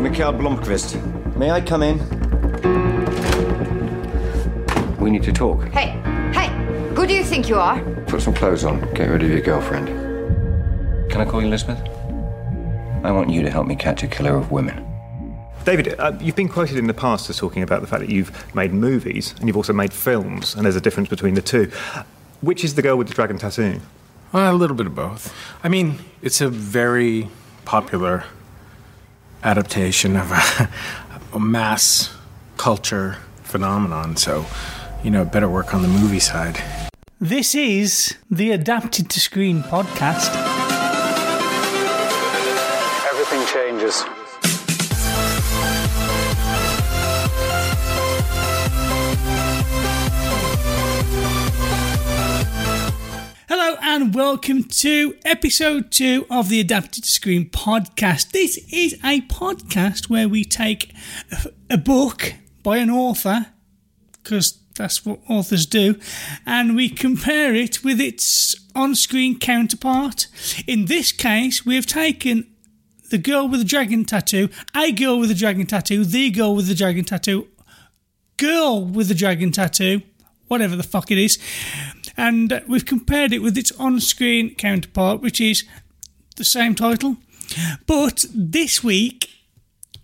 to 0.00 0.08
Mikael 0.08 0.32
Blomkvist. 0.32 0.96
May 1.36 1.50
I 1.50 1.60
come 1.60 1.82
in? 1.82 1.98
We 4.98 5.10
need 5.10 5.22
to 5.24 5.32
talk. 5.32 5.68
Hey, 5.68 5.90
hey, 6.32 6.48
who 6.94 7.06
do 7.06 7.14
you 7.14 7.22
think 7.22 7.48
you 7.48 7.56
are? 7.56 7.80
Put 8.06 8.22
some 8.22 8.34
clothes 8.34 8.64
on. 8.64 8.80
Get 8.94 9.10
rid 9.10 9.22
of 9.22 9.30
your 9.30 9.40
girlfriend. 9.40 9.88
Can 11.10 11.20
I 11.20 11.24
call 11.24 11.40
you 11.42 11.48
Elizabeth? 11.48 11.78
I 13.04 13.12
want 13.12 13.30
you 13.30 13.42
to 13.42 13.50
help 13.50 13.66
me 13.66 13.76
catch 13.76 14.02
a 14.02 14.06
killer 14.06 14.36
of 14.36 14.50
women. 14.50 14.86
David, 15.64 15.98
uh, 15.98 16.16
you've 16.20 16.36
been 16.36 16.48
quoted 16.48 16.78
in 16.78 16.86
the 16.86 16.94
past 16.94 17.28
as 17.28 17.36
talking 17.36 17.62
about 17.62 17.82
the 17.82 17.86
fact 17.86 18.00
that 18.00 18.10
you've 18.10 18.54
made 18.54 18.72
movies 18.72 19.34
and 19.38 19.48
you've 19.48 19.56
also 19.56 19.74
made 19.74 19.92
films, 19.92 20.54
and 20.54 20.64
there's 20.64 20.76
a 20.76 20.80
difference 20.80 21.10
between 21.10 21.34
the 21.34 21.42
two. 21.42 21.70
Which 22.40 22.64
is 22.64 22.74
the 22.74 22.82
girl 22.82 22.96
with 22.96 23.08
the 23.08 23.14
dragon 23.14 23.36
tattoo? 23.36 23.80
Well, 24.32 24.54
a 24.54 24.56
little 24.56 24.76
bit 24.76 24.86
of 24.86 24.94
both. 24.94 25.34
I 25.62 25.68
mean, 25.68 25.98
it's 26.22 26.40
a 26.40 26.48
very 26.48 27.28
popular 27.66 28.24
adaptation 29.42 30.16
of 30.16 30.30
a, 30.30 30.68
a 31.36 31.40
mass 31.40 32.14
culture 32.56 33.16
phenomenon, 33.42 34.16
so, 34.16 34.46
you 35.02 35.10
know, 35.10 35.24
better 35.24 35.48
work 35.48 35.74
on 35.74 35.82
the 35.82 35.88
movie 35.88 36.20
side. 36.20 36.62
This 37.20 37.54
is 37.54 38.16
the 38.30 38.50
Adapted 38.52 39.10
to 39.10 39.20
Screen 39.20 39.62
podcast. 39.62 40.34
Everything 43.10 43.46
changes. 43.46 44.04
And 54.00 54.14
welcome 54.14 54.64
to 54.64 55.14
episode 55.26 55.90
two 55.90 56.24
of 56.30 56.48
the 56.48 56.58
Adapted 56.58 57.04
to 57.04 57.10
Screen 57.10 57.50
podcast. 57.50 58.30
This 58.30 58.56
is 58.72 58.94
a 59.04 59.20
podcast 59.22 60.08
where 60.08 60.26
we 60.26 60.42
take 60.42 60.94
a- 61.68 61.76
book 61.76 62.32
by 62.62 62.78
an 62.78 62.88
author, 62.88 63.48
because 64.12 64.58
that's 64.74 65.04
what 65.04 65.20
authors 65.28 65.66
do, 65.66 65.96
and 66.46 66.74
we 66.74 66.88
compare 66.88 67.54
it 67.54 67.84
with 67.84 68.00
its 68.00 68.56
on 68.74 68.94
screen 68.94 69.38
counterpart. 69.38 70.28
In 70.66 70.86
this 70.86 71.12
case, 71.12 71.66
we 71.66 71.74
have 71.74 71.84
taken 71.84 72.46
the 73.10 73.18
girl 73.18 73.48
with 73.48 73.60
the 73.60 73.66
dragon 73.66 74.06
tattoo, 74.06 74.48
a 74.74 74.92
girl 74.92 75.20
with 75.20 75.28
the 75.28 75.34
dragon 75.34 75.66
tattoo, 75.66 76.06
the 76.06 76.30
girl 76.30 76.56
with 76.56 76.68
the 76.68 76.74
dragon 76.74 77.04
tattoo, 77.04 77.48
girl 78.38 78.82
with 78.82 79.08
the 79.08 79.14
dragon 79.14 79.52
tattoo, 79.52 80.00
whatever 80.48 80.74
the 80.74 80.82
fuck 80.82 81.10
it 81.10 81.18
is, 81.18 81.38
and 82.16 82.62
we've 82.66 82.86
compared 82.86 83.32
it 83.32 83.40
with 83.40 83.56
its 83.56 83.72
on 83.72 84.00
screen 84.00 84.54
counterpart, 84.54 85.20
which 85.20 85.40
is 85.40 85.64
the 86.36 86.44
same 86.44 86.74
title. 86.74 87.16
But 87.86 88.24
this 88.34 88.82
week, 88.84 89.28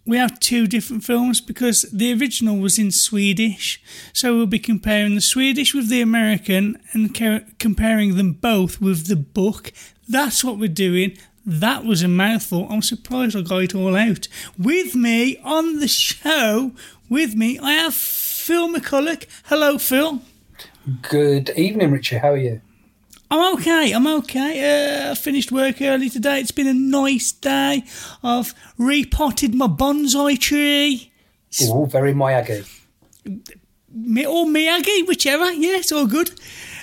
we 0.05 0.19
have 0.19 0.39
two 0.39 0.67
different 0.67 1.05
films 1.05 1.41
because 1.41 1.83
the 1.93 2.13
original 2.13 2.59
was 2.59 2.79
in 2.79 2.93
Swedish. 2.93 3.83
So 4.13 4.37
we'll 4.37 4.47
be 4.47 4.59
comparing 4.59 5.17
the 5.17 5.21
Swedish 5.21 5.75
with 5.75 5.89
the 5.89 6.01
American 6.01 6.79
and 6.93 7.13
comparing 7.59 8.17
them 8.17 8.33
both 8.35 8.81
with 8.81 9.09
the 9.09 9.17
book. 9.17 9.73
That's 10.09 10.45
what 10.45 10.59
we're 10.59 10.69
doing. 10.69 11.19
That 11.45 11.85
was 11.85 12.03
a 12.03 12.09
mouthful. 12.09 12.69
I'm 12.71 12.83
surprised 12.83 13.37
I 13.37 13.41
got 13.43 13.63
it 13.63 13.75
all 13.75 13.97
out. 13.97 14.29
With 14.59 14.95
me 14.95 15.39
on 15.39 15.81
the 15.81 15.89
show, 15.89 16.73
with 17.09 17.35
me, 17.35 17.59
I 17.59 17.73
have 17.73 17.95
Phil 17.95 18.69
McCulloch. 18.69 19.27
Hello, 19.45 19.79
Phil. 19.79 20.23
Good 21.03 21.51
evening, 21.51 21.91
Richard. 21.91 22.21
How 22.21 22.33
are 22.33 22.37
you? 22.37 22.61
I'm 23.29 23.55
okay. 23.55 23.91
I'm 23.91 24.07
okay. 24.07 25.09
Uh, 25.09 25.11
I 25.11 25.15
finished 25.17 25.51
work 25.51 25.83
early 25.83 26.09
today. 26.09 26.39
It's 26.39 26.53
been 26.53 26.69
a 26.69 26.75
nice 26.75 27.33
day. 27.33 27.83
I've 28.23 28.55
repotted 28.79 29.53
my 29.53 29.67
bonsai 29.67 30.39
tree. 30.39 31.13
Oh, 31.63 31.87
very 31.87 32.13
Miyagi. 32.13 32.69
Mi- 33.91 34.27
or 34.27 34.47
Miyagi, 34.47 35.09
whichever. 35.09 35.51
Yeah, 35.51 35.79
it's 35.79 35.91
all 35.91 36.07
good. 36.07 36.31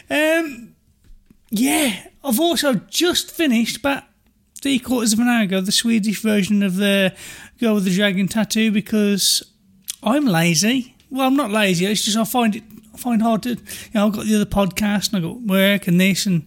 Um, 0.10 0.76
yeah, 1.50 2.08
I've 2.26 2.42
also 2.42 2.74
just 2.74 3.32
finished 3.32 3.78
about 3.78 4.04
three 4.62 4.80
quarters 4.80 5.14
of 5.14 5.20
an 5.20 5.30
hour 5.30 5.44
ago 5.44 5.62
the 5.62 5.72
Swedish 5.72 6.22
version 6.22 6.62
of 6.62 6.76
the 6.76 7.16
Girl 7.58 7.76
with 7.76 7.86
the 7.86 7.96
Dragon 7.96 8.28
Tattoo 8.28 8.70
because 8.70 9.44
I'm 10.02 10.26
lazy. 10.26 10.94
Well, 11.10 11.26
I'm 11.26 11.38
not 11.38 11.52
lazy. 11.52 11.86
It's 11.86 12.04
just 12.04 12.18
I 12.18 12.26
find 12.26 12.58
it 12.58 12.64
I 12.94 12.98
find 12.98 13.22
hard 13.22 13.44
to. 13.44 13.50
You 13.52 13.58
know, 13.96 14.08
I've 14.08 14.14
got 14.14 14.26
the 14.26 14.36
other 14.36 14.46
podcast 14.46 15.14
and 15.14 15.18
I've 15.18 15.32
got 15.32 15.42
work 15.42 15.88
and 15.88 16.00
this 16.00 16.26
and 16.26 16.46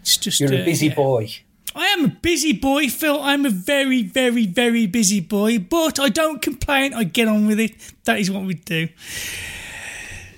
it's 0.00 0.16
just. 0.16 0.40
You're 0.40 0.54
uh, 0.54 0.62
a 0.62 0.64
busy 0.64 0.88
yeah. 0.88 0.94
boy. 0.94 1.30
I 1.76 1.86
am 1.86 2.04
a 2.04 2.08
busy 2.08 2.52
boy, 2.52 2.88
Phil. 2.88 3.20
I'm 3.20 3.44
a 3.44 3.50
very, 3.50 4.02
very, 4.04 4.46
very 4.46 4.86
busy 4.86 5.20
boy, 5.20 5.58
but 5.58 5.98
I 5.98 6.08
don't 6.08 6.40
complain. 6.40 6.94
I 6.94 7.02
get 7.02 7.26
on 7.26 7.46
with 7.46 7.58
it. 7.58 7.74
That 8.04 8.20
is 8.20 8.30
what 8.30 8.44
we 8.44 8.54
do. 8.54 8.88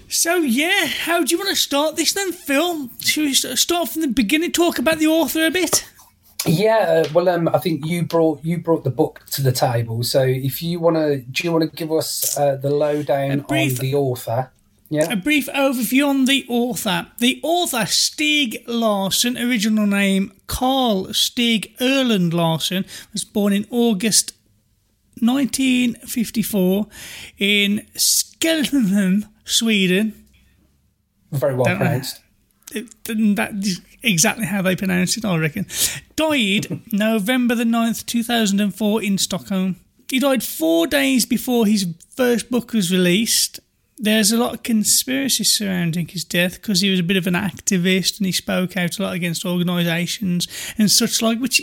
So, 0.09 0.37
yeah, 0.37 0.87
how 0.87 1.23
do 1.23 1.35
you 1.35 1.39
want 1.39 1.51
to 1.51 1.57
start 1.57 1.97
this 1.97 2.15
then, 2.15 2.33
Phil? 2.33 2.89
Should 3.01 3.25
we 3.25 3.35
start 3.35 3.91
from 3.91 4.01
the 4.01 4.09
beginning, 4.09 4.53
talk 4.53 4.79
about 4.79 4.99
the 4.99 5.09
author 5.09 5.45
a 5.45 5.51
bit? 5.51 5.87
Yeah. 6.47 7.05
Uh, 7.05 7.09
well, 7.13 7.29
um, 7.29 7.49
I 7.49 7.59
think 7.59 7.85
you 7.85 8.05
brought 8.05 8.43
you 8.43 8.59
brought 8.59 8.85
the 8.85 8.91
book 8.91 9.27
to 9.33 9.43
the 9.43 9.53
table. 9.53 10.05
So, 10.05 10.23
if 10.23 10.63
you 10.63 10.81
want 10.81 10.97
to, 10.97 11.19
do 11.19 11.45
you 11.45 11.53
want 11.53 11.71
to 11.71 11.77
give 11.77 11.93
us 11.93 12.39
uh, 12.39 12.57
the 12.57 12.71
lowdown 12.71 13.41
brief- 13.41 13.79
on 13.79 13.85
the 13.85 13.95
author? 13.95 14.51
Yeah. 14.89 15.11
A 15.13 15.17
brief 15.17 15.47
overview 15.49 16.07
on 16.09 16.27
the 16.27 16.45
author. 16.49 17.09
The 17.19 17.41
author, 17.43 17.79
Stieg 17.87 18.63
Larsson, 18.69 19.37
original 19.37 19.87
name 19.87 20.33
Carl 20.47 21.13
Stig 21.13 21.75
Erland 21.81 22.33
Larsson, 22.33 22.85
was 23.13 23.25
born 23.25 23.53
in 23.53 23.67
August 23.71 24.33
1954 25.21 26.87
in 27.39 27.87
Skelton, 27.97 29.27
Sweden. 29.45 30.25
very 31.33 31.55
well 31.55 31.65
don't 31.65 31.79
pronounced. 31.79 32.21
It- 32.75 33.37
that 33.37 33.53
is 33.63 33.81
exactly 34.03 34.45
how 34.45 34.61
they 34.61 34.75
pronounce 34.77 35.17
it, 35.17 35.25
I 35.25 35.37
reckon. 35.39 35.67
Died 36.17 36.81
November 36.93 37.55
the 37.55 37.65
9th, 37.65 38.05
2004 38.07 39.03
in 39.03 39.19
Stockholm. 39.19 39.77
He 40.11 40.19
died 40.19 40.43
four 40.43 40.87
days 40.89 41.25
before 41.27 41.67
his 41.67 41.87
first 42.17 42.51
book 42.51 42.73
was 42.73 42.91
released. 42.93 43.61
There's 43.99 44.31
a 44.31 44.37
lot 44.37 44.55
of 44.55 44.63
conspiracy 44.63 45.45
surrounding 45.45 46.09
his 46.09 46.23
death 46.23 46.61
because 46.61 46.83
he 46.83 46.91
was 46.91 47.01
a 47.01 47.05
bit 47.05 47.17
of 47.17 47.27
an 47.27 47.35
activist 47.35 48.19
and 48.19 48.27
he 48.27 48.33
spoke 48.33 48.77
out 48.77 48.99
a 48.99 49.03
lot 49.03 49.15
against 49.15 49.47
organisations 49.47 50.49
and 50.77 50.91
such 50.91 51.23
like, 51.23 51.39
which, 51.39 51.63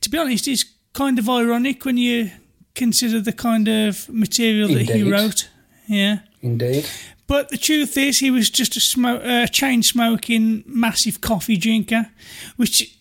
to 0.00 0.08
be 0.08 0.16
honest, 0.16 0.48
is 0.48 0.64
kind 0.94 1.18
of 1.18 1.28
ironic 1.28 1.84
when 1.84 1.98
you 1.98 2.30
consider 2.74 3.20
the 3.20 3.32
kind 3.32 3.68
of 3.68 4.08
material 4.08 4.68
that 4.68 4.88
he 4.88 5.02
wrote. 5.02 5.50
Yeah. 5.86 6.20
Indeed. 6.40 6.88
But 7.26 7.48
the 7.48 7.58
truth 7.58 7.96
is, 7.96 8.20
he 8.20 8.30
was 8.30 8.50
just 8.50 8.76
a 8.76 8.80
smoke, 8.80 9.22
uh, 9.24 9.46
chain 9.48 9.82
smoking, 9.82 10.62
massive 10.66 11.20
coffee 11.20 11.56
drinker, 11.56 12.10
which 12.56 12.98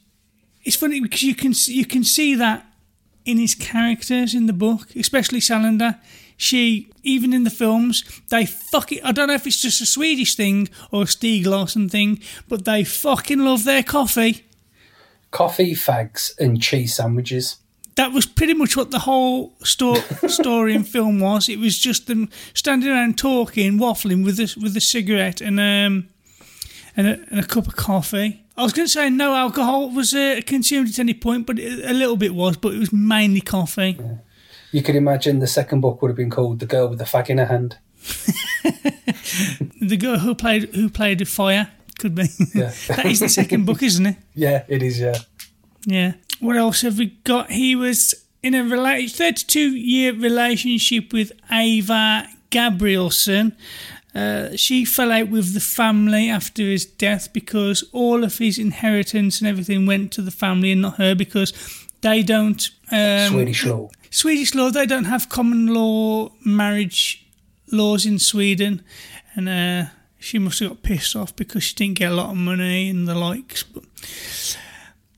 is 0.64 0.75
funny 0.75 1.00
because 1.00 1.22
you 1.22 1.35
can 1.35 1.53
you 1.68 1.85
can 1.85 2.03
see 2.03 2.34
that 2.35 2.66
in 3.24 3.38
his 3.38 3.53
characters 3.53 4.34
in 4.34 4.47
the 4.47 4.53
book, 4.53 4.96
especially 4.96 5.40
Salander. 5.40 6.00
She, 6.38 6.91
even 7.03 7.34
in 7.34 7.44
the 7.44 7.50
films, 7.50 8.03
they 8.29 8.46
fuck 8.46 8.91
it. 8.91 9.01
I 9.03 9.12
don't 9.12 9.28
know 9.28 9.35
if 9.35 9.47
it's 9.47 9.62
just 9.62 9.81
a 9.81 9.85
Swedish 9.85 10.35
thing 10.35 10.69
or 10.91 11.03
a 11.03 11.06
Stieg 11.06 11.46
Larsson 11.46 11.88
thing, 11.90 12.19
but 12.47 12.66
they 12.66 12.84
fucking 12.84 13.40
love 13.40 13.63
their 13.63 13.84
coffee. 13.84 14.46
Coffee, 15.31 15.73
fags, 15.73 16.38
and 16.40 16.62
cheese 16.62 16.96
sandwiches. 16.96 17.57
that 17.96 18.12
was 18.12 18.25
pretty 18.25 18.53
much 18.53 18.75
what 18.75 18.91
the 18.91 19.00
whole 19.00 19.53
sto- 19.63 19.94
story 20.28 20.75
and 20.75 20.88
film 20.88 21.19
was. 21.19 21.47
It 21.47 21.59
was 21.59 21.78
just 21.78 22.07
them 22.07 22.29
standing 22.53 22.90
around 22.90 23.17
talking, 23.17 23.78
waffling 23.79 24.23
with 24.25 24.40
a, 24.40 24.53
with 24.62 24.75
a 24.75 24.81
cigarette 24.81 25.40
and 25.41 25.59
um 25.59 26.09
and 26.97 27.07
a, 27.07 27.19
and 27.29 27.40
a 27.40 27.46
cup 27.46 27.67
of 27.67 27.75
coffee. 27.75 28.44
I 28.57 28.63
was 28.63 28.72
going 28.72 28.85
to 28.85 28.91
say 28.91 29.09
no 29.09 29.34
alcohol 29.34 29.90
was 29.90 30.13
uh, 30.13 30.40
consumed 30.46 30.88
at 30.88 31.00
any 31.00 31.13
point, 31.13 31.46
but 31.46 31.59
it, 31.59 31.84
a 31.90 31.94
little 31.94 32.16
bit 32.16 32.34
was, 32.34 32.56
but 32.56 32.73
it 32.73 32.79
was 32.79 32.94
mainly 32.94 33.41
coffee. 33.41 34.00
You 34.75 34.84
could 34.84 34.97
imagine 34.97 35.40
the 35.40 35.47
second 35.47 35.79
book 35.79 36.02
would 36.02 36.09
have 36.09 36.17
been 36.17 36.29
called 36.29 36.59
"The 36.59 36.66
Girl 36.66 36.90
with 36.90 37.00
the 37.00 37.05
Fag 37.05 37.29
in 37.29 37.38
Her 37.38 37.46
Hand." 37.46 37.78
The 39.82 39.96
girl 39.96 40.17
who 40.20 40.35
played 40.35 40.76
who 40.76 40.90
played 40.90 41.20
the 41.20 41.26
fire 41.26 41.70
could 41.97 42.14
be. 42.14 42.28
Yeah. 42.53 42.73
that 42.88 43.05
is 43.05 43.22
the 43.22 43.29
second 43.29 43.66
book, 43.66 43.82
isn't 43.82 44.05
it? 44.05 44.17
Yeah, 44.34 44.64
it 44.67 44.84
is. 44.84 45.00
Yeah. 45.00 45.16
Yeah. 45.85 46.14
What 46.41 46.58
else 46.58 46.82
have 46.82 46.97
we 46.97 47.05
got? 47.23 47.52
He 47.52 47.73
was 47.76 48.14
in 48.44 48.53
a 48.53 48.64
rela- 48.64 49.09
32 49.09 49.59
year 49.78 50.11
relationship 50.14 51.14
with 51.14 51.32
Ava 51.50 52.28
Gabrielsson. 52.52 53.55
Uh, 54.14 54.58
she 54.58 54.84
fell 54.84 55.11
out 55.11 55.29
with 55.29 55.53
the 55.53 55.61
family 55.61 56.29
after 56.29 56.64
his 56.64 56.85
death 56.85 57.32
because 57.32 57.84
all 57.94 58.26
of 58.26 58.40
his 58.40 58.58
inheritance 58.58 59.40
and 59.40 59.47
everything 59.47 59.85
went 59.85 60.11
to 60.14 60.22
the 60.22 60.32
family 60.32 60.73
and 60.73 60.82
not 60.82 60.97
her 60.97 61.16
because 61.16 61.53
they 62.02 62.23
don't. 62.23 62.72
Um, 62.91 63.32
Swedish 63.32 63.66
law. 63.66 63.90
Swedish 64.09 64.55
law, 64.55 64.69
they 64.69 64.85
don't 64.85 65.05
have 65.05 65.29
common 65.29 65.67
law 65.67 66.31
marriage 66.43 67.25
laws 67.72 68.05
in 68.05 68.19
Sweden. 68.19 68.84
And 69.35 69.49
uh, 69.49 69.90
she 70.19 70.40
must 70.40 70.59
have 70.59 70.69
got 70.69 70.84
pissed 70.84 71.16
off 71.16 71.35
because 71.35 71.63
she 71.63 71.75
didn't 71.75 71.99
get 71.99 72.11
a 72.11 72.16
lot 72.16 72.31
of 72.31 72.37
money 72.37 72.90
and 72.90 73.07
the 73.07 73.16
likes. 73.16 73.63
But 73.63 73.84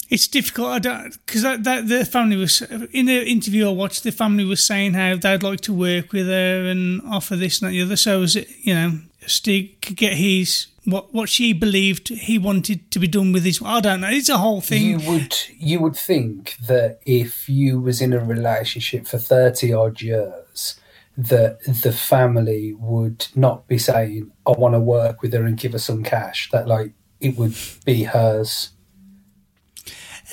it's 0.10 0.28
difficult. 0.28 0.70
I 0.70 0.80
don't 0.80 1.26
because 1.26 1.44
that, 1.44 1.64
that 1.64 1.88
the 1.88 2.06
family 2.06 2.38
was 2.38 2.62
in 2.62 3.06
the 3.06 3.26
interview 3.26 3.68
I 3.68 3.72
watched. 3.72 4.04
The 4.04 4.12
family 4.12 4.46
was 4.46 4.64
saying 4.64 4.94
how 4.94 5.16
they'd 5.16 5.44
like 5.44 5.62
to 5.62 5.74
work 5.74 6.12
with 6.14 6.28
her 6.28 6.66
and 6.66 7.02
offer 7.04 7.36
this 7.36 7.62
and 7.62 7.68
that, 7.68 7.72
the 7.72 7.82
other. 7.82 7.96
So 7.96 8.20
was 8.20 8.36
it 8.36 8.48
you 8.62 8.74
know 8.74 9.00
Stieg 9.26 9.82
could 9.82 9.98
get 9.98 10.14
his 10.14 10.68
what 10.88 11.14
what 11.14 11.30
she 11.30 11.52
believed 11.54 12.08
he 12.10 12.38
wanted 12.40 12.90
to 12.92 13.00
be 13.00 13.08
done 13.08 13.34
with 13.34 13.44
his. 13.44 13.62
I 13.64 13.80
don't 13.82 14.02
know. 14.02 14.10
It's 14.10 14.30
a 14.30 14.38
whole 14.38 14.62
thing. 14.62 14.84
You 14.84 15.00
would 15.12 15.36
you 15.58 15.80
would 15.82 15.96
think 15.98 16.56
that 16.68 17.00
if 17.06 17.50
you 17.50 17.82
was 17.82 18.02
in 18.02 18.14
a 18.14 18.20
relationship 18.24 19.06
for 19.08 19.18
thirty 19.18 19.74
odd 19.74 20.02
years, 20.02 20.80
that 21.18 21.60
the 21.84 21.92
family 21.92 22.74
would 22.74 23.28
not 23.36 23.68
be 23.68 23.78
saying, 23.78 24.32
"I 24.46 24.52
want 24.52 24.76
to 24.76 24.80
work 24.80 25.22
with 25.22 25.34
her 25.34 25.44
and 25.46 25.58
give 25.58 25.74
her 25.74 25.80
some 25.80 26.04
cash." 26.04 26.50
That 26.52 26.68
like 26.68 26.94
it 27.20 27.36
would 27.38 27.56
be 27.86 28.04
hers. 28.04 28.70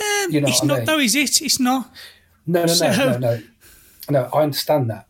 Um, 0.00 0.32
You 0.32 0.40
know 0.40 0.48
it's 0.48 0.60
what 0.60 0.64
I 0.64 0.66
not 0.68 0.76
mean? 0.78 0.86
though, 0.86 0.98
is 0.98 1.14
it? 1.14 1.40
It's 1.42 1.60
not. 1.60 1.90
No, 2.46 2.60
no, 2.60 2.66
no, 2.66 2.74
So- 2.74 2.90
no, 2.92 3.18
no, 3.18 3.42
no. 4.10 4.28
I 4.32 4.42
understand 4.42 4.90
that, 4.90 5.06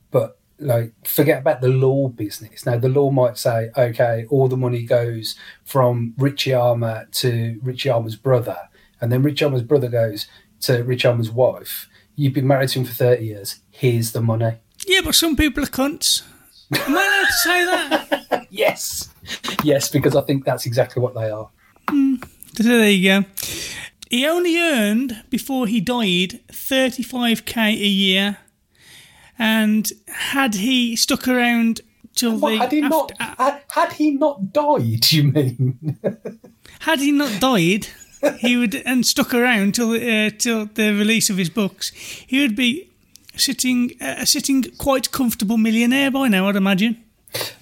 like, 0.65 0.93
forget 1.07 1.41
about 1.41 1.61
the 1.61 1.69
law 1.69 2.09
business. 2.09 2.65
Now, 2.65 2.79
the 2.79 2.89
law 2.89 3.11
might 3.11 3.37
say, 3.39 3.71
okay, 3.77 4.27
all 4.31 4.49
the 4.49 4.57
money 4.57 4.83
goes 4.83 5.37
from 5.65 6.15
Ritchie 6.17 6.55
Armour 6.55 7.07
to 7.13 7.61
Ritchie 7.63 7.91
Armour's 7.91 8.17
brother, 8.17 8.57
and 9.01 9.13
then 9.13 9.23
Ritchie 9.23 9.45
Armour's 9.45 9.63
brother 9.63 9.89
goes 9.89 10.27
to 10.63 10.83
Ritchie 10.83 11.09
Armour's 11.09 11.31
wife. 11.31 11.89
You've 12.17 12.33
been 12.33 12.47
married 12.47 12.71
to 12.71 12.81
him 12.81 12.87
for 12.87 12.93
thirty 12.95 13.27
years. 13.27 13.61
Here's 13.71 14.13
the 14.13 14.21
money. 14.21 14.55
Yeah, 14.87 15.01
but 15.05 15.15
some 15.15 15.37
people 15.37 15.63
are 15.65 15.69
cunts. 15.69 16.23
Am 16.73 16.97
I 16.97 17.03
allowed 17.03 17.27
to 17.27 17.33
say 17.33 17.65
that? 17.65 18.47
Yes, 18.51 19.13
yes, 19.65 19.91
because 19.91 20.15
I 20.15 20.21
think 20.21 20.45
that's 20.45 20.65
exactly 20.65 21.03
what 21.03 21.15
they 21.15 21.29
are. 21.29 21.51
Hmm. 21.91 22.15
So 22.57 22.63
there 22.63 22.89
you 22.89 23.23
go. 23.23 23.29
He 24.09 24.27
only 24.29 24.57
earned 24.57 25.25
before 25.29 25.67
he 25.67 25.81
died 25.81 26.41
35k 26.53 27.57
a 27.57 27.73
year, 27.75 28.39
and 29.39 29.91
had 30.09 30.55
he 30.57 30.97
stuck 30.97 31.27
around 31.29 31.81
till 32.15 32.37
What, 32.39 32.51
the 32.51 32.57
had 32.59 32.73
he 32.73 32.83
after- 32.83 32.89
not? 32.89 33.13
Had, 33.39 33.63
had 33.69 33.93
he 33.95 34.11
not 34.13 34.53
died? 34.53 35.11
You 35.13 35.25
mean? 35.25 35.99
had 36.81 37.01
he 37.01 37.13
not 37.13 37.41
died, 37.41 37.89
he 38.39 38.57
would 38.57 38.75
and 38.87 39.05
stuck 39.07 39.35
around 39.35 39.75
till 39.75 39.93
uh, 39.93 40.31
till 40.39 40.67
the 40.67 40.93
release 40.93 41.31
of 41.31 41.37
his 41.37 41.51
books, 41.51 41.91
he 42.27 42.41
would 42.41 42.57
be 42.57 42.91
sitting 43.37 43.93
uh, 44.01 44.15
a 44.19 44.27
sitting 44.27 44.63
quite 44.79 45.11
comfortable 45.11 45.57
millionaire 45.59 46.11
by 46.11 46.29
now, 46.29 46.49
I'd 46.49 46.57
imagine. 46.57 46.97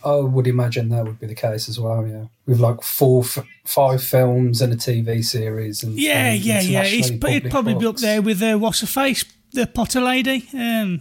I 0.04 0.16
would 0.16 0.46
imagine 0.46 0.90
that 0.90 1.04
would 1.06 1.18
be 1.18 1.26
the 1.26 1.34
case 1.34 1.66
as 1.66 1.80
well. 1.80 2.06
Yeah, 2.06 2.24
with 2.46 2.60
like 2.60 2.82
four, 2.82 3.22
f- 3.24 3.42
five 3.64 4.02
films 4.04 4.60
and 4.60 4.70
a 4.70 4.76
TV 4.76 5.24
series. 5.24 5.82
And 5.82 5.98
Yeah, 5.98 6.32
and 6.32 6.40
yeah, 6.44 6.60
yeah. 6.60 6.84
He'd 6.84 7.18
published 7.18 7.48
probably 7.50 7.74
be 7.76 7.86
up 7.86 7.96
there 7.96 8.20
with 8.20 8.42
uh, 8.42 8.58
what's 8.58 8.82
her 8.82 8.86
face, 8.86 9.24
the 9.52 9.66
Potter 9.66 10.00
lady. 10.00 10.48
Um, 10.54 11.00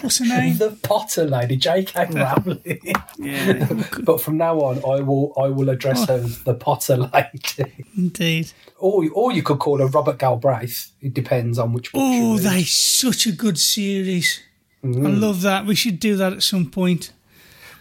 what's 0.00 0.18
her 0.18 0.24
name? 0.26 0.56
The 0.58 0.76
Potter 0.82 1.24
lady, 1.24 1.56
J.K. 1.56 2.06
Rowling. 2.10 2.92
Yeah, 3.18 3.82
but 4.02 4.20
from 4.20 4.36
now 4.36 4.58
on, 4.60 4.78
I 4.78 5.00
will 5.02 5.32
I 5.36 5.48
will 5.48 5.68
address 5.70 6.06
her 6.08 6.14
as 6.14 6.42
the 6.44 6.54
Potter 6.54 6.96
lady, 6.96 7.84
indeed. 7.96 8.52
or 8.78 9.04
or 9.12 9.32
you 9.32 9.42
could 9.42 9.58
call 9.58 9.78
her 9.78 9.86
Robert 9.86 10.18
Galbraith. 10.18 10.92
It 11.00 11.14
depends 11.14 11.58
on 11.58 11.72
which 11.72 11.90
Oh, 11.94 12.38
they 12.38 12.62
such 12.64 13.26
a 13.26 13.32
good 13.32 13.58
series. 13.58 14.40
I 14.84 14.88
Mm. 14.88 15.20
love 15.20 15.42
that. 15.42 15.66
We 15.66 15.74
should 15.74 15.98
do 15.98 16.16
that 16.16 16.32
at 16.32 16.42
some 16.42 16.70
point. 16.70 17.12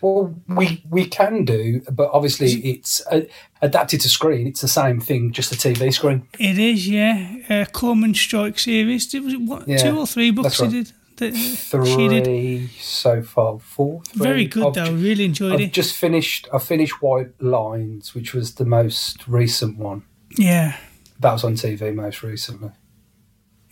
Well, 0.05 0.35
we 0.47 0.83
we 0.87 1.07
can 1.07 1.45
do, 1.45 1.81
but 1.91 2.11
obviously 2.13 2.51
it's 2.69 3.01
uh, 3.07 3.21
adapted 3.63 4.01
to 4.01 4.09
screen. 4.09 4.45
It's 4.45 4.61
the 4.61 4.67
same 4.67 4.99
thing, 5.01 5.31
just 5.31 5.51
a 5.51 5.55
TV 5.55 5.91
screen. 5.91 6.27
It 6.37 6.59
is, 6.59 6.87
yeah. 6.87 7.37
Uh, 7.49 7.65
Cormoran 7.71 8.13
Strike 8.13 8.59
series. 8.59 9.07
Did, 9.07 9.23
was 9.23 9.33
it 9.33 9.41
what, 9.41 9.67
Yeah, 9.67 9.77
two 9.77 9.97
or 9.97 10.05
three 10.05 10.29
books 10.29 10.59
right. 10.61 10.69
did? 10.69 10.91
That, 11.17 11.33
uh, 11.33 11.85
she 11.85 12.07
did. 12.07 12.25
Three 12.25 12.67
so 12.79 13.23
far, 13.23 13.57
four. 13.57 14.03
Three. 14.03 14.19
Very 14.23 14.45
good, 14.45 14.67
I've 14.67 14.73
though. 14.75 14.85
ju- 14.85 14.95
really 14.97 15.25
enjoyed 15.25 15.53
I've 15.53 15.61
it. 15.61 15.73
just 15.73 15.95
finished. 15.95 16.47
I 16.53 16.59
finished 16.59 17.01
White 17.01 17.41
Lines, 17.41 18.13
which 18.13 18.31
was 18.35 18.55
the 18.55 18.65
most 18.65 19.27
recent 19.27 19.79
one. 19.79 20.03
yeah. 20.37 20.77
That 21.19 21.31
was 21.33 21.43
on 21.43 21.55
TV 21.55 21.95
most 21.95 22.21
recently. 22.21 22.69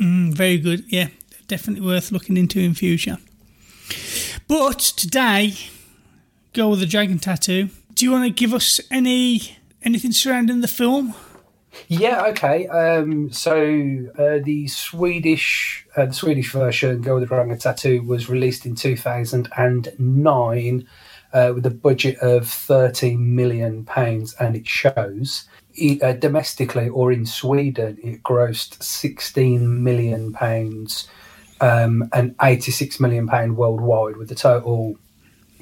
Mm, 0.01 0.33
very 0.33 0.57
good. 0.57 0.85
Yeah. 0.87 1.09
Definitely 1.47 1.85
worth 1.85 2.11
looking 2.11 2.37
into 2.37 2.59
in 2.59 2.73
future. 2.73 3.17
But 4.47 4.79
today, 4.79 5.53
girl 6.53 6.69
with 6.71 6.79
the 6.79 6.85
dragon 6.85 7.19
tattoo. 7.19 7.69
Do 7.93 8.05
you 8.05 8.11
want 8.11 8.25
to 8.25 8.29
give 8.29 8.53
us 8.53 8.79
any 8.89 9.57
anything 9.81 10.11
surrounding 10.11 10.61
the 10.61 10.67
film? 10.67 11.13
Yeah, 11.87 12.25
okay. 12.27 12.67
Um, 12.67 13.31
so 13.31 13.55
uh, 14.17 14.37
the 14.43 14.67
Swedish, 14.67 15.87
uh, 15.97 16.05
the 16.05 16.13
Swedish 16.13 16.51
version, 16.51 17.01
Girl 17.01 17.15
with 17.15 17.23
the 17.23 17.35
Dragon 17.35 17.57
Tattoo, 17.57 18.03
was 18.03 18.29
released 18.29 18.65
in 18.65 18.75
two 18.75 18.95
thousand 18.95 19.49
and 19.57 19.91
nine 19.97 20.87
uh, 21.33 21.51
with 21.55 21.65
a 21.65 21.71
budget 21.71 22.17
of 22.19 22.47
thirteen 22.47 23.35
million 23.35 23.85
pounds, 23.85 24.35
and 24.39 24.55
it 24.55 24.67
shows. 24.67 25.45
It, 25.75 26.03
uh, 26.03 26.13
domestically 26.13 26.89
or 26.89 27.11
in 27.11 27.25
Sweden, 27.25 27.97
it 28.03 28.21
grossed 28.21 28.81
sixteen 28.83 29.83
million 29.83 30.31
pounds 30.31 31.07
um, 31.59 32.07
and 32.13 32.35
eighty-six 32.39 32.99
million 32.99 33.27
pound 33.27 33.57
worldwide, 33.57 34.17
with 34.17 34.29
the 34.29 34.35
total 34.35 34.95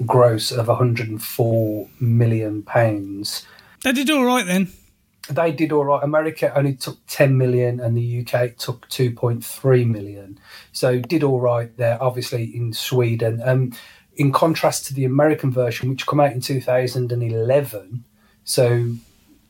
gross 0.06 0.52
of 0.52 0.68
one 0.68 0.78
hundred 0.78 1.10
and 1.10 1.22
four 1.24 1.88
million 2.00 2.64
pounds 2.64 3.46
They 3.84 3.92
did 3.94 4.10
all 4.10 4.26
right 4.26 4.46
then. 4.46 4.70
they 5.30 5.52
did 5.52 5.72
all 5.72 5.86
right. 5.86 6.04
America 6.04 6.52
only 6.58 6.76
took 6.76 6.98
10 7.08 7.38
million 7.38 7.80
and 7.80 7.96
the 7.96 8.20
UK 8.22 8.58
took 8.58 8.90
2.3 8.90 9.88
million. 9.88 10.40
So 10.72 11.00
did 11.00 11.24
all 11.24 11.40
right 11.40 11.76
there, 11.78 12.02
obviously 12.02 12.44
in 12.56 12.74
Sweden. 12.74 13.42
Um, 13.44 13.72
in 14.16 14.32
contrast 14.32 14.86
to 14.88 14.94
the 14.94 15.06
American 15.06 15.52
version, 15.52 15.90
which 15.90 16.06
came 16.06 16.20
out 16.20 16.34
in 16.34 16.42
2011, 16.42 18.04
so 18.44 18.94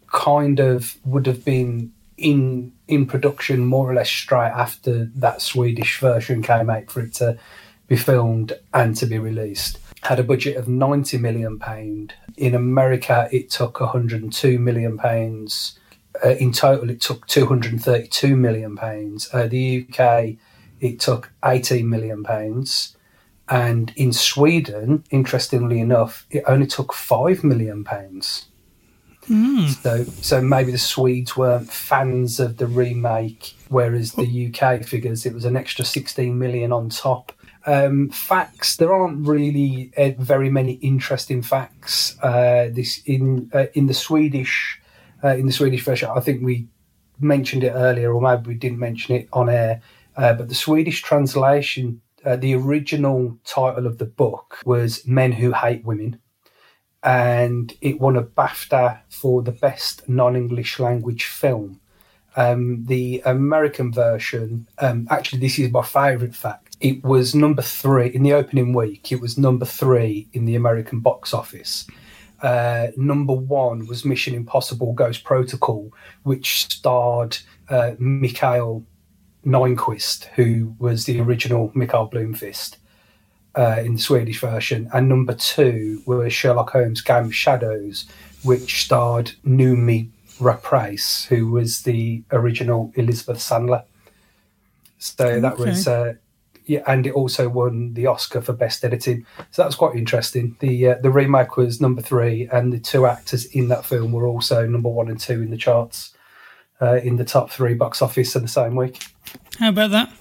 kind 0.07 0.59
of 0.59 0.97
would 1.05 1.25
have 1.25 1.43
been 1.43 1.91
in 2.17 2.71
in 2.87 3.05
production 3.07 3.65
more 3.65 3.89
or 3.89 3.95
less 3.95 4.09
straight 4.09 4.51
after 4.51 5.05
that 5.15 5.41
Swedish 5.41 5.99
version 5.99 6.43
came 6.43 6.69
out 6.69 6.91
for 6.91 6.99
it 7.01 7.13
to 7.15 7.37
be 7.87 7.95
filmed 7.95 8.53
and 8.73 8.95
to 8.97 9.05
be 9.05 9.17
released. 9.17 9.79
Had 10.03 10.19
a 10.19 10.23
budget 10.23 10.57
of 10.57 10.67
90 10.67 11.17
million 11.17 11.59
pound. 11.59 12.13
In 12.37 12.55
America, 12.55 13.29
it 13.31 13.49
took 13.49 13.79
102 13.79 14.59
million 14.59 14.97
pounds. 14.97 15.79
Uh, 16.23 16.29
in 16.29 16.51
total, 16.51 16.89
it 16.89 17.01
took 17.01 17.27
232 17.27 18.35
million 18.35 18.75
pounds. 18.75 19.29
Uh, 19.31 19.47
the 19.47 19.87
UK, 19.87 20.35
it 20.79 20.99
took 20.99 21.31
18 21.45 21.87
million 21.87 22.23
pounds. 22.23 22.97
And 23.47 23.91
in 23.95 24.13
Sweden, 24.13 25.03
interestingly 25.11 25.79
enough, 25.79 26.25
it 26.31 26.43
only 26.47 26.67
took 26.67 26.93
5 26.93 27.43
million 27.43 27.83
pounds. 27.83 28.45
So, 29.81 30.03
so 30.03 30.41
maybe 30.41 30.71
the 30.71 30.77
Swedes 30.77 31.37
weren't 31.37 31.71
fans 31.71 32.39
of 32.39 32.57
the 32.57 32.65
remake, 32.65 33.55
whereas 33.69 34.13
the 34.13 34.47
UK 34.47 34.83
figures 34.83 35.25
it 35.25 35.33
was 35.33 35.45
an 35.45 35.55
extra 35.55 35.85
16 35.85 36.37
million 36.37 36.71
on 36.71 36.89
top. 36.89 37.31
Um, 37.65 38.09
facts 38.09 38.77
there 38.77 38.93
aren't 38.93 39.27
really 39.27 39.91
uh, 39.97 40.11
very 40.17 40.49
many 40.49 40.73
interesting 40.73 41.41
facts. 41.41 42.17
Uh, 42.21 42.69
this 42.71 43.01
in 43.05 43.49
uh, 43.53 43.65
in 43.73 43.87
the 43.87 43.93
Swedish 43.93 44.81
uh, 45.23 45.35
in 45.35 45.45
the 45.45 45.51
Swedish 45.51 45.83
version, 45.83 46.09
I 46.15 46.19
think 46.19 46.43
we 46.43 46.67
mentioned 47.19 47.63
it 47.63 47.71
earlier, 47.71 48.11
or 48.13 48.21
maybe 48.21 48.47
we 48.47 48.55
didn't 48.55 48.79
mention 48.79 49.15
it 49.15 49.29
on 49.31 49.49
air. 49.49 49.81
Uh, 50.17 50.33
but 50.33 50.49
the 50.49 50.55
Swedish 50.55 51.01
translation, 51.03 52.01
uh, 52.25 52.35
the 52.35 52.55
original 52.55 53.37
title 53.45 53.85
of 53.85 53.97
the 53.99 54.05
book 54.05 54.59
was 54.65 55.05
"Men 55.07 55.33
Who 55.33 55.51
Hate 55.51 55.85
Women." 55.85 56.19
and 57.03 57.73
it 57.81 57.99
won 57.99 58.15
a 58.15 58.21
BAFTA 58.21 58.99
for 59.09 59.41
the 59.41 59.51
best 59.51 60.07
non-English 60.07 60.79
language 60.79 61.25
film. 61.25 61.80
Um, 62.35 62.85
the 62.85 63.21
American 63.25 63.91
version, 63.91 64.67
um, 64.79 65.07
actually, 65.09 65.39
this 65.39 65.59
is 65.59 65.71
my 65.71 65.83
favourite 65.83 66.35
fact. 66.35 66.77
It 66.79 67.03
was 67.03 67.35
number 67.35 67.61
three 67.61 68.07
in 68.07 68.23
the 68.23 68.33
opening 68.33 68.73
week. 68.73 69.11
It 69.11 69.21
was 69.21 69.37
number 69.37 69.65
three 69.65 70.27
in 70.33 70.45
the 70.45 70.55
American 70.55 71.01
box 71.01 71.33
office. 71.33 71.85
Uh, 72.41 72.87
number 72.97 73.33
one 73.33 73.85
was 73.85 74.05
Mission 74.05 74.33
Impossible: 74.33 74.93
Ghost 74.93 75.23
Protocol, 75.23 75.91
which 76.23 76.63
starred 76.65 77.37
uh, 77.69 77.91
Michael 77.99 78.83
Nyqvist, 79.45 80.25
who 80.35 80.75
was 80.79 81.05
the 81.05 81.19
original 81.19 81.71
Mikael 81.75 82.09
Blomkvist 82.09 82.77
uh, 83.55 83.81
in 83.83 83.93
the 83.93 84.01
Swedish 84.01 84.39
version, 84.39 84.89
and 84.93 85.07
number 85.07 85.33
two 85.33 86.01
was 86.05 86.33
Sherlock 86.33 86.71
Holmes: 86.71 87.01
Game 87.01 87.25
of 87.25 87.35
Shadows, 87.35 88.05
which 88.43 88.83
starred 88.85 89.33
Noomi 89.45 90.09
Rapace, 90.41 91.27
who 91.27 91.51
was 91.51 91.83
the 91.83 92.23
original 92.31 92.91
Elizabeth 92.95 93.37
Salander. 93.37 93.83
So 94.97 95.39
that 95.39 95.57
was. 95.57 95.87
Uh, 95.87 96.13
yeah, 96.65 96.83
and 96.85 97.07
it 97.07 97.13
also 97.13 97.49
won 97.49 97.93
the 97.95 98.05
Oscar 98.05 98.39
for 98.39 98.53
best 98.53 98.85
editing. 98.85 99.25
So 99.49 99.61
that 99.61 99.65
was 99.67 99.75
quite 99.75 99.95
interesting. 99.95 100.55
The 100.59 100.89
uh, 100.89 100.95
the 101.01 101.09
remake 101.09 101.57
was 101.57 101.81
number 101.81 102.01
three, 102.01 102.47
and 102.51 102.71
the 102.71 102.79
two 102.79 103.07
actors 103.07 103.45
in 103.45 103.67
that 103.69 103.83
film 103.83 104.11
were 104.11 104.27
also 104.27 104.67
number 104.67 104.89
one 104.89 105.09
and 105.09 105.19
two 105.19 105.41
in 105.41 105.49
the 105.49 105.57
charts. 105.57 106.13
uh, 106.81 106.95
in 106.95 107.17
the 107.17 107.25
top 107.25 107.51
three 107.51 107.75
box 107.75 108.01
office 108.01 108.35
in 108.35 108.41
the 108.41 108.47
same 108.47 108.75
week. 108.75 109.01
How 109.59 109.69
about 109.69 109.91
that? 109.91 110.11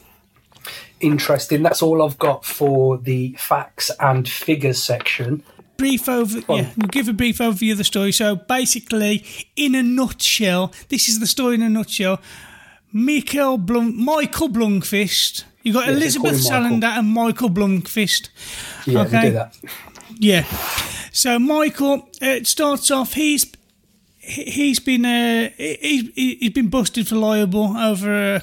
Interesting. 1.01 1.63
That's 1.63 1.83
all 1.83 2.03
I've 2.03 2.19
got 2.19 2.45
for 2.45 2.99
the 2.99 3.35
facts 3.39 3.91
and 3.99 4.29
figures 4.29 4.83
section. 4.83 5.43
Brief 5.81 6.09
over 6.09 6.39
yeah 6.39 6.71
we'll 6.77 6.89
give 6.99 7.09
a 7.09 7.13
brief 7.13 7.39
overview 7.39 7.73
of 7.73 7.79
the 7.79 7.85
story. 7.85 8.13
So 8.13 8.37
basically 8.37 9.25
in 9.57 9.75
a 9.75 9.83
nutshell 9.83 10.73
this 10.89 11.09
is 11.09 11.19
the 11.21 11.27
story 11.27 11.55
in 11.55 11.63
a 11.63 11.69
nutshell. 11.69 12.21
Michael 12.93 13.57
Blum, 13.59 13.97
Michael 14.05 14.49
Blomkvist. 14.49 15.45
You 15.63 15.73
got 15.73 15.89
Elizabeth 15.89 16.35
Salander 16.41 16.99
and 16.99 17.09
Michael 17.09 17.49
Blomkvist. 17.51 18.29
Yeah, 18.87 19.03
Okay. 19.03 19.23
do 19.23 19.31
that. 19.33 19.57
yeah. 20.19 20.45
So 21.13 21.39
Michael 21.39 22.09
uh, 22.23 22.27
it 22.41 22.47
starts 22.47 22.91
off 22.91 23.15
he's 23.15 23.45
he- 24.19 24.51
he's 24.51 24.81
been 24.81 25.05
uh, 25.05 25.51
he, 25.57 26.11
he- 26.15 26.37
he's 26.41 26.51
been 26.53 26.69
busted 26.69 27.07
for 27.09 27.17
libel 27.17 27.77
over 27.77 28.35
a 28.37 28.43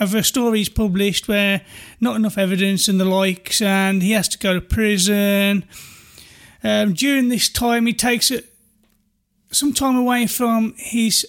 over 0.00 0.18
a 0.18 0.24
story 0.24 0.58
he's 0.58 0.68
published 0.68 1.28
where 1.28 1.60
not 2.00 2.16
enough 2.16 2.36
evidence 2.36 2.88
and 2.88 3.00
the 3.00 3.04
likes, 3.04 3.62
and 3.62 4.02
he 4.02 4.10
has 4.12 4.28
to 4.28 4.38
go 4.38 4.52
to 4.54 4.60
prison. 4.60 5.64
Um, 6.64 6.94
during 6.94 7.28
this 7.28 7.48
time, 7.50 7.84
he 7.86 7.92
takes 7.92 8.30
a, 8.30 8.42
some 9.50 9.72
time 9.74 9.96
away 9.96 10.26
from 10.26 10.74
his 10.78 11.26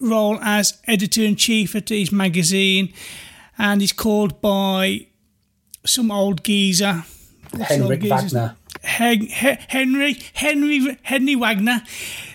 role 0.00 0.38
as 0.40 0.78
editor 0.88 1.22
in 1.22 1.36
chief 1.36 1.76
at 1.76 1.88
his 1.88 2.10
magazine, 2.10 2.92
and 3.56 3.80
he's 3.80 3.92
called 3.92 4.40
by 4.40 5.06
some 5.86 6.10
old 6.10 6.42
geezer. 6.44 7.04
Henrik 7.60 8.02
Wagner. 8.02 8.56
Hen- 8.82 9.26
Hen- 9.26 9.58
Henry 9.68 10.18
Henry 10.32 10.98
Henry 11.02 11.36
Wagner. 11.36 11.82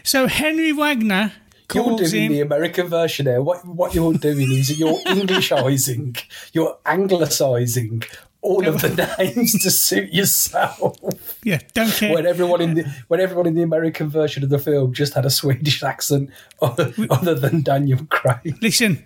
So 0.03 0.27
Henry 0.27 0.71
Wagner 0.71 1.33
You're 1.73 1.97
doing 1.97 2.11
him. 2.23 2.31
the 2.31 2.41
American 2.41 2.87
version 2.87 3.25
there. 3.25 3.41
What 3.41 3.65
what 3.65 3.93
you're 3.93 4.13
doing 4.13 4.51
is 4.51 4.79
you're 4.79 4.99
Englishizing, 5.07 6.23
you're 6.53 6.77
anglicising 6.85 8.05
all 8.41 8.67
of 8.67 8.81
the 8.81 9.15
names 9.19 9.53
to 9.63 9.71
suit 9.71 10.11
yourself. 10.13 10.97
yeah, 11.43 11.59
don't 11.73 11.91
care. 11.91 12.13
When 12.13 12.25
everyone 12.25 12.61
in 12.61 12.75
the 12.75 12.83
when 13.07 13.19
everyone 13.19 13.47
in 13.47 13.55
the 13.55 13.63
American 13.63 14.09
version 14.09 14.43
of 14.43 14.49
the 14.49 14.59
film 14.59 14.93
just 14.93 15.13
had 15.13 15.25
a 15.25 15.29
Swedish 15.29 15.83
accent 15.83 16.29
other, 16.61 16.93
other 17.09 17.35
than 17.35 17.61
Daniel 17.61 18.05
Craig. 18.09 18.57
Listen, 18.61 19.03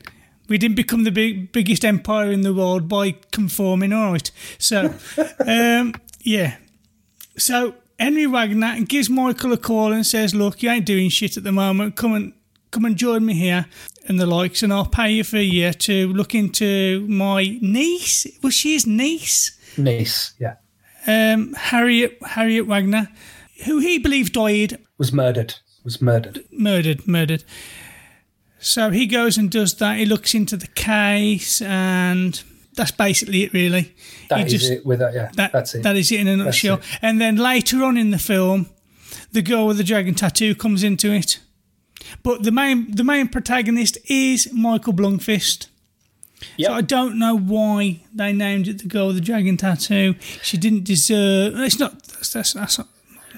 we 0.48 0.58
didn't 0.58 0.76
become 0.76 1.04
the 1.04 1.12
big, 1.12 1.52
biggest 1.52 1.86
empire 1.86 2.32
in 2.32 2.42
the 2.42 2.54
world 2.54 2.88
by 2.88 3.16
conforming, 3.32 3.94
all 3.94 4.12
right? 4.12 4.32
So, 4.58 4.94
um, 5.46 5.94
yeah. 6.20 6.58
So, 7.38 7.76
Henry 7.98 8.26
Wagner 8.26 8.82
gives 8.82 9.10
Michael 9.10 9.54
a 9.54 9.58
call 9.58 9.94
and 9.94 10.06
says, 10.06 10.36
Look, 10.36 10.62
you 10.62 10.70
ain't 10.70 10.86
doing 10.86 11.10
shit 11.10 11.38
at 11.38 11.44
the 11.44 11.52
moment. 11.52 11.96
Come 11.96 12.14
and 12.16 12.34
come 12.72 12.86
and 12.86 12.96
join 12.98 13.26
me 13.26 13.34
here 13.34 13.66
and 14.08 14.20
the 14.20 14.26
likes, 14.26 14.64
and 14.64 14.74
I'll 14.74 14.86
pay 14.86 15.12
you 15.12 15.24
for 15.24 15.38
a 15.38 15.44
year 15.44 15.74
to 15.74 16.12
look 16.14 16.34
into 16.34 17.06
my 17.08 17.58
niece. 17.62 18.26
Was 18.42 18.54
she 18.54 18.74
his 18.74 18.88
niece? 18.88 19.58
Nice, 19.78 20.34
yeah, 20.40 20.56
Um, 21.08 21.54
Harriet 21.54 22.18
Harriet 22.26 22.66
Wagner, 22.66 23.10
who 23.66 23.80
he 23.80 24.00
believed 24.00 24.34
died 24.34 24.80
was 24.98 25.14
murdered. 25.14 25.56
Was 25.84 26.02
murdered. 26.02 26.44
murdered, 26.52 27.08
murdered. 27.08 27.44
So 28.60 28.92
he 28.92 29.08
goes 29.08 29.38
and 29.38 29.50
does 29.50 29.76
that. 29.76 29.98
He 29.98 30.06
looks 30.06 30.36
into 30.36 30.56
the 30.56 30.68
case, 30.68 31.62
and 31.62 32.42
that's 32.76 32.92
basically 32.92 33.44
it, 33.44 33.54
really. 33.54 33.96
That 34.30 34.46
is 34.46 34.52
just, 34.52 34.72
it. 34.72 34.86
With 34.86 35.00
that, 35.00 35.14
yeah, 35.14 35.32
That, 35.36 35.52
that's 35.52 35.74
it. 35.74 35.84
That 35.84 35.96
is 35.96 36.12
it 36.12 36.20
in 36.20 36.28
a 36.28 36.38
nutshell. 36.38 36.80
And 37.02 37.20
then 37.20 37.38
later 37.38 37.84
on 37.84 37.98
in 37.98 38.12
the 38.12 38.20
film, 38.20 38.70
the 39.32 39.42
girl 39.42 39.66
with 39.68 39.78
the 39.78 39.84
dragon 39.84 40.14
tattoo 40.14 40.54
comes 40.54 40.84
into 40.84 41.12
it. 41.12 41.40
But 42.24 42.44
the 42.44 42.52
main 42.52 42.92
the 42.96 43.04
main 43.04 43.28
protagonist 43.28 43.98
is 44.06 44.52
Michael 44.54 44.94
Blomkvist. 44.94 45.68
Yep. 46.58 46.68
So 46.68 46.74
I 46.74 46.82
don't 46.82 47.20
know 47.20 47.38
why 47.38 48.02
they 48.14 48.34
named 48.34 48.68
it 48.68 48.80
the 48.80 48.88
girl 48.88 49.08
with 49.08 49.16
the 49.16 49.22
dragon 49.22 49.58
tattoo. 49.58 50.16
She 50.42 50.58
didn't 50.58 50.84
deserve. 50.84 51.56
It's 51.60 51.80
not. 51.80 52.02
That's, 52.04 52.34
that's, 52.34 52.54
that's 52.54 52.78
not 52.80 52.88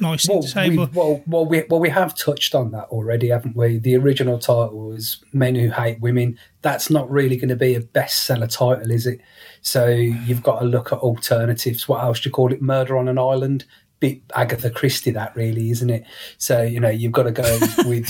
nice 0.01 0.27
Well, 0.27 0.41
to 0.41 0.47
say, 0.47 0.69
we, 0.69 0.77
but 0.77 0.93
well, 0.93 1.23
well, 1.27 1.45
we, 1.45 1.63
well, 1.69 1.79
we 1.79 1.89
have 1.89 2.15
touched 2.15 2.55
on 2.55 2.71
that 2.71 2.85
already, 2.85 3.29
haven't 3.29 3.55
we? 3.55 3.77
The 3.77 3.95
original 3.97 4.39
title 4.39 4.89
was 4.89 5.23
Men 5.33 5.55
Who 5.55 5.69
Hate 5.69 5.99
Women. 5.99 6.37
That's 6.61 6.89
not 6.89 7.09
really 7.09 7.37
going 7.37 7.49
to 7.49 7.55
be 7.55 7.75
a 7.75 7.81
bestseller 7.81 8.49
title, 8.49 8.91
is 8.91 9.07
it? 9.07 9.21
So 9.61 9.87
you've 9.87 10.43
got 10.43 10.59
to 10.59 10.65
look 10.65 10.91
at 10.91 10.99
alternatives. 10.99 11.87
What 11.87 12.03
else 12.03 12.19
do 12.19 12.29
you 12.29 12.33
call 12.33 12.53
it? 12.53 12.61
Murder 12.61 12.97
on 12.97 13.07
an 13.07 13.17
Island? 13.17 13.65
Bit 14.03 14.19
Agatha 14.35 14.69
Christie, 14.69 15.11
that 15.11 15.33
really, 15.33 15.69
isn't 15.69 15.89
it? 15.89 16.03
So 16.37 16.61
you 16.61 16.81
know 16.81 16.89
you've 16.89 17.13
got 17.13 17.23
to 17.23 17.31
go 17.31 17.57
with 17.85 18.05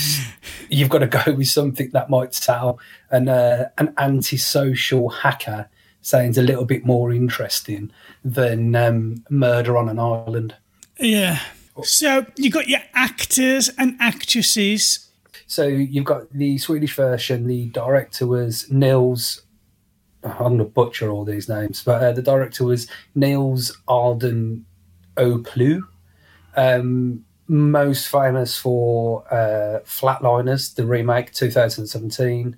you've 0.68 0.88
got 0.88 0.98
to 0.98 1.06
go 1.06 1.34
with 1.34 1.46
something 1.46 1.88
that 1.92 2.10
might 2.10 2.34
sell. 2.34 2.80
And 3.12 3.28
uh, 3.28 3.66
an 3.78 3.94
antisocial 3.96 5.08
hacker 5.08 5.68
sounds 6.00 6.36
a 6.36 6.42
little 6.42 6.64
bit 6.64 6.84
more 6.84 7.12
interesting 7.12 7.92
than 8.24 8.74
um, 8.74 9.24
Murder 9.30 9.76
on 9.76 9.88
an 9.88 10.00
Island. 10.00 10.56
yeah. 10.98 11.38
So 11.84 12.26
you 12.34 12.50
got 12.50 12.66
your 12.66 12.82
actors 12.94 13.70
and 13.78 13.96
actresses. 14.00 15.08
So 15.46 15.64
you've 15.64 16.04
got 16.04 16.28
the 16.32 16.58
Swedish 16.58 16.96
version. 16.96 17.46
The 17.46 17.66
director 17.66 18.26
was 18.26 18.68
Niels. 18.68 19.42
I'm 20.24 20.56
going 20.56 20.58
to 20.58 20.64
butcher 20.64 21.08
all 21.08 21.24
these 21.24 21.48
names, 21.48 21.84
but 21.84 22.02
uh, 22.02 22.10
the 22.10 22.22
director 22.22 22.64
was 22.64 22.88
Niels 23.14 23.80
Arden 23.86 24.66
Oplev. 25.16 25.82
Um, 26.56 27.24
most 27.46 28.08
famous 28.08 28.56
for 28.56 29.24
uh, 29.32 29.80
Flatliners, 29.84 30.74
the 30.74 30.86
remake 30.86 31.32
2017, 31.32 32.56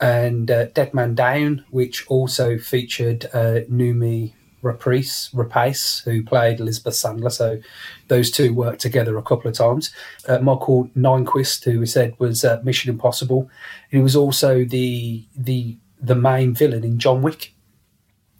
and 0.00 0.50
uh, 0.50 0.66
Dead 0.66 0.94
Man 0.94 1.14
Down, 1.14 1.64
which 1.70 2.06
also 2.08 2.58
featured 2.58 3.26
uh, 3.26 3.62
Noomi 3.70 4.32
Rapace, 4.62 5.34
Rapace, 5.34 6.04
who 6.04 6.22
played 6.22 6.60
Elizabeth 6.60 6.94
Salander. 6.94 7.32
So 7.32 7.60
those 8.08 8.30
two 8.30 8.54
worked 8.54 8.80
together 8.80 9.18
a 9.18 9.22
couple 9.22 9.48
of 9.48 9.56
times. 9.56 9.92
Uh, 10.28 10.38
Michael 10.38 10.88
Nyqvist, 10.96 11.64
who 11.64 11.80
we 11.80 11.86
said 11.86 12.14
was 12.18 12.44
uh, 12.44 12.60
Mission 12.62 12.90
Impossible, 12.90 13.50
he 13.90 13.98
was 13.98 14.14
also 14.14 14.64
the 14.64 15.24
the 15.36 15.76
the 16.00 16.14
main 16.14 16.54
villain 16.54 16.84
in 16.84 16.98
John 16.98 17.22
Wick. 17.22 17.54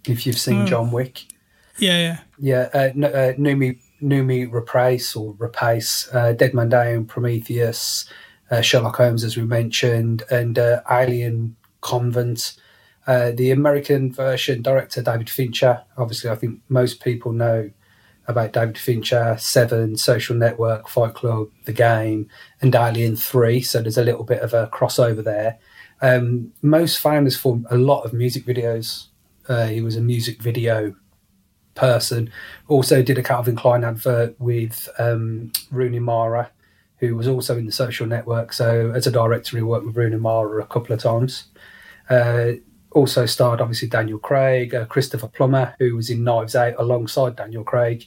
If 0.06 0.26
you've 0.26 0.38
seen 0.38 0.66
John 0.66 0.90
Wick, 0.90 1.26
Yeah, 1.78 1.98
yeah. 1.98 2.18
yeah, 2.38 2.68
uh, 2.74 3.06
uh, 3.06 3.32
Noomi 3.34 3.78
Noomi 4.02 4.50
Rapace 4.50 5.16
or 5.16 5.34
Rapace, 5.34 6.12
uh, 6.14 6.32
Dead 6.32 6.54
Man 6.54 6.68
Down, 6.68 7.04
Prometheus, 7.04 8.06
uh, 8.50 8.60
Sherlock 8.60 8.96
Holmes, 8.96 9.24
as 9.24 9.36
we 9.36 9.44
mentioned, 9.44 10.22
and 10.30 10.58
uh, 10.58 10.82
Alien 10.90 11.56
Covenant. 11.80 12.56
Uh, 13.06 13.32
the 13.32 13.50
American 13.50 14.12
version, 14.12 14.62
director 14.62 15.02
David 15.02 15.30
Fincher. 15.30 15.82
Obviously, 15.96 16.30
I 16.30 16.36
think 16.36 16.60
most 16.68 17.02
people 17.02 17.32
know 17.32 17.70
about 18.28 18.52
David 18.52 18.78
Fincher, 18.78 19.36
Seven, 19.38 19.96
Social 19.96 20.36
Network, 20.36 20.88
Fight 20.88 21.14
Club, 21.14 21.48
The 21.64 21.72
Game, 21.72 22.28
and 22.60 22.74
Alien 22.74 23.16
3. 23.16 23.60
So 23.62 23.82
there's 23.82 23.98
a 23.98 24.04
little 24.04 24.22
bit 24.22 24.40
of 24.40 24.54
a 24.54 24.68
crossover 24.68 25.24
there. 25.24 25.58
Um, 26.00 26.52
most 26.62 27.00
famous 27.00 27.36
for 27.36 27.60
a 27.70 27.76
lot 27.76 28.02
of 28.02 28.12
music 28.12 28.44
videos. 28.44 29.06
Uh, 29.48 29.66
he 29.66 29.80
was 29.80 29.96
a 29.96 30.00
music 30.00 30.40
video 30.40 30.94
person. 31.74 32.30
Also 32.68 33.02
did 33.02 33.18
a 33.18 33.22
Calvin 33.22 33.56
Klein 33.56 33.84
advert 33.84 34.38
with 34.40 34.88
um, 34.98 35.52
Rooney 35.70 35.98
Mara, 35.98 36.50
who 36.98 37.16
was 37.16 37.28
also 37.28 37.58
in 37.58 37.66
the 37.66 37.72
social 37.72 38.06
network. 38.06 38.52
So 38.52 38.92
as 38.94 39.06
a 39.06 39.10
director, 39.10 39.56
he 39.56 39.62
worked 39.62 39.86
with 39.86 39.96
Rooney 39.96 40.16
Mara 40.16 40.62
a 40.62 40.66
couple 40.66 40.94
of 40.94 41.00
times. 41.00 41.44
Uh, 42.08 42.52
also 42.92 43.26
starred 43.26 43.60
obviously 43.60 43.88
Daniel 43.88 44.18
Craig, 44.18 44.74
uh, 44.74 44.84
Christopher 44.86 45.28
Plummer, 45.28 45.74
who 45.78 45.96
was 45.96 46.10
in 46.10 46.24
Knives 46.24 46.54
Out 46.54 46.74
alongside 46.78 47.36
Daniel 47.36 47.64
Craig, 47.64 48.04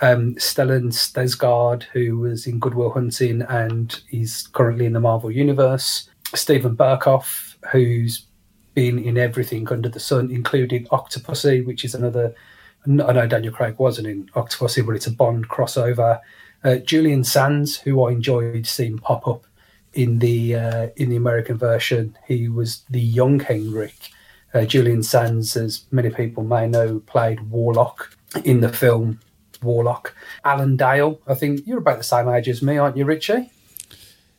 um, 0.00 0.34
Stellan 0.36 0.90
Skarsgård, 0.92 1.84
who 1.92 2.18
was 2.18 2.46
in 2.46 2.58
Goodwill 2.58 2.90
Hunting 2.90 3.42
and 3.42 4.00
he's 4.08 4.48
currently 4.48 4.86
in 4.86 4.94
the 4.94 5.00
Marvel 5.00 5.30
Universe, 5.30 6.08
Steven 6.34 6.76
Berkoff, 6.76 7.56
who's 7.70 8.26
been 8.74 8.98
in 8.98 9.18
everything 9.18 9.68
under 9.68 9.88
the 9.88 10.00
sun, 10.00 10.30
including 10.30 10.86
Octopussy, 10.86 11.64
which 11.64 11.84
is 11.84 11.94
another. 11.94 12.34
I 12.86 13.12
know 13.12 13.26
Daniel 13.26 13.52
Craig 13.52 13.76
wasn't 13.78 14.08
in 14.08 14.26
Octopussy, 14.34 14.84
but 14.84 14.96
it's 14.96 15.06
a 15.06 15.12
Bond 15.12 15.48
crossover. 15.48 16.20
Uh, 16.64 16.76
Julian 16.76 17.24
Sands, 17.24 17.78
who 17.78 18.04
I 18.04 18.12
enjoyed 18.12 18.66
seeing 18.66 18.98
pop 18.98 19.26
up 19.26 19.46
in 19.92 20.18
the 20.18 20.56
uh, 20.56 20.88
in 20.96 21.10
the 21.10 21.16
American 21.16 21.58
version, 21.58 22.16
he 22.26 22.48
was 22.48 22.82
the 22.90 23.00
young 23.00 23.40
Henrik. 23.40 24.10
Uh, 24.54 24.64
Julian 24.64 25.02
Sands, 25.02 25.56
as 25.56 25.84
many 25.90 26.10
people 26.10 26.44
may 26.44 26.68
know, 26.68 27.00
played 27.00 27.50
Warlock 27.50 28.16
in 28.44 28.60
the 28.60 28.68
film 28.68 29.20
Warlock. 29.62 30.14
Alan 30.44 30.76
Dale, 30.76 31.20
I 31.26 31.34
think 31.34 31.66
you're 31.66 31.78
about 31.78 31.98
the 31.98 32.04
same 32.04 32.28
age 32.28 32.48
as 32.48 32.62
me, 32.62 32.78
aren't 32.78 32.96
you, 32.96 33.04
Ritchie? 33.04 33.50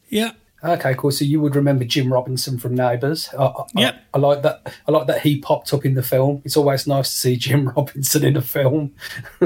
Yeah. 0.09 0.31
Okay, 0.63 0.93
cool. 0.97 1.11
So 1.11 1.25
you 1.25 1.41
would 1.41 1.55
remember 1.55 1.83
Jim 1.83 2.11
Robinson 2.11 2.57
from 2.57 2.73
Neighbours. 2.75 3.29
I, 3.37 3.43
I, 3.43 3.63
Yep. 3.75 3.95
I, 4.13 4.17
I 4.17 4.19
like 4.21 4.41
that. 4.43 4.73
I 4.87 4.91
like 4.91 5.07
that 5.07 5.21
he 5.21 5.39
popped 5.39 5.73
up 5.73 5.83
in 5.85 5.93
the 5.95 6.03
film. 6.03 6.41
It's 6.45 6.55
always 6.55 6.87
nice 6.87 7.09
to 7.11 7.17
see 7.17 7.35
Jim 7.35 7.67
Robinson 7.75 8.23
in 8.23 8.37
a 8.37 8.41
film. 8.41 8.93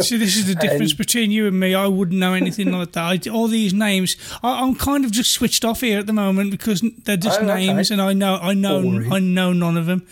See, 0.00 0.16
this 0.16 0.36
is 0.36 0.46
the 0.46 0.54
difference 0.60 0.92
And- 0.92 0.98
between 0.98 1.30
you 1.30 1.46
and 1.46 1.58
me. 1.58 1.74
I 1.74 1.86
wouldn't 1.86 2.18
know 2.18 2.34
anything 2.34 2.70
like 2.72 2.92
that. 2.92 3.26
I, 3.26 3.30
all 3.30 3.48
these 3.48 3.74
names, 3.74 4.16
I, 4.42 4.62
I'm 4.62 4.74
kind 4.74 5.04
of 5.04 5.10
just 5.10 5.32
switched 5.32 5.64
off 5.64 5.80
here 5.80 5.98
at 5.98 6.06
the 6.06 6.12
moment 6.12 6.50
because 6.50 6.82
they're 7.04 7.16
just 7.16 7.40
Oh, 7.40 7.44
okay. 7.44 7.66
names, 7.66 7.90
and 7.90 8.00
I 8.00 8.12
know, 8.12 8.36
I 8.40 8.54
know, 8.54 8.82
Boring. 8.82 9.12
I 9.12 9.18
know 9.18 9.52
none 9.52 9.76
of 9.76 9.86
them. 9.86 10.06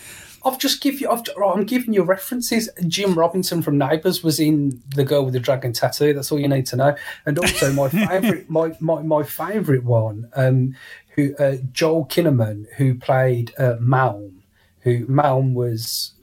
I've 0.45 0.59
just 0.59 0.81
give 0.81 1.01
you. 1.01 1.09
I've, 1.09 1.23
I'm 1.43 1.65
giving 1.65 1.93
you 1.93 2.03
references. 2.03 2.69
Jim 2.87 3.15
Robinson 3.15 3.61
from 3.61 3.77
Neighbours 3.77 4.23
was 4.23 4.39
in 4.39 4.81
The 4.95 5.03
Girl 5.03 5.25
with 5.25 5.33
the 5.33 5.39
Dragon 5.39 5.73
Tattoo. 5.73 6.13
That's 6.13 6.31
all 6.31 6.39
you 6.39 6.47
need 6.47 6.65
to 6.67 6.75
know. 6.75 6.95
And 7.25 7.37
also 7.39 7.73
my 7.73 7.89
favourite, 8.07 8.49
my, 8.49 8.75
my 8.79 9.01
my 9.01 9.23
favourite 9.23 9.83
one, 9.83 10.29
um, 10.35 10.75
who 11.15 11.35
uh, 11.37 11.57
Joel 11.71 12.05
Kinnaman, 12.05 12.65
who 12.75 12.95
played 12.95 13.53
uh, 13.57 13.75
Malm. 13.81 14.33
Who 14.81 15.05
Malm 15.07 15.53
was 15.53 16.13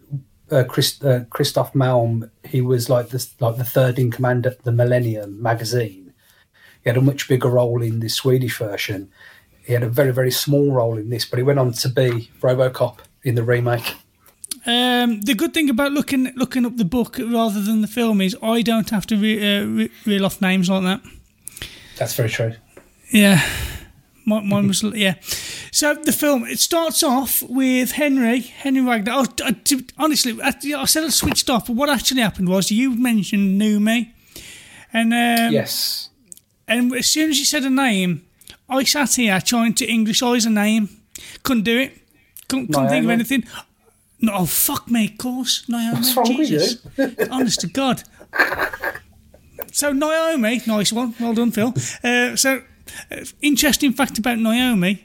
uh, 0.51 0.65
Chris, 0.65 1.03
uh, 1.03 1.25
Christoph 1.31 1.73
Malm. 1.75 2.31
He 2.45 2.61
was 2.61 2.89
like 2.89 3.09
the 3.09 3.27
like 3.41 3.57
the 3.57 3.65
third 3.65 3.99
in 3.99 4.11
command 4.11 4.47
at 4.47 4.63
the 4.63 4.73
Millennium 4.73 5.43
magazine. 5.43 6.13
He 6.83 6.91
had 6.91 6.97
a 6.97 7.03
much 7.03 7.29
bigger 7.29 7.49
role 7.49 7.83
in 7.83 8.01
the 8.01 8.09
Swedish 8.09 8.59
version. 8.59 9.11
He 9.67 9.73
had 9.73 9.83
a 9.83 9.89
very 9.89 10.13
very 10.13 10.31
small 10.31 10.73
role 10.73 10.97
in 10.97 11.11
this, 11.11 11.25
but 11.25 11.39
he 11.39 11.43
went 11.43 11.59
on 11.59 11.73
to 11.73 11.89
be 11.89 12.31
RoboCop 12.41 12.99
in 13.23 13.35
the 13.35 13.43
remake. 13.43 13.95
Um, 14.67 15.21
the 15.21 15.35
good 15.35 15.53
thing 15.53 15.69
about 15.69 15.93
looking 15.93 16.33
looking 16.37 16.65
up 16.65 16.77
the 16.79 16.87
book 16.87 17.19
rather 17.19 17.61
than 17.61 17.83
the 17.83 17.87
film 17.87 18.21
is 18.23 18.35
I 18.43 18.63
don't 18.63 18.89
have 18.91 19.07
to 19.09 19.17
re- 19.17 19.59
uh, 19.59 19.67
re- 19.67 19.91
reel 20.07 20.25
off 20.25 20.41
names 20.41 20.71
like 20.71 20.83
that. 20.85 21.03
That's 21.99 22.15
very 22.15 22.31
true. 22.31 22.55
Yeah, 23.11 23.47
mine, 24.25 24.49
mine 24.49 24.67
was 24.67 24.83
yeah. 24.83 25.15
So 25.71 25.95
the 25.95 26.13
film 26.13 26.45
it 26.45 26.59
starts 26.59 27.03
off 27.03 27.43
with 27.43 27.93
Henry 27.93 28.41
Henry 28.41 28.81
Wagner. 28.81 29.13
Oh, 29.15 29.27
I, 29.45 29.53
to- 29.53 29.85
honestly, 29.99 30.41
I, 30.43 30.55
I 30.79 30.85
said 30.87 31.05
I 31.05 31.09
switched 31.11 31.51
off, 31.51 31.67
but 31.67 31.77
what 31.77 31.91
actually 31.91 32.23
happened 32.23 32.49
was 32.49 32.71
you 32.71 32.97
mentioned 32.97 33.61
Noomi, 33.61 34.13
and 34.95 35.13
um, 35.13 35.53
yes. 35.53 36.09
and 36.67 36.95
as 36.95 37.11
soon 37.11 37.29
as 37.29 37.39
you 37.39 37.45
said 37.45 37.65
a 37.65 37.71
name, 37.71 38.25
I 38.67 38.83
sat 38.85 39.15
here 39.15 39.39
trying 39.41 39.75
to 39.75 39.87
Englishize 39.87 40.47
a 40.47 40.51
name, 40.51 40.89
couldn't 41.43 41.65
do 41.65 41.79
it, 41.79 41.99
couldn't, 42.49 42.69
couldn't 42.69 42.89
think 42.89 43.05
of 43.05 43.11
anything. 43.11 43.45
No, 44.21 44.33
oh 44.35 44.47
fuck 44.47 44.91
me, 44.91 45.07
of 45.11 45.19
course, 45.19 45.69
Naomi. 45.69 45.95
What's 45.97 46.17
wrong 46.17 46.39
with 46.39 46.49
Jesus, 46.49 46.79
honest 47.31 47.61
to 47.61 47.67
God. 47.67 48.03
So 49.73 49.93
Naomi, 49.93 50.63
nice 50.67 50.93
one, 50.93 51.15
well 51.21 51.35
done, 51.35 51.51
Phil. 51.51 51.75
Uh, 52.03 52.37
so, 52.37 52.63
uh, 53.11 53.25
interesting 53.43 53.93
fact 53.93 54.19
about 54.19 54.39
Naomi, 54.39 55.05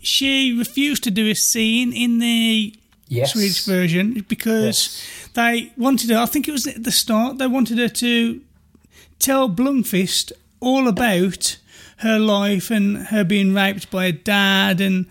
she 0.00 0.56
refused 0.58 1.04
to 1.04 1.10
do 1.10 1.28
a 1.28 1.34
scene 1.34 1.92
in 1.92 2.18
the 2.18 2.74
Yes. 3.08 3.32
Swedish 3.32 3.64
version 3.64 4.24
because 4.28 5.02
they 5.34 5.72
wanted 5.76 6.10
her. 6.10 6.18
I 6.18 6.26
think 6.26 6.46
it 6.46 6.52
was 6.52 6.66
at 6.68 6.84
the 6.84 6.92
start. 6.92 7.38
They 7.38 7.46
wanted 7.48 7.78
her 7.78 7.88
to 7.88 8.40
tell 9.18 9.48
Blomkvist 9.48 10.30
all 10.60 10.86
about 10.86 11.56
her 11.98 12.20
life 12.20 12.70
and 12.70 12.98
her 13.08 13.24
being 13.24 13.52
raped 13.52 13.90
by 13.90 14.04
a 14.06 14.12
dad, 14.12 14.80
and 14.80 15.06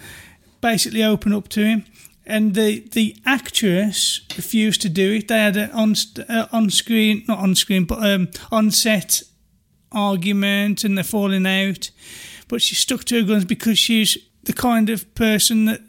basically 0.62 1.04
open 1.04 1.34
up 1.34 1.50
to 1.50 1.66
him. 1.66 1.84
And 2.30 2.54
the 2.54 2.88
the 2.92 3.18
actress 3.26 4.22
refused 4.38 4.82
to 4.84 4.90
do 4.90 5.14
it. 5.14 5.28
They 5.28 5.40
had 5.40 5.58
an 5.58 5.72
on 5.72 5.96
uh, 6.30 6.48
on 6.52 6.70
screen, 6.70 7.24
not 7.28 7.40
on 7.40 7.56
screen, 7.56 7.86
but 7.86 8.06
um, 8.06 8.30
on 8.52 8.72
set 8.72 9.24
argument, 9.92 10.84
and 10.84 10.96
they're 10.96 11.04
falling 11.04 11.48
out. 11.48 11.90
But 12.48 12.62
she 12.62 12.76
stuck 12.76 13.04
to 13.06 13.22
her 13.22 13.28
guns 13.28 13.46
because 13.46 13.80
she's 13.80 14.18
the 14.44 14.54
kind 14.54 14.90
of 14.90 15.14
person 15.16 15.66
that 15.66 15.82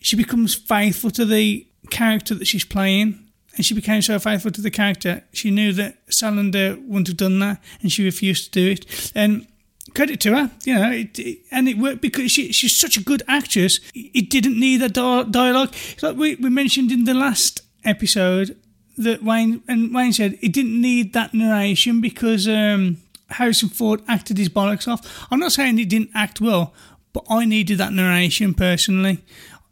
she 0.00 0.16
becomes 0.16 0.54
faithful 0.54 1.10
to 1.12 1.24
the 1.24 1.66
character 1.90 2.34
that 2.34 2.46
she's 2.46 2.64
playing. 2.64 3.20
And 3.56 3.64
she 3.64 3.74
became 3.74 4.02
so 4.02 4.18
faithful 4.18 4.50
to 4.50 4.60
the 4.60 4.70
character, 4.70 5.22
she 5.32 5.52
knew 5.52 5.72
that 5.74 6.04
Salander 6.08 6.76
wouldn't 6.88 7.06
have 7.06 7.16
done 7.16 7.38
that, 7.38 7.62
and 7.82 7.92
she 7.92 8.04
refused 8.04 8.52
to 8.52 8.60
do 8.60 8.70
it. 8.72 9.12
And 9.14 9.46
credit 9.94 10.20
to 10.20 10.34
her, 10.34 10.50
you 10.64 10.74
know, 10.74 10.90
it, 10.90 11.18
it- 11.18 11.38
and 11.50 11.68
it 11.68 11.78
worked 11.78 12.00
because 12.02 12.30
she, 12.30 12.52
she's 12.52 12.76
such 12.78 12.96
a 12.96 13.02
good 13.02 13.22
actress. 13.28 13.80
It 13.94 14.28
didn't 14.30 14.58
need 14.58 14.82
a 14.82 14.88
dialogue. 14.88 15.74
It's 15.92 16.02
like 16.02 16.16
we, 16.16 16.34
we 16.36 16.50
mentioned 16.50 16.90
in 16.92 17.04
the 17.04 17.14
last 17.14 17.62
episode 17.84 18.56
that 18.96 19.22
Wayne 19.22 19.62
and 19.68 19.94
Wayne 19.94 20.12
said 20.12 20.38
it 20.40 20.52
didn't 20.52 20.80
need 20.80 21.12
that 21.12 21.34
narration 21.34 22.00
because 22.00 22.46
um, 22.48 22.98
Harrison 23.30 23.68
Ford 23.68 24.02
acted 24.08 24.38
his 24.38 24.48
bollocks 24.48 24.86
off. 24.86 25.26
I'm 25.30 25.40
not 25.40 25.52
saying 25.52 25.76
he 25.78 25.84
didn't 25.84 26.10
act 26.14 26.40
well, 26.40 26.72
but 27.12 27.24
I 27.28 27.44
needed 27.44 27.78
that 27.78 27.92
narration 27.92 28.54
personally. 28.54 29.18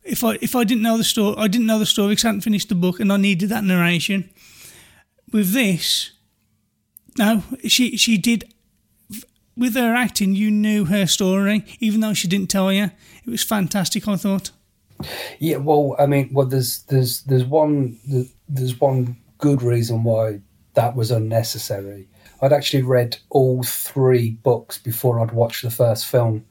If 0.05 0.25
I 0.25 0.37
if 0.40 0.57
I 0.57 0.64
didn't 0.64 0.83
know 0.83 0.97
the 0.99 1.05
story, 1.05 1.37
I 1.38 1.47
didn't 1.47 1.66
know 1.68 1.79
the 1.79 1.87
story 1.87 2.11
because 2.11 2.25
I 2.25 2.29
hadn't 2.29 2.40
finished 2.40 2.68
the 2.68 2.75
book, 2.75 2.99
and 2.99 3.12
I 3.12 3.16
needed 3.16 3.49
that 3.51 3.62
narration. 3.64 4.29
With 5.33 5.53
this, 5.53 6.11
no, 7.18 7.42
she 7.68 7.97
she 7.97 8.18
did. 8.18 8.53
With 9.57 9.75
her 9.75 9.95
acting, 9.95 10.35
you 10.35 10.51
knew 10.51 10.87
her 10.87 11.07
story, 11.07 11.65
even 11.79 12.01
though 12.01 12.15
she 12.15 12.29
didn't 12.29 12.51
tell 12.51 12.73
you. 12.73 12.91
It 13.25 13.31
was 13.31 13.45
fantastic. 13.45 14.09
I 14.09 14.17
thought. 14.17 14.51
Yeah. 15.38 15.57
Well, 15.57 15.95
I 15.99 16.07
mean, 16.07 16.31
well, 16.33 16.47
there's 16.47 16.83
there's 16.85 17.23
there's 17.25 17.45
one 17.45 17.99
there's 18.49 18.81
one 18.81 19.17
good 19.38 19.62
reason 19.62 20.05
why 20.05 20.41
that 20.75 20.97
was 20.97 21.11
unnecessary. 21.11 22.09
I'd 22.41 22.53
actually 22.53 22.83
read 22.83 23.19
all 23.31 23.62
three 23.62 24.31
books 24.31 24.79
before 24.79 25.21
I'd 25.21 25.33
watched 25.33 25.62
the 25.62 25.71
first 25.71 26.07
film, 26.07 26.45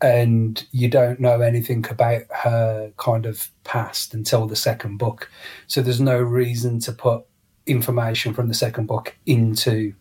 and 0.00 0.64
you 0.72 0.88
don't 0.88 1.20
know 1.20 1.40
anything 1.40 1.86
about 1.88 2.22
her 2.30 2.92
kind 2.96 3.26
of 3.26 3.48
past 3.64 4.14
until 4.14 4.46
the 4.46 4.56
second 4.56 4.96
book. 4.96 5.30
So 5.66 5.82
there's 5.82 6.00
no 6.00 6.18
reason 6.20 6.80
to 6.80 6.92
put 6.92 7.24
information 7.66 8.32
from 8.32 8.48
the 8.48 8.54
second 8.54 8.86
book 8.86 9.16
into 9.26 9.94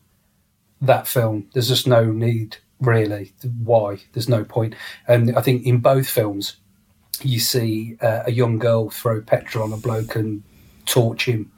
that 0.87 1.07
film. 1.07 1.49
There's 1.53 1.67
just 1.67 1.87
no 1.87 2.05
need, 2.05 2.57
really. 2.79 3.33
Why? 3.63 3.97
There's 4.13 4.29
no 4.29 4.43
point. 4.43 4.75
And 5.07 5.35
I 5.37 5.41
think 5.41 5.65
in 5.65 5.79
both 5.79 6.07
films, 6.07 6.57
you 7.21 7.39
see 7.39 7.97
uh, 8.01 8.23
a 8.25 8.31
young 8.31 8.59
girl 8.59 8.89
throw 8.89 9.21
petrol 9.21 9.63
on 9.63 9.73
a 9.73 9.77
bloke 9.77 10.15
and 10.15 10.43
torch 10.85 11.27
him. 11.27 11.51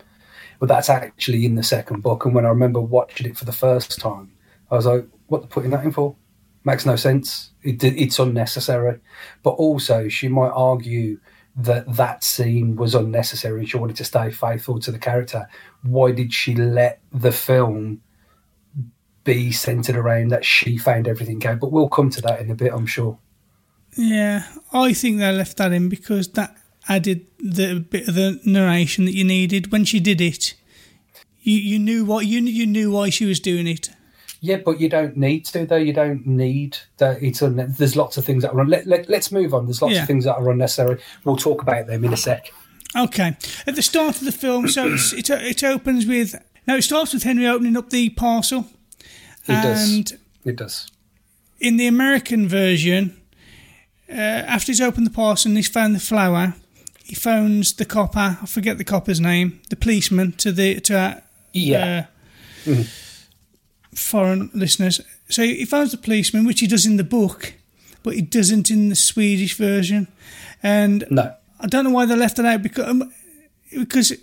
But 0.59 0.69
that's 0.69 0.89
actually 0.89 1.45
in 1.45 1.55
the 1.55 1.63
second 1.63 2.01
book. 2.01 2.25
And 2.25 2.33
when 2.33 2.45
I 2.45 2.49
remember 2.49 2.81
watching 2.81 3.27
it 3.27 3.37
for 3.37 3.45
the 3.45 3.51
first 3.51 3.99
time, 3.99 4.31
I 4.71 4.75
was 4.75 4.85
like, 4.85 5.07
what 5.27 5.41
they're 5.41 5.49
putting 5.49 5.71
that 5.71 5.83
in 5.83 5.91
for? 5.91 6.15
Makes 6.63 6.85
no 6.85 6.95
sense. 6.95 7.51
It, 7.63 7.83
it's 7.83 8.19
unnecessary. 8.19 8.99
But 9.43 9.51
also, 9.51 10.09
she 10.09 10.27
might 10.27 10.49
argue 10.49 11.19
that 11.55 11.95
that 11.95 12.23
scene 12.23 12.75
was 12.75 12.93
unnecessary 12.93 13.59
and 13.59 13.69
she 13.69 13.77
wanted 13.77 13.95
to 13.97 14.03
stay 14.03 14.31
faithful 14.31 14.79
to 14.79 14.91
the 14.91 14.99
character. 14.99 15.47
Why 15.83 16.11
did 16.11 16.33
she 16.33 16.53
let 16.55 17.01
the 17.11 17.31
film 17.31 18.01
be 19.27 19.51
centered 19.51 19.95
around 19.95 20.29
that 20.31 20.43
she 20.45 20.77
found 20.77 21.07
everything 21.07 21.45
out? 21.45 21.59
But 21.59 21.71
we'll 21.71 21.89
come 21.89 22.09
to 22.11 22.21
that 22.21 22.39
in 22.41 22.49
a 22.49 22.55
bit, 22.55 22.73
I'm 22.73 22.85
sure. 22.87 23.19
Yeah, 23.95 24.43
I 24.73 24.93
think 24.93 25.19
they 25.19 25.31
left 25.31 25.57
that 25.57 25.71
in 25.73 25.89
because 25.89 26.29
that 26.29 26.55
added 26.89 27.25
the 27.39 27.79
bit 27.79 28.07
of 28.07 28.15
the 28.15 28.39
narration 28.45 29.05
that 29.05 29.13
you 29.13 29.23
needed 29.23 29.71
when 29.71 29.85
she 29.85 29.99
did 29.99 30.21
it. 30.21 30.53
You 31.41 31.57
you 31.57 31.79
knew 31.79 32.05
what 32.05 32.25
you 32.25 32.39
you 32.41 32.65
knew 32.65 32.91
why 32.91 33.09
she 33.09 33.25
was 33.25 33.39
doing 33.39 33.67
it. 33.67 33.89
Yeah, 34.39 34.57
but 34.63 34.79
you 34.79 34.87
don't 34.87 35.17
need 35.17 35.45
to, 35.45 35.65
though. 35.65 35.75
You 35.77 35.93
don't 35.93 36.25
need 36.27 36.77
that. 36.97 37.23
It's 37.23 37.41
un- 37.41 37.73
there's 37.77 37.95
lots 37.95 38.17
of 38.17 38.25
things 38.25 38.43
that 38.43 38.53
are. 38.53 38.59
Un- 38.61 38.69
let, 38.69 38.85
let, 38.85 39.09
let's 39.09 39.31
move 39.31 39.53
on. 39.53 39.65
There's 39.65 39.81
lots 39.81 39.95
Yeah. 39.95 40.01
of 40.03 40.07
things 40.07 40.25
that 40.25 40.35
are 40.35 40.49
unnecessary. 40.51 40.99
We'll 41.23 41.37
talk 41.37 41.61
about 41.63 41.87
them 41.87 42.05
in 42.05 42.13
a 42.13 42.17
sec. 42.17 42.51
Okay, 42.95 43.35
at 43.65 43.75
the 43.75 43.81
start 43.81 44.15
of 44.17 44.25
the 44.25 44.31
film, 44.31 44.67
so 44.67 44.93
it's, 44.93 45.11
it 45.13 45.29
it 45.29 45.63
opens 45.63 46.05
with 46.05 46.35
no, 46.67 46.75
it 46.77 46.83
starts 46.83 47.13
with 47.13 47.23
Henry 47.23 47.47
opening 47.47 47.75
up 47.77 47.89
the 47.89 48.09
parcel, 48.09 48.67
It 49.47 49.53
and 49.53 49.63
does. 50.05 50.13
It 50.45 50.55
does. 50.55 50.91
in 51.59 51.77
the 51.77 51.87
American 51.87 52.47
version, 52.47 53.19
uh, 54.09 54.13
after 54.13 54.71
he's 54.71 54.81
opened 54.81 55.05
the 55.07 55.11
parcel 55.11 55.49
and 55.49 55.57
he's 55.57 55.67
found 55.67 55.95
the 55.95 55.99
flower, 55.99 56.55
he 57.03 57.15
phones 57.15 57.73
the 57.73 57.85
copper. 57.85 58.37
I 58.41 58.45
forget 58.45 58.77
the 58.77 58.83
copper's 58.83 59.19
name. 59.19 59.61
The 59.69 59.75
policeman 59.75 60.33
to 60.33 60.51
the 60.51 60.79
to 60.81 60.97
our, 60.99 61.21
Yeah. 61.53 62.05
uh, 62.67 62.83
foreign 63.93 64.49
listeners. 64.53 65.01
So 65.29 65.43
he 65.43 65.65
phones 65.65 65.91
the 65.91 65.97
policeman, 65.97 66.45
which 66.45 66.59
he 66.59 66.67
does 66.67 66.85
in 66.85 66.97
the 66.97 67.03
book, 67.03 67.53
but 68.03 68.13
he 68.15 68.21
doesn't 68.21 68.69
in 68.71 68.89
the 68.89 68.95
Swedish 68.95 69.55
version. 69.55 70.07
And 70.63 71.05
no. 71.09 71.33
I 71.59 71.67
don't 71.67 71.83
know 71.85 71.91
why 71.91 72.05
they 72.05 72.15
left 72.15 72.39
it 72.39 72.45
out 72.45 72.61
because 72.61 72.87
um, 72.87 73.11
because 73.77 74.13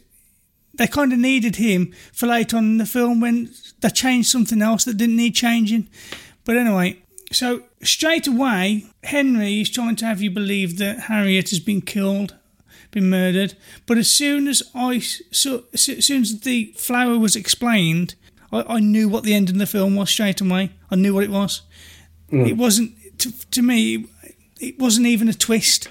they 0.76 0.86
kind 0.86 1.12
of 1.12 1.18
needed 1.18 1.56
him 1.56 1.92
for 2.12 2.26
later 2.26 2.56
on 2.56 2.64
in 2.64 2.78
the 2.78 2.86
film 2.86 3.20
when 3.20 3.50
they 3.80 3.90
changed 3.90 4.28
something 4.28 4.62
else 4.62 4.84
that 4.84 4.96
didn't 4.96 5.16
need 5.16 5.34
changing. 5.34 5.88
But 6.44 6.56
anyway, 6.56 7.02
so 7.32 7.62
straight 7.82 8.26
away, 8.26 8.86
Henry 9.02 9.60
is 9.60 9.70
trying 9.70 9.96
to 9.96 10.06
have 10.06 10.20
you 10.20 10.30
believe 10.30 10.78
that 10.78 11.00
Harriet 11.00 11.50
has 11.50 11.60
been 11.60 11.80
killed, 11.80 12.36
been 12.90 13.10
murdered. 13.10 13.54
But 13.86 13.98
as 13.98 14.10
soon 14.10 14.46
as 14.48 14.62
I 14.74 14.98
so 14.98 15.64
as 15.72 15.82
soon 15.82 16.22
as 16.22 16.40
the 16.40 16.74
flower 16.76 17.18
was 17.18 17.36
explained, 17.36 18.14
I, 18.52 18.76
I 18.76 18.80
knew 18.80 19.08
what 19.08 19.24
the 19.24 19.34
end 19.34 19.50
of 19.50 19.58
the 19.58 19.66
film 19.66 19.96
was 19.96 20.10
straight 20.10 20.40
away. 20.40 20.72
I 20.90 20.96
knew 20.96 21.14
what 21.14 21.24
it 21.24 21.30
was. 21.30 21.62
Hmm. 22.30 22.46
It 22.46 22.56
wasn't 22.56 22.92
to, 23.18 23.50
to 23.50 23.62
me. 23.62 24.06
it 24.60 24.78
wasn't 24.78 25.06
even 25.06 25.28
a 25.28 25.34
twist. 25.34 25.88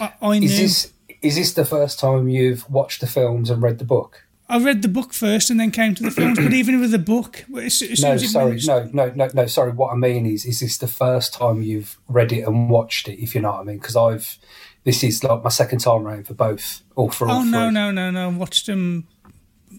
I, 0.00 0.12
I 0.20 0.38
knew. 0.38 0.46
Is 0.46 0.58
this 0.58 0.92
is 1.22 1.36
this 1.36 1.52
the 1.52 1.64
first 1.64 1.98
time 1.98 2.28
you've 2.28 2.68
watched 2.70 3.00
the 3.00 3.06
films 3.06 3.50
and 3.50 3.62
read 3.62 3.78
the 3.78 3.84
book? 3.84 4.24
I 4.50 4.58
read 4.58 4.80
the 4.80 4.88
book 4.88 5.12
first 5.12 5.50
and 5.50 5.60
then 5.60 5.70
came 5.70 5.94
to 5.96 6.02
the 6.02 6.10
films, 6.10 6.38
but 6.38 6.54
even 6.54 6.80
with 6.80 6.90
the 6.90 6.98
book, 6.98 7.44
as, 7.58 7.82
as 7.82 8.00
No, 8.02 8.16
sorry, 8.16 8.58
no, 8.66 8.88
no, 8.94 9.12
no, 9.14 9.28
no. 9.34 9.46
Sorry, 9.46 9.72
what 9.72 9.92
I 9.92 9.96
mean 9.96 10.24
is, 10.24 10.46
is 10.46 10.60
this 10.60 10.78
the 10.78 10.86
first 10.88 11.34
time 11.34 11.60
you've 11.60 11.98
read 12.08 12.32
it 12.32 12.46
and 12.46 12.70
watched 12.70 13.08
it? 13.08 13.22
If 13.22 13.34
you 13.34 13.42
know 13.42 13.50
what 13.52 13.60
I 13.60 13.64
mean, 13.64 13.78
because 13.78 13.94
I've 13.94 14.38
this 14.84 15.04
is 15.04 15.22
like 15.22 15.42
my 15.44 15.50
second 15.50 15.80
time 15.80 16.02
round 16.04 16.26
for 16.26 16.32
both, 16.34 16.82
or 16.96 17.10
for 17.10 17.28
all 17.28 17.40
Oh 17.40 17.42
three. 17.42 17.50
no, 17.50 17.68
no, 17.68 17.90
no, 17.90 18.10
no! 18.10 18.30
I 18.30 18.32
watched 18.32 18.64
them 18.66 19.06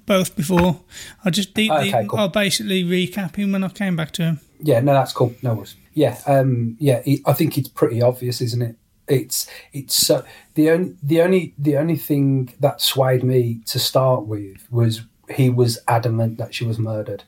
both 0.06 0.36
before. 0.36 0.82
I 1.25 1.32
just 1.32 1.56
the, 1.56 1.71
Okay, 1.71 2.04
the, 2.04 2.08
cool. 2.08 2.19
I'll 2.19 2.30
basically 2.30 2.84
recap 2.84 3.38
him 3.38 3.52
when 3.52 3.63
I 3.63 3.69
came 3.69 3.95
back 3.95 4.12
to 4.13 4.23
him. 4.23 4.39
Yeah, 4.62 4.82
no, 4.82 4.93
that's 4.93 5.13
cool. 5.13 5.34
No 5.41 5.56
worries. 5.56 5.75
Yeah, 5.95 6.19
um, 6.28 6.78
yeah. 6.80 7.02
I 7.25 7.34
think 7.34 7.58
it's 7.58 7.69
pretty 7.69 8.04
obvious, 8.04 8.39
isn't 8.39 8.62
it? 8.62 8.75
It's 9.09 9.47
it's 9.73 9.95
so 9.95 10.23
the 10.53 10.69
only 10.69 10.95
the 11.01 11.21
only 11.21 11.53
the 11.57 11.77
only 11.77 11.97
thing 11.97 12.53
that 12.59 12.81
swayed 12.81 13.23
me 13.23 13.61
to 13.65 13.79
start 13.79 14.25
with 14.25 14.67
was 14.71 15.01
he 15.29 15.49
was 15.49 15.79
adamant 15.87 16.37
that 16.37 16.53
she 16.53 16.65
was 16.65 16.79
murdered. 16.79 17.23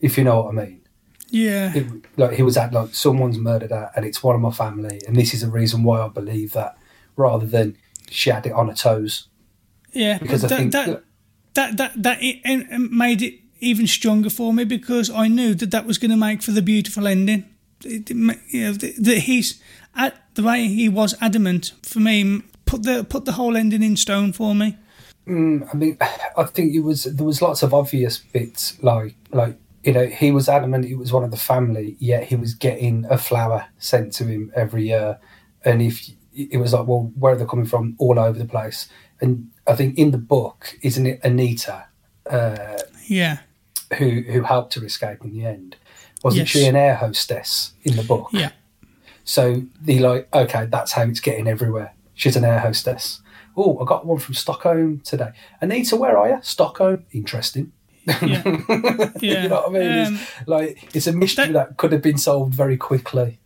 If 0.00 0.18
you 0.18 0.24
know 0.24 0.42
what 0.42 0.48
I 0.50 0.66
mean. 0.66 0.80
Yeah, 1.28 1.72
it, 1.74 1.86
like 2.16 2.32
he 2.32 2.42
was 2.42 2.56
at 2.56 2.72
like 2.72 2.94
someone's 2.94 3.38
murdered 3.38 3.70
her 3.70 3.90
and 3.96 4.04
it's 4.04 4.22
one 4.22 4.36
of 4.36 4.40
my 4.40 4.52
family 4.52 5.00
and 5.08 5.16
this 5.16 5.34
is 5.34 5.40
the 5.40 5.50
reason 5.50 5.82
why 5.82 6.00
I 6.00 6.08
believe 6.08 6.52
that 6.52 6.78
rather 7.16 7.46
than 7.46 7.76
she 8.08 8.30
had 8.30 8.46
it 8.46 8.52
on 8.52 8.68
her 8.68 8.74
toes 8.74 9.26
yeah. 9.96 10.18
because 10.18 10.42
but 10.42 10.52
I 10.52 10.54
that, 10.54 10.58
think 10.58 10.72
that 10.72 11.04
that 11.54 11.76
that 11.76 12.02
that 12.02 12.18
it, 12.20 12.78
made 12.92 13.22
it 13.22 13.40
even 13.60 13.86
stronger 13.86 14.30
for 14.30 14.52
me 14.52 14.64
because 14.64 15.10
I 15.10 15.28
knew 15.28 15.54
that 15.54 15.70
that 15.70 15.86
was 15.86 15.98
going 15.98 16.10
to 16.10 16.16
make 16.16 16.42
for 16.42 16.52
the 16.52 16.62
beautiful 16.62 17.06
ending. 17.06 17.44
It, 17.84 18.10
you 18.10 18.14
know, 18.64 18.72
that 18.72 18.94
that 18.98 19.18
he's 19.18 19.62
at 19.96 20.14
the 20.34 20.42
way 20.42 20.66
he 20.68 20.88
was 20.88 21.14
adamant 21.20 21.72
for 21.82 22.00
me 22.00 22.42
put 22.64 22.82
the 22.82 23.04
put 23.04 23.24
the 23.24 23.32
whole 23.32 23.56
ending 23.56 23.82
in 23.82 23.96
stone 23.96 24.32
for 24.32 24.54
me. 24.54 24.76
Mm, 25.26 25.68
I 25.72 25.76
mean 25.76 25.96
I 26.36 26.44
think 26.44 26.74
it 26.74 26.80
was 26.80 27.04
there 27.04 27.26
was 27.26 27.40
lots 27.42 27.62
of 27.62 27.72
obvious 27.74 28.18
bits 28.18 28.80
like 28.82 29.14
like 29.32 29.56
you 29.84 29.92
know 29.92 30.06
he 30.06 30.30
was 30.32 30.48
adamant 30.48 30.84
it 30.84 30.96
was 30.96 31.12
one 31.12 31.24
of 31.24 31.30
the 31.30 31.36
family 31.36 31.96
yet 31.98 32.24
he 32.24 32.36
was 32.36 32.54
getting 32.54 33.04
a 33.08 33.16
flower 33.18 33.66
sent 33.78 34.12
to 34.14 34.24
him 34.24 34.52
every 34.54 34.86
year. 34.88 35.18
And 35.64 35.80
if 35.82 36.08
it 36.34 36.58
was 36.58 36.72
like 36.72 36.86
well 36.86 37.10
where 37.18 37.32
are 37.32 37.36
they 37.36 37.46
coming 37.46 37.66
from? 37.66 37.94
All 37.98 38.18
over 38.18 38.38
the 38.38 38.44
place. 38.44 38.88
And 39.20 39.50
I 39.66 39.74
think 39.74 39.96
in 39.98 40.10
the 40.10 40.18
book 40.18 40.76
isn't 40.82 41.06
it 41.06 41.20
Anita 41.24 41.86
uh, 42.28 42.78
Yeah, 43.06 43.38
who 43.98 44.22
who 44.22 44.42
helped 44.42 44.74
her 44.74 44.84
escape 44.84 45.24
in 45.24 45.32
the 45.32 45.46
end? 45.46 45.76
Wasn't 46.22 46.40
Yes. 46.40 46.48
she 46.48 46.66
an 46.66 46.76
air 46.76 46.96
hostess 46.96 47.72
in 47.84 47.94
the 47.96 48.02
book? 48.02 48.28
Yeah, 48.32 48.50
So 49.26 49.64
the 49.82 49.98
like, 49.98 50.34
okay, 50.34 50.64
that's 50.66 50.92
how 50.92 51.02
it's 51.02 51.20
getting 51.20 51.46
everywhere. 51.46 51.92
She's 52.14 52.36
an 52.36 52.44
air 52.44 52.60
hostess. 52.60 53.20
Oh, 53.56 53.78
I 53.78 53.84
got 53.84 54.06
one 54.06 54.18
from 54.18 54.34
Stockholm 54.34 55.00
today. 55.04 55.32
Anita, 55.60 55.96
where 55.96 56.16
are 56.16 56.28
you? 56.28 56.38
Stockholm. 56.42 57.04
Interesting. 57.12 57.72
yeah, 58.06 58.16
yeah. 59.20 59.42
You 59.42 59.48
know 59.48 59.62
what 59.66 59.68
I 59.68 59.78
mean? 59.78 60.06
Um, 60.06 60.14
it's 60.14 60.48
like 60.48 60.96
it's 60.96 61.06
a 61.08 61.12
mystery 61.12 61.46
that- 61.48 61.52
that, 61.70 61.76
could 61.76 61.92
have 61.92 62.02
been 62.02 62.18
solved 62.18 62.54
very 62.54 62.76
quickly. 62.78 63.38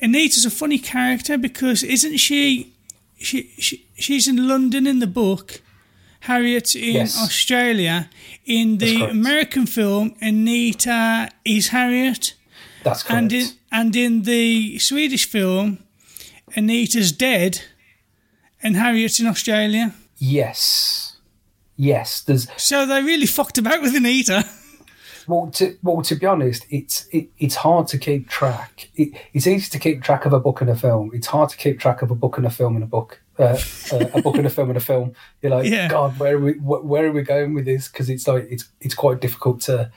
Anita's 0.00 0.44
a 0.44 0.50
funny 0.50 0.78
character 0.78 1.38
because 1.38 1.82
isn't 1.82 2.18
she? 2.18 2.72
She, 3.16 3.50
she 3.58 3.86
she's 3.96 4.26
in 4.28 4.46
London 4.48 4.86
in 4.86 4.98
the 4.98 5.06
book. 5.06 5.62
Harriet 6.20 6.76
in 6.76 6.94
Yes. 6.94 7.16
Australia. 7.20 8.08
In 8.44 8.78
the. 8.78 9.02
American 9.04 9.66
film, 9.66 10.14
Anita 10.20 11.28
is 11.44 11.68
Harriet, 11.68 12.34
That's 12.82 13.02
correct. 13.02 13.18
and 13.22 13.32
in 13.32 13.46
and 13.70 13.96
in 13.96 14.22
the 14.22 14.78
Swedish 14.78 15.26
film, 15.28 15.78
Anita's 16.56 17.12
dead, 17.12 17.62
and 18.62 18.76
Harriet's 18.76 19.20
in 19.20 19.26
Australia. 19.26 19.94
yes, 20.18 21.16
yes. 21.76 22.20
There's 22.22 22.48
So 22.56 22.86
they 22.86 23.02
really 23.02 23.26
fucked 23.26 23.58
about 23.58 23.82
with 23.82 23.94
Anita. 23.94 24.44
well, 25.26 25.50
to 25.52 25.76
well 25.82 26.02
to 26.02 26.14
be 26.16 26.26
honest, 26.26 26.66
it's 26.70 27.06
it, 27.12 27.28
it's 27.38 27.56
hard 27.56 27.88
to 27.88 27.98
keep 27.98 28.28
track. 28.28 28.90
It, 28.94 29.10
it's 29.32 29.46
easy 29.46 29.70
to 29.70 29.78
keep 29.78 30.02
track 30.02 30.26
of 30.26 30.32
a 30.32 30.40
book 30.40 30.60
and 30.60 30.70
a 30.70 30.76
film. 30.76 31.10
It's 31.14 31.28
hard 31.28 31.50
to 31.50 31.56
keep 31.56 31.78
track 31.80 32.02
of 32.02 32.10
a 32.10 32.14
book 32.14 32.36
and 32.36 32.46
a 32.46 32.50
film 32.50 32.74
and 32.74 32.84
a 32.84 32.88
book. 32.88 33.20
Uh, 33.38 33.58
uh, 33.90 34.06
a 34.12 34.20
book 34.20 34.36
and 34.36 34.46
a 34.46 34.50
film 34.50 34.68
and 34.68 34.76
a 34.76 34.80
film. 34.80 35.14
You're 35.40 35.52
like, 35.52 35.66
Yeah. 35.70 35.88
God, 35.88 36.18
where 36.18 36.36
are 36.36 36.40
we? 36.40 36.52
Wh- 36.54 36.84
where 36.84 37.06
are 37.06 37.12
we 37.12 37.22
going 37.22 37.54
with 37.54 37.64
this? 37.64 37.88
Because 37.88 38.10
it's 38.10 38.28
like 38.28 38.46
it's 38.50 38.68
it's 38.80 38.94
quite 38.94 39.20
difficult 39.20 39.60
to 39.62 39.90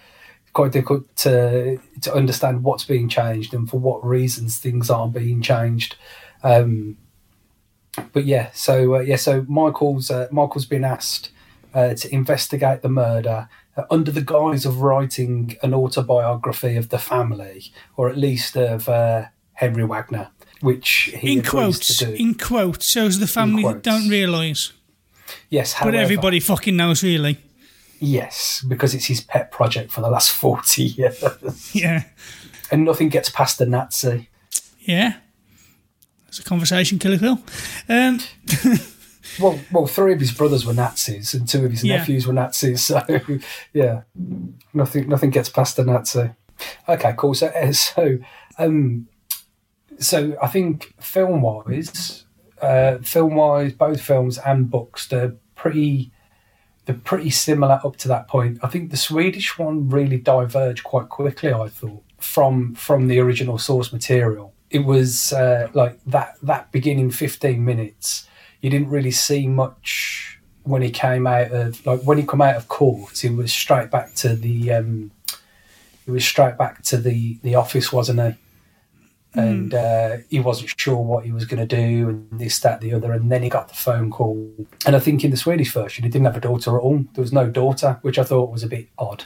quite 0.56 0.72
difficult 0.72 1.15
to 1.18 1.78
to 2.02 2.13
understand 2.13 2.63
what's 2.63 2.86
being 2.86 3.10
changed 3.10 3.54
and 3.54 3.70
for 3.70 3.78
what 3.78 4.04
reasons 4.04 4.58
things 4.58 4.89
are 4.89 5.08
being 5.08 5.41
changed. 5.41 5.98
Um, 6.44 6.98
but 8.13 8.26
yeah, 8.26 8.50
so 8.54 8.96
uh, 8.96 9.00
yeah, 9.00 9.18
so 9.18 9.46
Michael's 9.48 10.10
uh, 10.10 10.28
Michael's 10.32 10.65
been 10.65 10.86
asked 10.86 11.30
uh, 11.74 11.94
to 11.94 12.13
investigate 12.13 12.82
the 12.82 12.89
murder 12.89 13.50
uh, 13.78 13.84
under 13.91 14.12
the 14.12 14.22
guise 14.22 14.65
of 14.65 14.82
writing 14.82 15.58
an 15.62 15.74
autobiography 15.74 16.78
of 16.78 16.89
the 16.89 17.00
family, 17.00 17.72
or 17.98 18.10
at 18.10 18.18
least 18.18 18.56
of 18.56 18.88
uh, 18.88 19.26
Henry 19.54 19.86
Wagner, 19.86 20.30
which 20.62 21.13
he 21.20 21.34
In 21.34 21.44
quotes, 21.44 21.98
to 21.98 22.06
do. 22.06 22.12
in 22.13 22.34
quotes, 22.34 22.88
shows 22.88 23.20
the 23.20 23.28
family 23.28 23.63
that 23.63 23.84
don't 23.84 24.08
realise, 24.08 24.72
yes, 25.50 25.76
but 25.84 25.96
everybody 25.96 26.39
fucking 26.39 26.78
knows 26.78 27.04
really. 27.04 27.39
Yes, 28.06 28.63
because 28.68 28.94
it's 28.96 29.06
his 29.06 29.22
pet 29.22 29.52
project 29.52 29.91
for 29.91 30.02
the 30.02 30.10
last 30.10 30.32
forty 30.32 30.84
years, 30.84 31.24
Yeah, 31.74 32.04
and 32.72 32.86
nothing 32.86 33.10
gets 33.10 33.30
past 33.30 33.58
the 33.58 33.65
Nazi. 33.65 34.30
yeah. 34.82 35.15
It's 36.28 36.39
a 36.39 36.44
conversation 36.44 37.00
killer, 37.00 37.18
Phil. 37.18 37.39
Um, 37.89 38.20
Well, 39.39 39.60
well, 39.72 39.86
three 39.88 40.13
of 40.13 40.20
his 40.22 40.32
brothers 40.32 40.65
were 40.65 40.74
Nazis, 40.74 41.34
and 41.34 41.46
two 41.48 41.65
of 41.65 41.72
his 41.72 41.84
Yeah. 41.84 41.98
nephews 41.98 42.26
were 42.26 42.32
Nazis. 42.34 42.84
So, 42.86 43.02
yeah, 43.74 44.04
nothing, 44.74 45.10
nothing 45.10 45.30
gets 45.30 45.50
past 45.50 45.76
the 45.76 45.84
Nazi. 45.84 46.30
Okay, 46.88 47.13
cool. 47.18 47.34
So, 47.34 47.48
uh, 47.48 47.74
so, 47.74 48.18
um, 48.58 49.08
so 50.00 50.38
I 50.41 50.48
think 50.48 50.94
film 51.02 51.41
wise, 51.41 52.26
uh, 52.62 53.00
film 53.00 53.36
wise, 53.36 53.74
both 53.74 54.00
films 54.00 54.38
and 54.38 54.70
books, 54.70 55.08
they're 55.08 55.34
pretty, 55.56 56.13
they're 56.86 56.95
pretty 56.95 57.32
similar 57.32 57.80
up 57.84 57.98
to 57.98 58.08
that 58.08 58.28
point. 58.28 58.60
I 58.62 58.67
think 58.67 58.91
the 58.91 58.98
Swedish 58.98 59.58
one 59.58 59.89
really 59.89 60.17
diverged 60.17 60.84
quite 60.84 61.10
quickly. 61.10 61.52
I 61.52 61.67
thought 61.67 62.04
from 62.19 62.76
from 62.76 63.08
the 63.08 63.19
original 63.19 63.58
source 63.58 63.91
material. 63.91 64.54
It 64.69 64.80
was 64.80 65.34
uh, 65.34 65.69
like 65.74 66.00
that 66.06 66.36
that 66.43 66.71
beginning 66.71 67.12
fifteen 67.12 67.65
minutes. 67.65 68.28
You 68.62 68.69
didn't 68.69 68.89
really 68.89 69.12
see 69.12 69.48
much 69.48 70.39
when 70.63 70.82
he 70.82 70.89
came 70.89 71.28
out 71.28 71.52
of 71.52 71.86
like 71.86 72.02
when 72.02 72.17
he 72.17 72.26
come 72.26 72.41
out 72.41 72.56
of 72.56 72.67
court. 72.67 73.17
He 73.19 73.30
was 73.30 73.52
straight 73.52 73.91
back 73.91 74.13
to 74.15 74.36
the 74.36 74.71
um, 74.74 75.12
he 76.06 76.12
was 76.12 76.26
straight 76.26 76.58
back 76.58 76.84
to 76.84 76.98
the 76.98 77.38
the 77.41 77.56
office, 77.56 77.91
wasn't 77.91 78.21
he? 78.21 78.39
And 79.36 79.74
uh, 79.74 80.17
he 80.30 80.39
wasn't 80.39 80.71
sure 80.80 80.98
what 80.98 81.26
he 81.26 81.32
was 81.32 81.45
going 81.45 81.65
to 81.67 81.76
do, 81.76 82.10
and 82.10 82.39
this, 82.39 82.60
that, 82.60 82.82
the 82.82 82.93
other. 82.93 83.12
And 83.12 83.32
then 83.32 83.43
he 83.43 83.50
got 83.50 83.67
the 83.67 83.74
phone 83.76 84.10
call. 84.12 84.54
And 84.86 84.95
I 84.95 85.00
think 85.00 85.24
in 85.24 85.32
the 85.32 85.38
Swedish 85.38 85.74
version, 85.74 86.04
he 86.04 86.10
didn't 86.10 86.26
have 86.26 86.38
a 86.38 86.41
daughter 86.41 86.78
at 86.78 86.82
all. 86.82 87.04
There 87.13 87.21
was 87.21 87.34
no 87.34 87.50
daughter, 87.50 88.00
which 88.02 88.17
I 88.17 88.24
thought 88.24 88.52
was 88.52 88.63
a 88.63 88.67
bit 88.67 88.88
odd. 88.98 89.26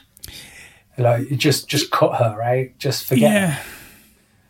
Like, 0.98 1.32
it 1.32 1.38
just 1.38 1.70
just 1.70 1.92
cut 1.92 2.16
her 2.18 2.42
out. 2.42 2.68
Just 2.78 3.06
forget 3.06 3.32
yeah. 3.32 3.60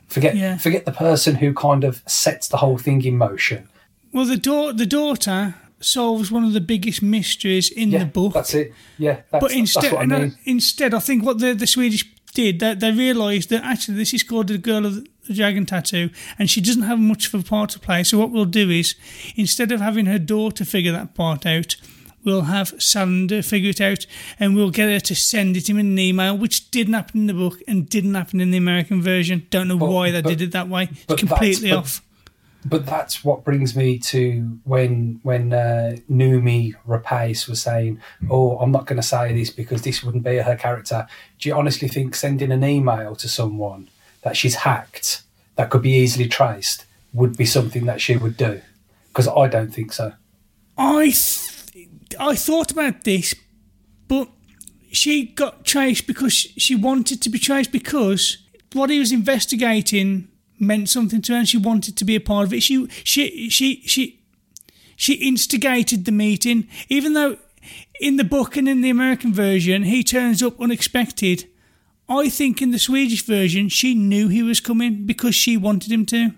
Forget 0.08 0.36
Yeah. 0.36 0.58
forget 0.58 0.86
the 0.86 0.91
person 0.91 1.36
who 1.36 1.54
kind 1.54 1.84
of 1.84 2.02
sets 2.08 2.48
the 2.48 2.58
whole 2.58 2.78
thing 2.80 3.04
in 3.06 3.17
motion. 3.17 3.67
Well, 4.12 4.26
the 4.26 4.38
da- 4.38 4.72
the 4.72 4.88
daughter 4.88 5.56
solves 5.80 6.32
one 6.32 6.43
of 6.43 6.54
the 6.54 6.62
biggest 6.62 7.02
mysteries 7.04 7.69
in 7.69 7.89
Yeah, 7.91 8.00
the 8.00 8.06
book. 8.06 8.34
that's 8.34 8.54
it. 8.56 8.74
Yeah, 8.98 9.22
that's, 9.32 9.41
but 9.43 9.52
instead, 9.52 9.93
I 9.93 10.06
mean. 10.06 10.36
instead, 10.45 10.93
I 10.93 11.00
think 11.00 11.24
what 11.24 11.38
the, 11.39 11.54
the 11.54 11.67
Swedish 11.67 12.04
did 12.34 12.60
that 12.60 12.80
they 12.80 12.91
realised 12.91 13.50
that 13.50 13.63
actually 13.63 13.98
this 13.98 14.13
is 14.13 14.24
called 14.24 14.48
the 14.48 14.58
girl 14.58 14.86
of 14.86 15.06
the 15.30 15.34
dragon 15.36 15.65
tattoo, 15.65 16.10
and 16.38 16.50
she 16.50 16.60
doesn't 16.60 16.82
have 16.82 17.00
much 17.00 17.32
of 17.34 17.39
a 17.39 17.44
part 17.44 17.70
to 17.70 17.80
play. 17.80 18.04
So 18.04 18.18
what 18.18 18.32
we'll 18.32 18.46
do 18.46 18.70
is, 18.70 18.96
instead 19.36 19.72
of 19.72 19.80
having 19.80 20.08
her 20.08 20.20
daughter 20.20 20.65
figure 20.65 20.92
that 20.92 21.13
part 21.15 21.46
out, 21.46 21.76
we'll 22.26 22.42
have 22.42 22.74
Sander 22.82 23.42
figure 23.42 23.70
it 23.70 23.80
out, 23.80 24.06
and 24.39 24.56
we'll 24.56 24.72
get 24.72 24.89
her 24.89 25.00
to 25.00 25.15
send 25.15 25.56
it 25.56 25.70
him 25.70 25.78
in 25.80 25.86
an 25.86 26.00
email, 26.00 26.38
which 26.38 26.70
didn't 26.72 26.96
happen 26.96 27.22
in 27.22 27.28
the 27.28 27.34
book 27.34 27.60
and 27.68 27.88
didn't 27.88 28.15
happen 28.15 28.42
in 28.42 28.52
the 28.52 28.58
American 28.58 29.02
version. 29.02 29.46
Don't 29.52 29.68
know 29.70 29.78
But- 29.78 29.89
why 29.92 30.12
they 30.12 30.22
but- 30.22 30.30
did 30.30 30.42
it 30.42 30.52
that 30.52 30.68
way. 30.68 30.89
It's 30.92 31.06
but 31.06 31.20
completely 31.20 31.70
that's- 31.70 32.00
off. 32.00 32.04
But 32.65 32.86
that's 32.86 33.24
what 33.24 33.46
brings 33.46 33.74
me 33.74 33.98
to 34.00 34.60
when 34.65 35.22
when 35.24 35.54
uh, 35.54 35.96
Noomi 36.12 36.74
Rapace 36.86 37.48
was 37.48 37.62
saying, 37.62 38.02
"Oh, 38.30 38.58
I'm 38.58 38.70
not 38.70 38.86
going 38.86 38.98
to 38.98 39.08
say 39.08 39.32
this 39.34 39.50
because 39.50 39.82
this 39.84 40.04
wouldn't 40.04 40.26
be 40.26 40.36
her 40.39 40.58
character." 40.58 41.08
Do 41.39 41.48
you 41.48 41.56
honestly 41.56 41.88
think 41.88 42.15
sending 42.15 42.52
an 42.52 42.65
email 42.65 43.15
to 43.15 43.30
someone 43.30 43.88
that 44.22 44.38
she's 44.38 44.56
hacked 44.56 45.24
that 45.56 45.70
could 45.70 45.82
be 45.82 45.94
easily 45.94 46.28
traced 46.28 46.86
would 47.14 47.38
be 47.38 47.46
something 47.46 47.86
that 47.86 48.02
she 48.02 48.18
would 48.18 48.38
do? 48.38 48.62
Because 49.08 49.28
I 49.28 49.48
don't 49.48 49.74
think 49.74 49.94
so. 49.94 50.14
I 50.78 51.06
th- 51.06 52.16
I 52.20 52.36
thought 52.36 52.72
about 52.72 53.04
this, 53.04 53.36
but 54.08 54.30
she 54.92 55.26
got 55.26 55.66
traced 55.66 56.08
because 56.08 56.34
she 56.34 56.76
wanted 56.76 57.22
to 57.22 57.30
be 57.30 57.40
traced 57.40 57.72
because 57.72 58.38
what 58.74 58.90
he 58.90 59.00
was 59.00 59.12
investigating 59.12 60.28
meant 60.60 60.90
something 60.90 61.22
to 61.24 61.34
her 61.34 61.40
and 61.40 61.50
she 61.50 61.58
wanted 61.58 61.98
to 61.98 62.06
be 62.06 62.16
a 62.16 62.20
part 62.20 62.46
of 62.46 62.54
it. 62.54 62.62
She 62.62 62.88
she 63.04 63.50
she 63.50 63.82
she 63.86 64.22
she 64.96 65.14
instigated 65.14 66.06
the 66.06 66.12
meeting, 66.12 66.68
even 66.90 67.14
though 67.14 67.38
in 68.00 68.18
the 68.18 68.24
book 68.24 68.58
and 68.58 68.68
in 68.68 68.82
the 68.82 68.90
American 68.90 69.34
version 69.34 69.84
he 69.84 70.04
turns 70.04 70.42
up 70.44 70.60
unexpected. 70.60 71.46
I 72.10 72.30
think 72.30 72.62
in 72.62 72.72
the 72.72 72.80
Swedish 72.80 73.24
version 73.24 73.69
she 73.69 73.93
knew 73.93 74.28
he 74.28 74.41
was 74.43 74.60
coming 74.60 75.06
because 75.06 75.36
she 75.36 75.58
wanted 75.58 75.91
him 75.91 76.06
to. 76.08 76.32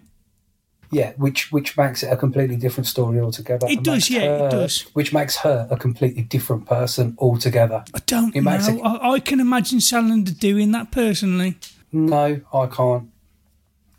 Yeah, 0.93 1.13
which 1.15 1.51
which 1.53 1.77
makes 1.77 2.03
it 2.03 2.11
a 2.11 2.17
completely 2.17 2.57
different 2.57 2.85
story 2.85 3.17
altogether. 3.21 3.65
It 3.69 3.81
does, 3.81 4.09
yeah, 4.09 4.45
it 4.47 4.51
does. 4.51 4.81
Which 4.93 5.13
makes 5.13 5.37
her 5.37 5.65
a 5.71 5.77
completely 5.77 6.23
different 6.23 6.65
person 6.65 7.15
altogether. 7.17 7.85
I 7.93 7.99
don't 8.05 8.35
It 8.35 8.41
know. 8.41 8.51
makes 8.51 8.67
it- 8.67 8.81
I, 8.83 9.11
I 9.13 9.19
can 9.21 9.39
imagine 9.39 9.79
Salander 9.79 10.37
doing 10.37 10.71
that 10.73 10.91
personally. 10.91 11.57
No, 11.93 12.41
I 12.53 12.65
can't. 12.67 13.09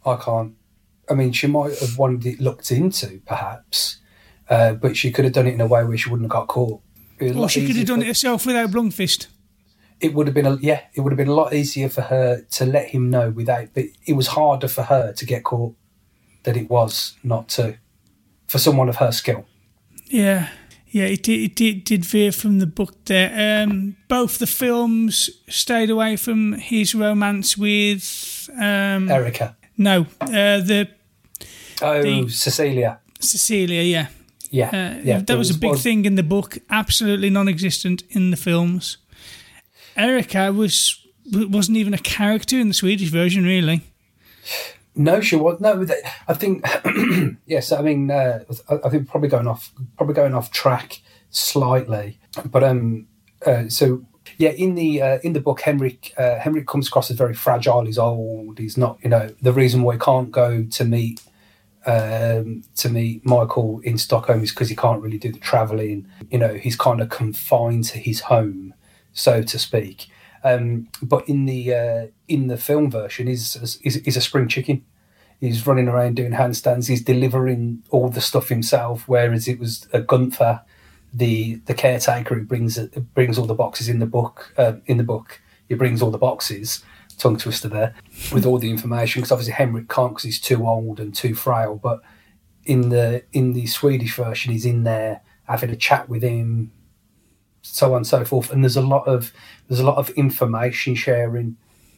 I 0.05 0.17
can't. 0.17 0.55
I 1.09 1.15
mean, 1.15 1.33
she 1.33 1.47
might 1.47 1.79
have 1.79 1.97
wanted 1.97 2.27
it 2.27 2.41
looked 2.41 2.71
into, 2.71 3.21
perhaps, 3.27 3.97
uh, 4.51 4.75
but 4.75 4.95
she 4.97 5.11
could 5.11 5.25
have 5.25 5.33
done 5.35 5.47
it 5.47 5.55
in 5.55 5.61
a 5.63 5.67
way 5.67 5.85
where 5.85 5.97
she 5.97 6.11
wouldn't 6.11 6.27
have 6.31 6.39
got 6.41 6.47
caught. 6.49 6.81
It 7.19 7.29
was 7.29 7.37
a 7.37 7.39
Or 7.41 7.49
she 7.49 7.67
could 7.67 7.77
have 7.77 7.87
done 7.87 8.01
for- 8.01 8.05
it 8.05 8.09
herself 8.09 8.45
without 8.45 8.71
Blomkvist. 8.71 9.29
It 10.03 10.13
would 10.15 10.27
have 10.27 10.35
been 10.35 10.47
a 10.47 10.57
yeah. 10.57 10.81
It 10.95 11.01
would 11.01 11.13
have 11.13 11.17
been 11.17 11.29
a 11.29 11.35
lot 11.35 11.55
easier 11.55 11.89
for 11.89 12.03
her 12.03 12.43
to 12.43 12.67
let 12.67 12.89
him 12.89 13.09
know 13.09 13.31
without. 13.31 13.69
But 13.75 13.85
it 14.07 14.15
was 14.15 14.27
harder 14.29 14.69
for 14.69 14.83
her 14.83 15.13
to 15.13 15.25
get 15.27 15.45
caught 15.45 15.75
than 16.43 16.57
it 16.57 16.69
was 16.69 17.15
not 17.23 17.49
to. 17.51 17.77
For 18.49 18.59
someone 18.59 18.89
of 18.91 18.97
her 18.97 19.13
skill, 19.13 19.47
Yeah, 20.09 20.49
yeah, 20.91 21.05
it 21.05 21.23
did, 21.23 21.41
it 21.41 21.55
did, 21.57 21.85
did 21.85 22.05
veer 22.05 22.33
from 22.33 22.59
the 22.59 22.67
book 22.67 23.05
there. 23.07 23.63
Um, 23.63 23.97
both 24.09 24.39
the 24.39 24.47
films 24.47 25.31
stayed 25.49 25.89
away 25.89 26.17
from 26.17 26.53
his 26.55 26.95
romance 26.95 27.57
with 27.57 28.51
um, 28.61 29.09
Erica. 29.11 29.57
no, 29.79 30.03
uh, 30.21 30.61
the 30.61 30.89
Oh, 31.81 32.03
The- 32.03 32.29
Cecilia. 32.29 32.99
Cecilia. 33.21 33.83
Yeah, 33.83 34.09
Yeah, 34.51 34.67
uh, 34.69 35.01
yeah. 35.03 35.17
that 35.19 35.27
there 35.29 35.39
was 35.39 35.51
a 35.51 35.59
big 35.59 35.71
was- 35.71 35.83
thing 35.83 36.05
in 36.05 36.17
the 36.17 36.23
book. 36.23 36.59
Absolutely 36.69 37.31
non-existent 37.31 38.03
in 38.11 38.31
the 38.31 38.37
films. 38.37 38.99
Erica 39.97 40.53
was 40.53 40.99
wasn't 41.33 41.79
even 41.79 41.95
a 41.95 41.99
character 41.99 42.59
in 42.59 42.69
the 42.69 42.75
Swedish 42.75 43.11
version, 43.11 43.45
really. 43.45 43.83
No, 44.95 45.21
she 45.21 45.37
was 45.37 45.61
no. 45.61 45.87
I 46.29 46.35
think 46.35 46.67
yes. 47.47 47.73
I 47.73 47.83
mean, 47.83 48.11
uh, 48.11 48.41
I 48.85 48.89
think 48.89 49.09
probably 49.09 49.29
going 49.29 49.47
off, 49.47 49.73
probably 49.97 50.15
going 50.15 50.35
off 50.35 50.51
track 50.51 51.01
slightly. 51.31 52.19
But 52.45 52.63
um, 52.65 53.07
uh, 53.47 53.69
so 53.69 54.05
yeah, 54.39 54.51
in 54.51 54.75
the 54.75 55.03
uh, 55.03 55.19
in 55.23 55.33
the 55.33 55.41
book, 55.41 55.61
Henrik 55.63 56.13
uh, 56.19 56.39
Henrik 56.39 56.67
comes 56.67 56.89
across 56.89 57.11
as 57.11 57.17
very 57.17 57.35
fragile. 57.35 57.87
He's 57.87 57.99
old. 57.99 58.59
He's 58.59 58.77
not. 58.77 58.99
You 59.03 59.11
know, 59.11 59.31
the 59.41 59.53
reason 59.53 59.83
why 59.83 59.95
he 59.95 60.01
can't 60.01 60.31
go 60.31 60.65
to 60.65 60.85
meet 60.85 61.23
um, 61.87 62.63
to 62.77 62.89
meet 62.89 63.25
Michael 63.25 63.81
in 63.81 63.99
Stockholm 63.99 64.43
is 64.43 64.51
because 64.51 64.69
he 64.69 64.77
can't 64.77 65.03
really 65.03 65.19
do 65.19 65.33
the 65.33 65.39
travelling. 65.39 66.07
You 66.31 66.39
know, 66.39 66.55
he's 66.55 66.77
kind 66.77 67.01
of 67.01 67.09
confined 67.09 67.85
to 67.85 67.99
his 67.99 68.21
home, 68.21 68.75
so 69.13 69.43
to 69.43 69.59
speak. 69.59 70.09
Um, 70.45 70.89
but 71.01 71.29
in 71.29 71.47
the 71.47 71.75
uh, 71.75 72.07
in 72.29 72.49
the 72.49 72.57
film 72.57 72.91
version, 72.91 73.27
he's 73.27 73.81
he's 73.83 74.17
a 74.17 74.21
spring 74.21 74.49
chicken. 74.49 74.85
He's 75.41 75.67
running 75.67 75.89
around 75.89 76.17
doing 76.17 76.33
handstands. 76.33 76.89
He's 76.89 77.03
delivering 77.03 77.83
all 77.91 78.09
the 78.09 78.21
stuff 78.21 78.49
himself. 78.49 79.09
Whereas 79.09 79.49
it 79.49 79.59
was 79.59 79.89
a 79.93 80.01
Gunther, 80.01 80.63
the 81.13 81.57
the 81.67 81.75
caretaker, 81.75 82.35
who 82.35 82.45
brings 82.45 82.79
brings 83.15 83.39
all 83.39 83.47
the 83.47 83.55
boxes 83.55 83.89
in 83.89 83.99
the 83.99 84.07
book. 84.07 84.53
Uh, 84.57 84.75
in 84.87 84.99
the 84.99 85.05
book, 85.05 85.41
he 85.69 85.75
brings 85.75 86.03
all 86.03 86.11
the 86.11 86.19
boxes. 86.19 86.83
Tongue 87.19 87.37
twister 87.37 87.69
there 87.69 87.95
with 88.33 88.45
all 88.45 88.59
the 88.59 88.71
information 88.71 89.21
because 89.21 89.31
obviously 89.31 89.53
Henrik 89.53 89.89
can't 89.89 90.13
because 90.13 90.25
he's 90.25 90.41
too 90.41 90.67
old 90.67 90.99
and 90.99 91.15
too 91.15 91.35
frail. 91.35 91.77
But 91.77 92.01
in 92.65 92.89
the 92.89 93.23
in 93.33 93.53
the 93.53 93.67
Swedish 93.67 94.17
version, 94.17 94.53
he's 94.53 94.67
in 94.67 94.83
there 94.83 95.21
having 95.45 95.71
a 95.71 95.77
chat 95.77 96.09
with 96.09 96.23
him, 96.23 96.73
so 97.63 97.93
on 97.93 97.99
and 97.99 98.07
so 98.07 98.25
forth. 98.25 98.51
And 98.51 98.63
there's 98.63 98.77
a 98.77 98.83
lot 98.83 99.07
of 99.07 99.33
there's 99.69 99.81
a 99.81 99.87
lot 99.87 99.97
of 99.97 100.11
information 100.11 100.95
sharing 100.95 101.57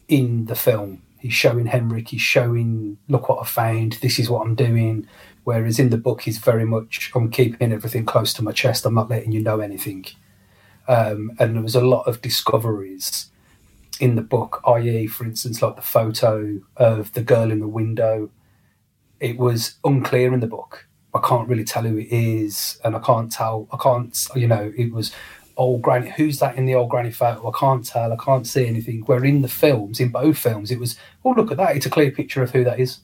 in 0.09 0.44
the 0.46 0.55
film. 0.55 1.03
He's 1.18 1.33
showing 1.33 1.66
Henrik, 1.66 2.09
he's 2.09 2.20
showing, 2.20 2.98
look 3.09 3.31
what 3.31 3.40
I 3.40 3.46
found, 3.46 3.94
this 4.03 4.18
is 4.18 4.29
what 4.29 4.46
I'm 4.46 4.55
doing. 4.55 5.09
Whereas 5.44 5.79
in 5.79 5.88
the 5.90 5.96
book, 5.96 6.22
he's 6.22 6.38
very 6.38 6.66
much, 6.66 7.11
I'm 7.14 7.31
keeping 7.31 7.72
everything 7.72 8.05
close 8.05 8.35
to 8.35 8.42
my 8.42 8.53
chest, 8.53 8.85
I'm 8.85 8.94
not 8.94 9.09
letting 9.09 9.33
you 9.33 9.42
know 9.42 9.61
anything. 9.61 10.05
Um, 10.87 11.33
and 11.38 11.55
there 11.55 11.62
was 11.62 11.74
a 11.74 11.81
lot 11.81 12.07
of 12.07 12.20
discoveries 12.20 13.31
in 14.00 14.16
the 14.16 14.22
book, 14.22 14.61
i.e., 14.66 15.07
for 15.07 15.24
instance, 15.24 15.62
like 15.62 15.77
the 15.77 15.83
photo 15.83 16.61
of 16.77 17.12
the 17.14 17.22
girl 17.22 17.50
in 17.50 17.61
the 17.61 17.68
window. 17.68 18.31
It 19.20 19.38
was 19.38 19.77
unclear 19.83 20.35
in 20.35 20.40
the 20.40 20.46
book. 20.46 20.87
I 21.14 21.20
can't 21.20 21.48
really 21.48 21.64
tell 21.64 21.85
who 21.85 21.96
it 21.96 22.09
is, 22.11 22.79
and 22.85 22.94
I 22.94 22.98
can't 22.98 23.31
tell. 23.31 23.68
I 23.72 23.77
can't, 23.77 24.14
you 24.35 24.48
know, 24.48 24.72
it 24.77 24.92
was 24.92 25.12
old 25.56 25.82
granny. 25.82 26.10
Who's 26.10 26.38
that 26.38 26.56
in 26.56 26.66
the 26.66 26.74
old 26.74 26.90
granny 26.90 27.10
photo? 27.10 27.48
I 27.48 27.58
can't 27.58 27.84
tell. 27.84 28.12
I 28.12 28.16
can't 28.16 28.46
see 28.46 28.66
anything. 28.66 29.00
Where 29.02 29.24
in 29.24 29.42
the 29.42 29.48
films, 29.48 30.00
in 30.00 30.10
both 30.10 30.38
films, 30.38 30.70
it 30.70 30.78
was, 30.78 30.96
oh 31.24 31.30
look 31.30 31.50
at 31.50 31.56
that. 31.58 31.76
It's 31.76 31.86
a 31.86 31.90
clear 31.90 32.10
picture 32.10 32.42
of 32.42 32.50
who 32.50 32.64
that 32.64 32.80
is. 32.80 32.98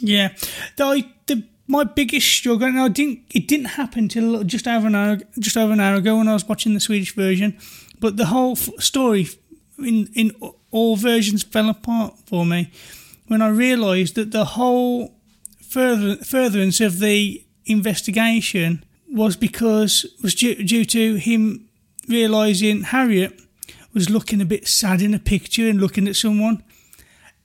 Yeah, 0.00 0.34
the, 0.76 1.06
the 1.26 1.44
my 1.68 1.84
biggest 1.84 2.28
struggle, 2.28 2.66
and 2.66 2.80
I 2.80 2.88
didn't. 2.88 3.20
It 3.30 3.46
didn't 3.46 3.66
happen 3.66 4.08
till 4.08 4.42
just 4.44 4.66
over 4.66 4.88
an 4.88 4.94
hour, 4.94 5.18
just 5.38 5.56
over 5.56 5.72
an 5.72 5.80
hour 5.80 5.96
ago 5.96 6.18
when 6.18 6.28
I 6.28 6.32
was 6.32 6.48
watching 6.48 6.74
the 6.74 6.80
Swedish 6.80 7.14
version. 7.14 7.56
But 8.00 8.16
the 8.16 8.26
whole 8.26 8.52
f- 8.52 8.70
story 8.78 9.28
in 9.78 10.08
in 10.14 10.32
all 10.70 10.96
versions 10.96 11.42
fell 11.42 11.68
apart 11.68 12.18
for 12.26 12.44
me 12.44 12.70
when 13.28 13.42
I 13.42 13.48
realised 13.48 14.14
that 14.16 14.32
the 14.32 14.44
whole 14.44 15.14
further 15.62 16.16
furtherance 16.16 16.80
of 16.80 16.98
the 16.98 17.44
investigation 17.64 18.84
was 19.12 19.36
because 19.36 20.06
was 20.22 20.34
due, 20.34 20.62
due 20.64 20.84
to 20.86 21.16
him 21.16 21.68
realising 22.08 22.82
Harriet 22.82 23.40
was 23.94 24.10
looking 24.10 24.40
a 24.40 24.46
bit 24.46 24.66
sad 24.66 25.02
in 25.02 25.14
a 25.14 25.18
picture 25.18 25.68
and 25.68 25.80
looking 25.80 26.08
at 26.08 26.16
someone. 26.16 26.62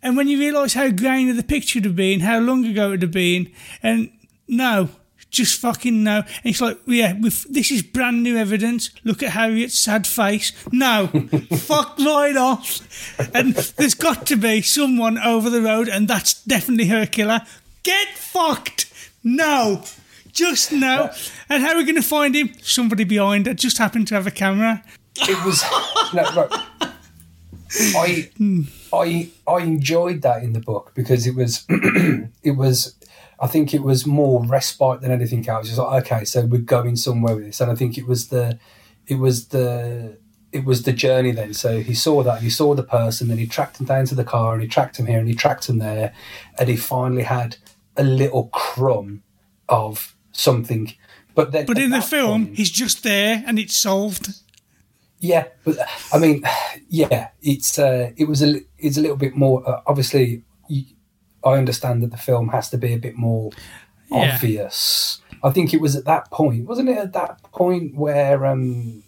And 0.01 0.15
when 0.15 0.27
you 0.27 0.39
realise 0.39 0.73
how 0.73 0.89
grainy 0.89 1.32
the 1.32 1.43
picture 1.43 1.77
would 1.80 1.86
have 1.86 1.95
been, 1.95 2.21
how 2.21 2.39
long 2.39 2.65
ago 2.65 2.88
it 2.88 2.91
would 2.91 3.01
have 3.01 3.12
been, 3.12 3.51
and 3.84 4.12
no, 4.47 4.89
just 5.30 5.60
fucking 5.60 6.03
no. 6.03 6.17
And 6.19 6.45
it's 6.45 6.62
like, 6.62 6.77
yeah, 6.86 7.13
this 7.49 7.71
is 7.71 7.82
brand 7.82 8.23
new 8.23 8.38
evidence. 8.38 8.89
Look 9.03 9.21
at 9.21 9.32
Harriet's 9.32 9.77
sad 9.77 10.08
face. 10.08 10.53
No, 10.71 11.08
fuck 11.58 11.97
right 11.99 12.38
off. 12.38 13.19
And 13.34 13.53
there's 13.56 13.95
got 13.95 14.25
to 14.27 14.36
be 14.36 14.62
someone 14.62 15.17
over 15.17 15.49
the 15.49 15.62
road, 15.62 15.89
and 15.89 16.08
that's 16.08 16.41
definitely 16.43 16.88
her 16.88 17.06
killer. 17.06 17.41
Get 17.84 18.10
fucked. 18.15 18.93
No. 19.23 19.84
Just 20.38 20.71
now. 20.71 21.10
And 21.50 21.63
how 21.63 21.71
are 21.71 21.78
we 21.78 21.84
going 21.84 21.95
to 21.95 22.02
find 22.04 22.36
him? 22.36 22.54
Somebody 22.62 23.04
behind 23.04 23.47
her 23.47 23.56
just 23.56 23.80
happened 23.80 24.08
to 24.10 24.15
have 24.15 24.28
a 24.28 24.32
camera. 24.32 24.84
It 25.21 25.43
was 25.43 25.63
no. 26.13 26.47
I 27.95 28.30
I 28.93 29.30
I 29.47 29.60
enjoyed 29.62 30.21
that 30.21 30.43
in 30.43 30.54
the 30.54 30.60
book 30.60 30.91
because 30.93 31.26
it 31.26 31.36
was 31.36 31.65
it 32.43 32.52
was 32.52 32.95
I 33.39 33.47
think 33.47 33.73
it 33.73 33.82
was 33.82 34.06
more 34.06 34.45
respite 34.45 35.02
than 35.02 35.12
anything 35.12 35.47
else. 35.50 35.69
It's 35.69 35.80
like 35.80 36.06
okay, 36.06 36.23
so 36.23 36.45
we're 36.45 36.60
going 36.60 36.97
somewhere 36.97 37.36
with 37.36 37.45
this, 37.45 37.60
and 37.62 37.71
I 37.71 37.76
think 37.76 37.97
it 37.97 38.06
was 38.06 38.28
the 38.28 38.60
it 39.08 39.15
was 39.15 39.47
the 39.47 40.17
it 40.52 40.65
was 40.65 40.84
the 40.84 40.93
journey 40.93 41.32
then. 41.32 41.56
So 41.56 41.82
he 41.82 41.95
saw 41.95 42.21
that 42.23 42.36
and 42.36 42.43
he 42.43 42.50
saw 42.52 42.76
the 42.76 42.84
person, 42.84 43.28
then 43.28 43.38
he 43.39 43.47
tracked 43.47 43.80
him 43.80 43.88
down 43.88 44.06
to 44.06 44.15
the 44.15 44.23
car 44.23 44.54
and 44.54 44.62
he 44.62 44.67
tracked 44.67 44.97
him 44.97 45.08
here 45.08 45.19
and 45.19 45.28
he 45.28 45.34
tracked 45.34 45.67
him 45.67 45.80
there, 45.80 46.13
and 46.60 46.69
he 46.69 46.76
finally 46.76 47.23
had 47.23 47.58
a 47.95 48.04
little 48.04 48.50
crumb 48.50 49.23
of 49.67 50.15
something. 50.38 50.93
But 51.36 51.52
then, 51.52 51.65
But 51.65 51.78
in 51.78 51.91
the 51.91 52.02
film, 52.02 52.45
point- 52.47 52.58
he's 52.58 52.71
just 52.71 53.04
there 53.04 53.43
and 53.45 53.60
it's 53.60 53.78
solved. 53.78 54.30
yeah, 55.19 55.45
but 55.63 55.78
I 56.13 56.17
mean, 56.19 56.43
yeah, 56.89 57.30
it's 57.41 57.78
uh, 57.80 58.12
it 58.17 58.28
was 58.28 58.41
a 58.41 58.62
it's 58.78 58.97
a 58.97 59.02
little 59.02 59.17
bit 59.17 59.36
more. 59.36 59.67
Uh, 59.67 59.82
obviously, 59.86 60.43
you, 60.69 60.86
I 61.43 61.54
understand 61.58 62.02
that 62.04 62.12
the 62.12 62.17
film 62.17 62.50
has 62.50 62.69
to 62.69 62.78
be 62.78 62.93
a 62.93 62.97
bit 63.00 63.15
more 63.15 63.52
Yeah. 64.12 64.34
obvious. 64.36 65.21
I 65.43 65.52
think 65.52 65.73
it 65.73 65.82
was 65.82 65.95
at 65.95 66.06
that 66.06 66.32
point, 66.32 66.65
wasn't 66.65 66.89
it? 66.89 66.97
At 66.97 67.13
that 67.13 67.41
point 67.52 67.95
where 67.95 68.45
um, 68.45 69.04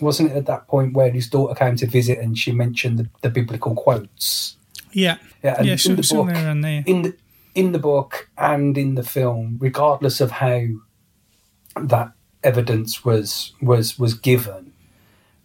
wasn't 0.00 0.30
it 0.32 0.36
at 0.36 0.46
that 0.46 0.66
point 0.68 0.92
where 0.94 1.10
his 1.10 1.28
daughter 1.28 1.54
came 1.54 1.76
to 1.76 1.86
visit 1.86 2.18
and 2.18 2.36
she 2.36 2.52
mentioned 2.52 2.98
the, 2.98 3.08
the 3.22 3.30
biblical 3.30 3.74
quotes? 3.74 4.56
Yeah. 4.92 5.16
Yeah, 5.42 5.54
and 5.58 5.66
yeah, 5.66 5.72
in 5.84 5.96
the 5.96 6.02
book- 6.02 6.86
in 6.86 7.02
the 7.02 7.14
in 7.54 7.72
the 7.72 7.78
book 7.78 8.28
and 8.38 8.76
in 8.78 8.94
the 8.94 9.02
film, 9.02 9.56
regardless 9.60 10.20
of 10.20 10.30
how 10.32 10.62
that 11.80 12.12
evidence 12.42 13.04
was 13.04 13.52
was 13.60 13.98
was 13.98 14.14
given, 14.14 14.72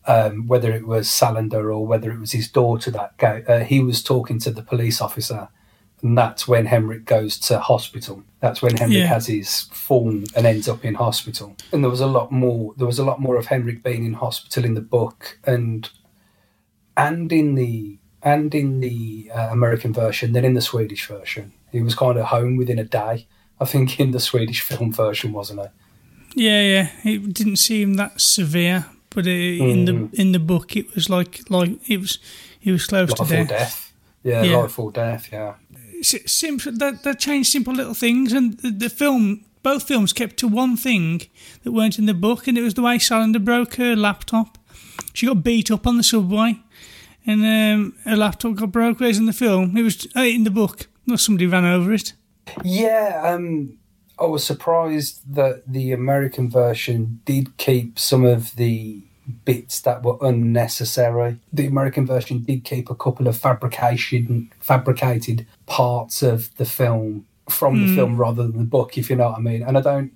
um, 0.07 0.47
whether 0.47 0.71
it 0.71 0.87
was 0.87 1.07
Salander 1.07 1.73
or 1.73 1.85
whether 1.85 2.11
it 2.11 2.19
was 2.19 2.31
his 2.31 2.49
daughter 2.49 2.91
that 2.91 3.17
go, 3.17 3.43
uh, 3.47 3.59
he 3.63 3.79
was 3.79 4.03
talking 4.03 4.39
to 4.39 4.51
the 4.51 4.61
police 4.63 5.01
officer, 5.01 5.49
and 6.01 6.17
that's 6.17 6.47
when 6.47 6.67
Henrik 6.67 7.05
goes 7.05 7.37
to 7.39 7.59
hospital. 7.59 8.23
That's 8.39 8.61
when 8.61 8.77
Henrik 8.77 8.99
Yeah. 8.99 9.07
has 9.07 9.27
his 9.27 9.61
fall 9.71 10.09
and 10.09 10.45
ends 10.45 10.67
up 10.67 10.85
in 10.85 10.95
hospital. 10.95 11.55
And 11.71 11.83
there 11.83 11.89
was 11.91 12.01
a 12.01 12.07
lot 12.07 12.31
more. 12.31 12.73
There 12.77 12.87
was 12.87 12.99
a 12.99 13.05
lot 13.05 13.19
more 13.19 13.37
of 13.37 13.47
Henrik 13.47 13.83
being 13.83 14.05
in 14.05 14.13
hospital 14.13 14.65
in 14.65 14.73
the 14.75 14.81
book 14.81 15.39
and 15.45 15.89
and 16.97 17.31
in 17.31 17.55
the 17.55 17.97
and 18.21 18.55
in 18.55 18.79
the 18.79 19.29
uh, 19.33 19.49
American 19.51 19.93
version 19.93 20.33
than 20.33 20.43
in 20.45 20.53
the 20.55 20.61
Swedish 20.61 21.07
version. 21.07 21.53
He 21.75 21.83
was 21.83 21.95
kind 21.95 22.17
of 22.17 22.25
home 22.25 22.57
within 22.57 22.79
a 22.79 22.83
day. 22.83 23.27
I 23.59 23.65
think 23.65 23.99
in 23.99 24.11
the 24.11 24.19
Swedish 24.19 24.61
film 24.61 24.91
version, 24.93 25.31
wasn't 25.33 25.59
it? 25.61 25.71
Yeah, 26.35 26.61
yeah. 26.61 26.87
It 27.03 27.33
didn't 27.33 27.57
seem 27.57 27.93
that 27.95 28.19
severe, 28.19 28.85
but 29.09 29.25
uh, 29.25 29.29
in 29.29 29.85
the 29.85 29.91
Mm. 29.93 30.13
in 30.13 30.31
the 30.31 30.39
book, 30.39 30.75
it 30.75 30.93
was 30.95 31.09
like 31.09 31.49
like 31.49 31.71
it 31.89 31.99
was 31.99 32.19
he 32.59 32.71
was 32.71 32.85
close 32.87 33.09
Life 33.09 33.29
to 33.29 33.35
death. 33.35 33.49
death. 33.49 33.93
Yeah, 34.23 34.43
Yeah. 34.43 34.57
life 34.61 34.79
or 34.79 34.91
death. 34.91 35.29
Yeah. 35.31 35.53
Simple 36.01 36.71
that 36.77 37.03
that 37.03 37.19
changed 37.19 37.49
simple 37.51 37.73
little 37.73 37.93
things, 37.93 38.33
and 38.33 38.57
the, 38.59 38.71
the 38.71 38.89
film 38.89 39.39
both 39.63 39.83
films 39.87 40.13
kept 40.13 40.37
to 40.37 40.47
one 40.47 40.77
thing 40.77 41.21
that 41.63 41.71
weren't 41.71 41.97
in 41.99 42.05
the 42.05 42.13
book, 42.13 42.47
and 42.47 42.57
it 42.57 42.61
was 42.63 42.73
the 42.73 42.81
way 42.81 42.97
Salander 42.99 43.39
broke 43.43 43.75
her 43.75 43.95
laptop. 43.95 44.57
She 45.13 45.25
got 45.25 45.43
beat 45.43 45.71
up 45.71 45.87
on 45.87 45.97
the 45.97 46.03
subway, 46.03 46.59
and 47.25 47.41
um, 47.43 47.93
her 48.03 48.15
laptop 48.17 48.55
got 48.55 48.71
broke. 48.71 48.99
Whereas 48.99 49.17
in 49.17 49.25
the 49.25 49.33
film, 49.33 49.77
it 49.77 49.83
was 49.83 50.05
uh, 50.15 50.21
in 50.21 50.43
the 50.43 50.51
book. 50.51 50.87
Well, 51.07 51.17
somebody 51.17 51.47
ran 51.47 51.65
over 51.65 51.93
it. 51.93 52.13
Yeah, 52.63 53.21
um, 53.23 53.77
I 54.19 54.25
was 54.25 54.43
surprised 54.43 55.21
that 55.33 55.63
the 55.67 55.91
American 55.91 56.49
version 56.49 57.21
did 57.25 57.57
keep 57.57 57.99
some 57.99 58.25
of 58.25 58.55
the 58.55 59.01
bits 59.43 59.81
that 59.81 60.03
were 60.03 60.17
unnecessary. 60.21 61.39
The 61.51 61.65
American 61.65 62.05
version 62.05 62.39
did 62.43 62.63
keep 62.63 62.89
a 62.89 62.95
couple 62.95 63.27
of 63.27 63.37
fabrication 63.37 64.51
fabricated 64.59 65.47
parts 65.65 66.21
of 66.21 66.55
the 66.57 66.65
film 66.65 67.25
from 67.49 67.87
the 67.87 67.95
film 67.95 68.17
rather 68.17 68.43
than 68.43 68.57
the 68.57 68.63
book, 68.63 68.97
if 68.97 69.09
you 69.09 69.15
know 69.15 69.29
what 69.29 69.37
I 69.37 69.41
mean. 69.41 69.63
And 69.63 69.77
I 69.77 69.81
don't 69.81 70.11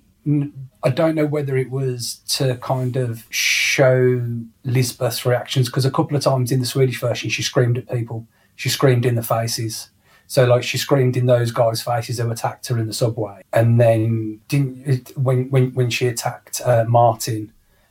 I 0.82 0.90
don't 0.90 1.14
know 1.14 1.26
whether 1.26 1.56
it 1.56 1.70
was 1.70 2.20
to 2.28 2.56
kind 2.56 2.96
of 2.96 3.24
show 3.30 4.22
Lisbeth's 4.64 5.24
reactions 5.24 5.68
because 5.68 5.84
a 5.84 5.90
couple 5.90 6.16
of 6.16 6.22
times 6.22 6.52
in 6.52 6.60
the 6.60 6.66
Swedish 6.66 7.00
version 7.00 7.30
she 7.30 7.42
screamed 7.42 7.78
at 7.78 7.88
people. 7.88 8.26
She 8.56 8.68
screamed 8.68 9.06
in 9.06 9.14
the 9.14 9.22
faces. 9.22 9.90
So 10.30 10.44
like 10.44 10.62
she 10.62 10.78
screamed 10.78 11.16
in 11.16 11.26
those 11.26 11.50
guys' 11.50 11.82
faces 11.82 12.18
who 12.18 12.30
attacked 12.30 12.68
her 12.68 12.78
in 12.78 12.86
the 12.86 12.92
subway, 12.92 13.42
and 13.52 13.80
then 13.80 14.40
didn't 14.46 15.16
when 15.16 15.50
when 15.50 15.74
when 15.74 15.90
she 15.90 16.06
attacked 16.06 16.60
uh, 16.64 16.84
Martin 16.86 17.50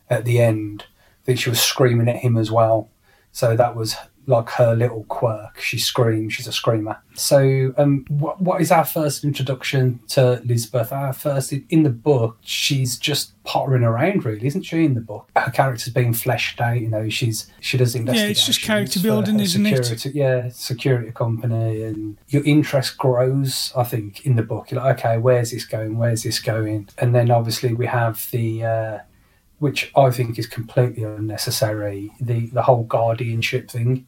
at 0.10 0.24
the 0.24 0.40
end, 0.40 0.86
I 0.88 1.26
think 1.26 1.40
she 1.40 1.50
was 1.50 1.60
screaming 1.60 2.08
at 2.08 2.16
him 2.16 2.38
as 2.38 2.50
well. 2.50 2.88
So 3.34 3.58
that 3.58 3.76
was 3.76 3.98
like 4.30 4.50
her 4.52 4.76
little 4.76 5.04
quirk. 5.06 5.60
She 5.60 5.80
screams. 5.80 6.34
She's 6.34 6.48
a 6.48 6.52
screamer. 6.52 7.02
So 7.16 7.74
um, 7.78 8.06
what 8.10 8.40
what 8.40 8.62
is 8.62 8.72
our 8.72 8.86
first 8.86 9.24
introduction 9.24 10.00
to 10.10 10.42
Lisbeth? 10.46 10.94
Our 10.94 11.14
first 11.14 11.52
in 11.52 11.84
the 11.84 11.90
book, 11.90 12.38
she's 12.42 12.98
just 12.98 13.34
pottering 13.44 13.84
around, 13.84 14.26
really, 14.26 14.46
isn't 14.46 14.62
she? 14.62 14.86
In 14.86 14.94
the 14.94 15.02
book, 15.02 15.30
her 15.36 15.52
character's 15.52 15.92
being 15.92 16.14
fleshed 16.14 16.62
out. 16.62 16.80
You 16.80 16.90
know, 16.90 17.10
she's 17.10 17.52
she 17.60 17.78
does 17.78 17.96
Yeah, 17.96 18.28
it's 18.28 18.46
just 18.46 18.62
character 18.62 19.00
building, 19.00 19.40
isn't 19.40 19.66
it? 19.66 20.06
Yeah, 20.14 20.50
security 20.50 21.12
company, 21.12 21.82
and 21.82 22.18
your 22.28 22.44
interest 22.46 22.98
grows. 23.00 23.74
I 23.76 23.84
think 23.84 24.26
in 24.26 24.36
the 24.36 24.44
book, 24.44 24.70
you're 24.70 24.82
like, 24.82 25.00
okay, 25.00 25.18
where's 25.18 25.52
this 25.52 25.66
going? 25.66 25.98
Where's 25.98 26.24
this 26.24 26.40
going? 26.40 26.88
And 27.00 27.16
then 27.16 27.32
obviously 27.32 27.74
we 27.74 27.88
have 27.88 28.28
the. 28.32 28.64
Uh, 28.64 29.00
which 29.60 29.92
I 29.96 30.10
think 30.10 30.40
is 30.40 30.48
completely 30.48 31.04
unnecessary. 31.04 32.12
The 32.20 32.48
the 32.48 32.64
whole 32.64 32.84
guardianship 32.84 33.70
thing. 33.70 34.08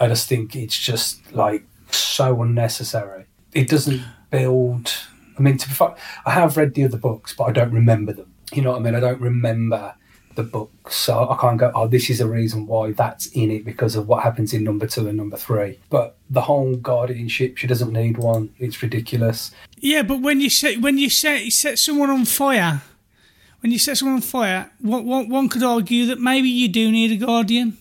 I 0.00 0.08
just 0.08 0.28
think 0.28 0.56
it's 0.56 0.78
just 0.78 1.32
like 1.32 1.64
so 1.90 2.42
unnecessary. 2.42 3.26
It 3.52 3.68
doesn't 3.68 4.02
build. 4.30 4.92
I 5.38 5.42
mean, 5.42 5.56
to 5.58 5.68
be 5.68 5.74
fair, 5.74 5.94
I 6.26 6.30
have 6.30 6.56
read 6.56 6.74
the 6.74 6.84
other 6.84 6.96
books, 6.98 7.34
but 7.34 7.44
I 7.44 7.52
don't 7.52 7.72
remember 7.72 8.12
them. 8.12 8.32
You 8.52 8.62
know 8.62 8.72
what 8.72 8.80
I 8.80 8.82
mean? 8.82 8.94
I 8.94 9.00
don't 9.00 9.20
remember 9.20 9.94
the 10.34 10.42
books, 10.42 10.96
so 10.96 11.28
I 11.28 11.36
can't 11.40 11.58
go. 11.58 11.70
Oh, 11.74 11.86
this 11.86 12.10
is 12.10 12.20
a 12.20 12.28
reason 12.28 12.66
why 12.66 12.92
that's 12.92 13.26
in 13.26 13.50
it 13.50 13.64
because 13.64 13.94
of 13.96 14.08
what 14.08 14.22
happens 14.22 14.52
in 14.52 14.64
number 14.64 14.86
two 14.86 15.08
and 15.08 15.16
number 15.16 15.36
three. 15.36 15.78
But 15.90 16.16
the 16.30 16.40
whole 16.42 16.76
guardianship, 16.76 17.56
she 17.56 17.66
doesn't 17.66 17.92
need 17.92 18.18
one. 18.18 18.52
It's 18.58 18.82
ridiculous. 18.82 19.52
Yeah, 19.78 20.02
but 20.02 20.20
when 20.20 20.40
you 20.40 20.50
set 20.50 20.80
when 20.80 20.98
you 20.98 21.10
set 21.10 21.44
you 21.44 21.50
set 21.50 21.78
someone 21.78 22.10
on 22.10 22.24
fire, 22.24 22.82
when 23.60 23.72
you 23.72 23.78
set 23.78 23.96
someone 23.96 24.16
on 24.16 24.22
fire, 24.22 24.70
one, 24.80 25.06
one, 25.06 25.28
one 25.28 25.48
could 25.48 25.62
argue 25.62 26.06
that 26.06 26.20
maybe 26.20 26.48
you 26.48 26.68
do 26.68 26.90
need 26.90 27.12
a 27.12 27.24
guardian. 27.24 27.78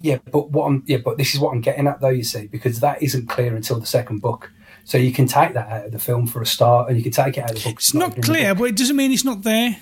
Yeah, 0.00 0.18
but 0.30 0.50
what 0.50 0.66
I'm 0.66 0.82
yeah, 0.86 0.98
but 0.98 1.18
this 1.18 1.34
is 1.34 1.40
what 1.40 1.52
I'm 1.52 1.60
getting 1.60 1.86
at 1.86 2.00
though. 2.00 2.08
You 2.08 2.24
see, 2.24 2.46
because 2.46 2.80
that 2.80 3.02
isn't 3.02 3.28
clear 3.28 3.54
until 3.54 3.78
the 3.78 3.86
second 3.86 4.20
book. 4.20 4.50
So 4.84 4.96
you 4.96 5.12
can 5.12 5.26
take 5.26 5.52
that 5.54 5.68
out 5.68 5.86
of 5.86 5.92
the 5.92 5.98
film 5.98 6.26
for 6.26 6.40
a 6.40 6.46
start, 6.46 6.88
and 6.88 6.96
you 6.96 7.02
can 7.02 7.12
take 7.12 7.36
it 7.36 7.44
out 7.44 7.50
of 7.50 7.56
the 7.56 7.62
book. 7.62 7.74
It's 7.74 7.94
not 7.94 8.20
clear, 8.22 8.54
but 8.54 8.64
it 8.64 8.76
doesn't 8.76 8.96
mean 8.96 9.12
it's 9.12 9.24
not 9.24 9.42
there. 9.42 9.76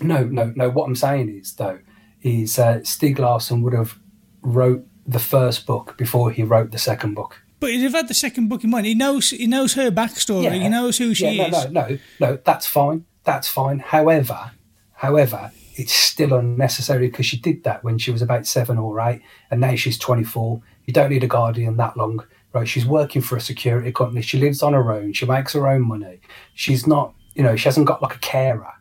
No, 0.00 0.24
no, 0.24 0.52
no. 0.56 0.70
What 0.70 0.86
I'm 0.86 0.96
saying 0.96 1.28
is 1.28 1.54
though, 1.54 1.78
is 2.22 2.58
uh, 2.58 2.78
Stieg 2.78 3.18
Larsson 3.18 3.62
would 3.62 3.74
have 3.74 3.98
wrote 4.42 4.86
the 5.06 5.18
first 5.18 5.66
book 5.66 5.96
before 5.96 6.30
he 6.30 6.42
wrote 6.42 6.70
the 6.70 6.78
second 6.78 7.14
book. 7.14 7.42
But 7.60 7.70
he'd 7.70 7.82
have 7.82 7.92
had 7.92 8.08
the 8.08 8.14
second 8.14 8.48
book 8.48 8.62
in 8.62 8.70
mind. 8.70 8.86
He 8.86 8.94
knows 8.94 9.30
he 9.30 9.46
knows 9.46 9.74
her 9.74 9.90
backstory. 9.90 10.52
He 10.52 10.68
knows 10.68 10.98
who 10.98 11.14
she 11.14 11.28
yeah, 11.28 11.46
is. 11.46 11.52
No, 11.52 11.62
no, 11.64 11.88
no, 11.88 11.98
no. 12.20 12.38
That's 12.44 12.66
fine. 12.66 13.04
That's 13.24 13.48
fine. 13.48 13.80
However, 13.80 14.52
however, 14.94 15.50
it's 15.78 15.92
still 15.92 16.34
unnecessary 16.34 17.08
because 17.08 17.26
she 17.26 17.38
did 17.38 17.64
that 17.64 17.82
when 17.84 17.96
she 17.98 18.10
was 18.10 18.20
about 18.22 18.46
seven 18.46 18.76
or 18.78 19.00
eight, 19.00 19.22
and 19.50 19.60
now 19.60 19.74
she's 19.76 19.98
24. 19.98 20.60
You 20.86 20.92
don't 20.92 21.10
need 21.10 21.24
a 21.24 21.28
guardian 21.28 21.76
that 21.78 21.96
long, 21.96 22.24
right? 22.52 22.66
She's 22.68 22.84
working 22.86 23.22
for 23.22 23.36
a 23.36 23.40
security 23.40 23.92
company. 23.92 24.20
She 24.22 24.38
lives 24.38 24.62
on 24.62 24.72
her 24.72 24.92
own. 24.92 25.12
She 25.12 25.24
makes 25.26 25.52
her 25.54 25.66
own 25.68 25.82
money. 25.86 26.20
She's 26.54 26.86
not, 26.86 27.14
you 27.34 27.42
know, 27.42 27.56
she 27.56 27.64
hasn't 27.64 27.86
got 27.86 28.02
like 28.02 28.14
a 28.14 28.18
carer. 28.18 28.72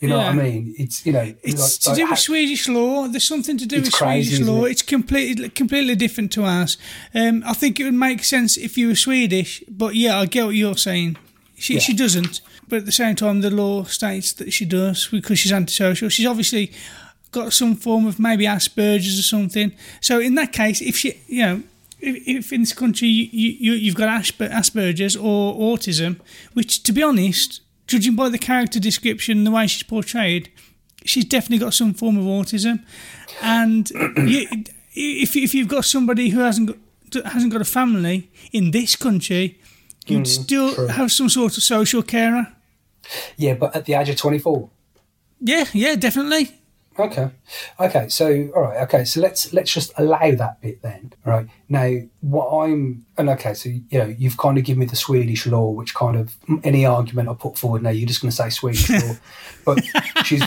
You 0.00 0.08
know 0.10 0.18
what 0.18 0.26
I 0.26 0.32
mean? 0.32 0.74
It's 0.76 1.06
you 1.06 1.12
know, 1.12 1.34
It's 1.42 1.86
like- 1.86 1.94
to 1.96 2.00
do 2.00 2.06
ha- 2.06 2.10
with 2.12 2.18
Swedish 2.18 2.68
law. 2.68 3.06
There's 3.08 3.24
something 3.26 3.56
to 3.56 3.64
do 3.66 3.80
with 3.80 3.92
crazy, 3.92 4.36
Swedish 4.36 4.46
law. 4.46 4.64
it? 4.64 4.72
It's 4.72 4.82
completely 4.82 5.48
completely 5.48 5.94
different 5.94 6.30
to 6.32 6.44
ours. 6.44 6.76
Um, 7.14 7.42
I 7.46 7.54
think 7.54 7.80
it 7.80 7.84
would 7.84 7.94
make 7.94 8.22
sense 8.22 8.56
if 8.58 8.76
you 8.76 8.88
were 8.88 8.96
Swedish, 8.96 9.62
but 9.68 9.94
yeah, 9.94 10.18
I 10.20 10.26
get 10.26 10.44
what 10.46 10.56
you're 10.56 10.76
saying. 10.76 11.16
She 11.56 11.74
Yeah. 11.74 11.80
she 11.80 11.94
doesn't, 11.94 12.40
but 12.68 12.78
at 12.78 12.86
the 12.86 12.92
same 12.92 13.16
time, 13.16 13.40
the 13.40 13.50
law 13.50 13.84
states 13.84 14.32
that 14.34 14.52
she 14.52 14.64
does 14.64 15.08
because 15.08 15.38
she's 15.38 15.52
antisocial. 15.52 16.08
She's 16.08 16.26
obviously 16.26 16.72
got 17.30 17.52
some 17.52 17.74
form 17.74 18.06
of 18.06 18.18
maybe 18.18 18.44
Asperger's 18.44 19.18
or 19.18 19.22
something. 19.22 19.72
So 20.00 20.20
in 20.20 20.34
that 20.36 20.52
case, 20.52 20.80
if 20.80 20.96
she, 20.96 21.20
you 21.26 21.42
know. 21.42 21.62
If, 22.00 22.28
if 22.28 22.52
in 22.52 22.60
this 22.60 22.74
country 22.74 23.08
you, 23.08 23.50
you, 23.58 23.72
you've 23.72 23.94
got 23.94 24.10
Asper- 24.10 24.48
Asperger's 24.48 25.16
or 25.16 25.54
autism, 25.54 26.20
which, 26.52 26.82
to 26.82 26.92
be 26.92 27.02
honest, 27.02 27.62
judging 27.86 28.14
by 28.14 28.28
the 28.28 28.36
character 28.36 28.78
description 28.78 29.44
the 29.44 29.50
way 29.50 29.66
she's 29.66 29.84
portrayed, 29.84 30.50
she's 31.04 31.24
definitely 31.24 31.64
got 31.64 31.72
some 31.72 31.94
form 31.94 32.18
of 32.18 32.24
autism. 32.24 32.84
And 33.40 33.88
you, 34.16 34.46
if 34.94 35.36
if 35.36 35.54
you've 35.54 35.68
got 35.68 35.84
somebody 35.84 36.30
who 36.30 36.40
hasn't 36.40 36.68
got 37.12 37.24
hasn't 37.26 37.52
got 37.52 37.62
a 37.62 37.64
family 37.64 38.28
in 38.52 38.70
this 38.70 38.96
country, 38.96 39.58
you'd 40.06 40.24
mm, 40.24 40.26
still 40.26 40.88
have 40.88 41.10
some 41.12 41.28
sort 41.28 41.56
of 41.56 41.62
social 41.62 42.02
carer. 42.02 42.48
yeah, 43.36 43.54
but 43.54 43.74
at 43.74 43.84
the 43.84 43.94
age 43.94 44.08
of 44.08 44.16
24. 44.16 44.70
Yeah, 45.40 45.64
yeah, 45.72 45.94
definitely. 45.94 46.60
Okay. 46.98 47.30
Okay. 47.80 48.08
So, 48.08 48.50
all 48.54 48.62
right. 48.62 48.82
Okay. 48.82 49.04
So 49.04 49.20
let's 49.20 49.52
let's 49.52 49.72
just 49.72 49.92
allow 49.98 50.30
that 50.30 50.60
bit 50.60 50.80
then. 50.82 51.12
All 51.26 51.32
right. 51.32 51.48
Now, 51.68 51.96
what 52.20 52.50
I'm 52.50 53.04
and 53.18 53.28
okay. 53.30 53.54
So 53.54 53.68
you 53.68 53.98
know, 53.98 54.06
you've 54.06 54.36
kind 54.36 54.58
of 54.58 54.64
given 54.64 54.80
me 54.80 54.86
the 54.86 54.96
Swedish 54.96 55.46
law, 55.46 55.70
which 55.70 55.94
kind 55.94 56.16
of 56.16 56.36
any 56.62 56.86
argument 56.86 57.28
I 57.28 57.34
put 57.34 57.58
forward 57.58 57.82
now, 57.82 57.90
you're 57.90 58.06
just 58.06 58.22
going 58.22 58.30
to 58.30 58.36
say 58.36 58.48
Swedish 58.50 58.88
law, 58.90 59.16
but 59.64 59.84
she's 60.24 60.44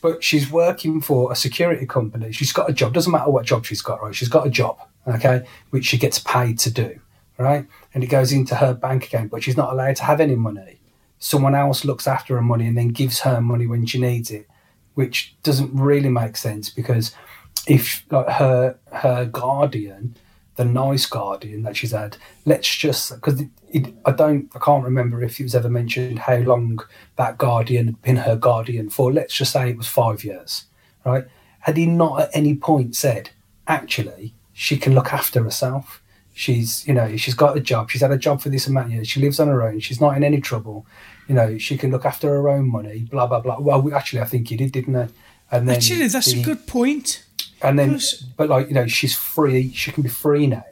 but 0.00 0.22
she's 0.22 0.50
working 0.50 1.00
for 1.00 1.32
a 1.32 1.36
security 1.36 1.84
company. 1.84 2.30
She's 2.30 2.52
got 2.52 2.70
a 2.70 2.72
job. 2.72 2.94
Doesn't 2.94 3.10
matter 3.10 3.30
what 3.30 3.44
job 3.44 3.66
she's 3.66 3.82
got. 3.82 4.00
Right. 4.00 4.14
She's 4.14 4.28
got 4.28 4.46
a 4.46 4.50
job. 4.50 4.78
Okay, 5.06 5.44
which 5.70 5.86
she 5.86 5.98
gets 5.98 6.18
paid 6.18 6.58
to 6.60 6.70
do. 6.70 7.00
Right, 7.38 7.66
and 7.94 8.02
it 8.02 8.08
goes 8.08 8.32
into 8.32 8.56
her 8.56 8.74
bank 8.74 9.04
account, 9.04 9.30
but 9.30 9.44
she's 9.44 9.56
not 9.56 9.72
allowed 9.72 9.94
to 9.96 10.04
have 10.04 10.20
any 10.20 10.34
money. 10.34 10.80
Someone 11.20 11.54
else 11.54 11.84
looks 11.84 12.08
after 12.08 12.34
her 12.34 12.42
money 12.42 12.66
and 12.66 12.76
then 12.76 12.88
gives 12.88 13.20
her 13.20 13.40
money 13.40 13.66
when 13.66 13.86
she 13.86 14.00
needs 14.00 14.30
it 14.32 14.48
which 14.98 15.36
doesn't 15.44 15.72
really 15.72 16.08
make 16.08 16.36
sense 16.36 16.70
because 16.70 17.14
if 17.68 18.04
like 18.10 18.28
her 18.28 18.76
her 18.90 19.24
guardian 19.26 20.16
the 20.56 20.64
nice 20.64 21.06
guardian 21.06 21.62
that 21.62 21.76
she's 21.76 21.92
had 21.92 22.16
let's 22.46 22.68
just 22.76 23.14
because 23.14 23.40
i 24.06 24.10
don't 24.10 24.50
i 24.56 24.58
can't 24.58 24.82
remember 24.82 25.22
if 25.22 25.38
it 25.38 25.44
was 25.44 25.54
ever 25.54 25.68
mentioned 25.68 26.18
how 26.18 26.38
long 26.38 26.80
that 27.14 27.38
guardian 27.38 27.86
had 27.86 28.02
been 28.02 28.16
her 28.16 28.34
guardian 28.34 28.90
for. 28.90 29.12
Let's 29.12 29.34
just 29.34 29.52
say 29.52 29.70
it 29.70 29.76
was 29.76 29.86
five 29.86 30.24
years 30.24 30.64
right? 31.04 31.26
Had 31.60 31.76
he 31.76 31.86
not 31.86 32.22
at 32.22 32.30
any 32.32 32.56
point 32.56 32.96
said 32.96 33.30
actually 33.68 34.34
she 34.52 34.76
can 34.76 34.96
look 34.96 35.12
after 35.12 35.44
herself 35.44 36.02
she's 36.44 36.86
you 36.88 36.94
know 36.98 37.06
she's 37.22 37.34
got 37.42 37.56
a 37.56 37.60
job. 37.60 37.90
She's 37.90 38.00
had 38.06 38.12
a 38.12 38.22
job 38.26 38.40
for 38.40 38.50
this 38.54 38.66
amount 38.68 38.86
of 38.86 38.92
years. 38.94 39.08
She 39.12 39.20
lives 39.20 39.38
on 39.40 39.48
her 39.48 39.60
own. 39.66 39.80
She's 39.80 40.00
not 40.04 40.16
in 40.16 40.22
any 40.30 40.40
trouble. 40.50 40.86
You 41.28 41.34
know 41.38 41.58
she 41.58 41.76
can 41.80 41.90
look 41.90 42.04
after 42.12 42.28
her 42.28 42.48
own 42.48 42.66
money 42.70 42.98
blah 43.10 43.26
blah 43.26 43.40
blah. 43.40 43.58
Well 43.66 43.80
we, 43.82 43.92
actually 43.92 44.22
i 44.22 44.28
think 44.32 44.48
he 44.48 44.56
did 44.56 44.72
didn't 44.72 44.94
he? 44.94 45.14
And 45.50 45.66
then 45.68 45.76
Actually, 45.76 46.08
that's 46.08 46.32
the- 46.32 46.40
a 46.42 46.44
good 46.50 46.66
point. 46.66 47.24
and 47.66 47.78
then 47.78 47.88
because- 47.94 48.24
but 48.38 48.48
like 48.54 48.68
you 48.68 48.74
know 48.78 48.86
she's 48.86 49.14
free. 49.16 49.72
She 49.80 49.90
can 49.92 50.02
be 50.02 50.08
free 50.24 50.46
now. 50.46 50.64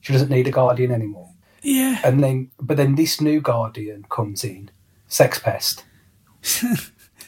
She 0.00 0.12
doesn't 0.14 0.30
need 0.30 0.48
a 0.48 0.50
guardian 0.60 0.90
anymore. 0.92 1.28
Yeah, 1.62 2.00
and 2.08 2.22
then 2.24 2.50
but 2.68 2.76
then 2.78 2.94
this 2.94 3.20
new 3.20 3.40
guardian 3.40 4.06
comes 4.16 4.42
in 4.44 4.70
sex 5.08 5.38
pest. 5.38 5.84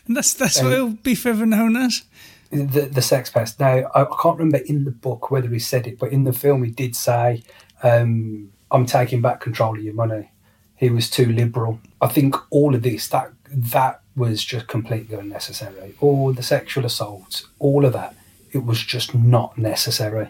And 0.07 0.17
that's 0.17 0.35
that's 0.35 0.59
Um, 0.59 0.65
what 0.65 0.73
it'll 0.75 0.91
be 0.91 1.15
forever 1.15 1.47
known 1.47 1.77
as. 1.77 2.03
the 2.51 2.83
the 2.93 3.03
sex 3.03 3.31
pest. 3.31 3.61
Now 3.61 3.75
I, 3.95 4.03
I 4.03 4.07
can't 4.23 4.39
remember 4.39 4.59
in 4.67 4.85
the 4.85 4.91
book 4.91 5.31
whether 5.31 5.49
he 5.49 5.59
said 5.61 5.87
it, 5.87 5.99
but 5.99 6.11
in 6.13 6.25
the 6.25 6.33
film 6.33 6.65
he 6.65 6.71
did 6.73 6.97
say, 6.97 7.43
um, 7.83 8.53
"I'm 8.71 8.87
taking 8.87 9.21
back 9.21 9.41
control 9.41 9.77
of 9.77 9.83
your 9.83 9.95
money." 9.95 10.31
He 10.77 10.91
was 10.91 11.09
too 11.09 11.33
liberal. 11.33 11.79
I 12.01 12.09
think 12.09 12.35
all 12.51 12.75
of 12.75 12.83
this 12.83 13.09
that 13.09 13.33
that 13.49 14.01
was 14.17 14.45
just 14.45 14.67
completely 14.67 15.17
unnecessary. 15.17 15.95
All 16.01 16.33
the 16.33 16.43
sexual 16.43 16.85
assaults, 16.85 17.47
all 17.59 17.85
of 17.85 17.93
that, 17.93 18.15
it 18.53 18.65
was 18.65 18.83
just 18.83 19.15
not 19.15 19.57
necessary. 19.57 20.29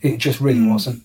It 0.00 0.18
just 0.18 0.40
really 0.40 0.66
wasn't. 0.66 1.04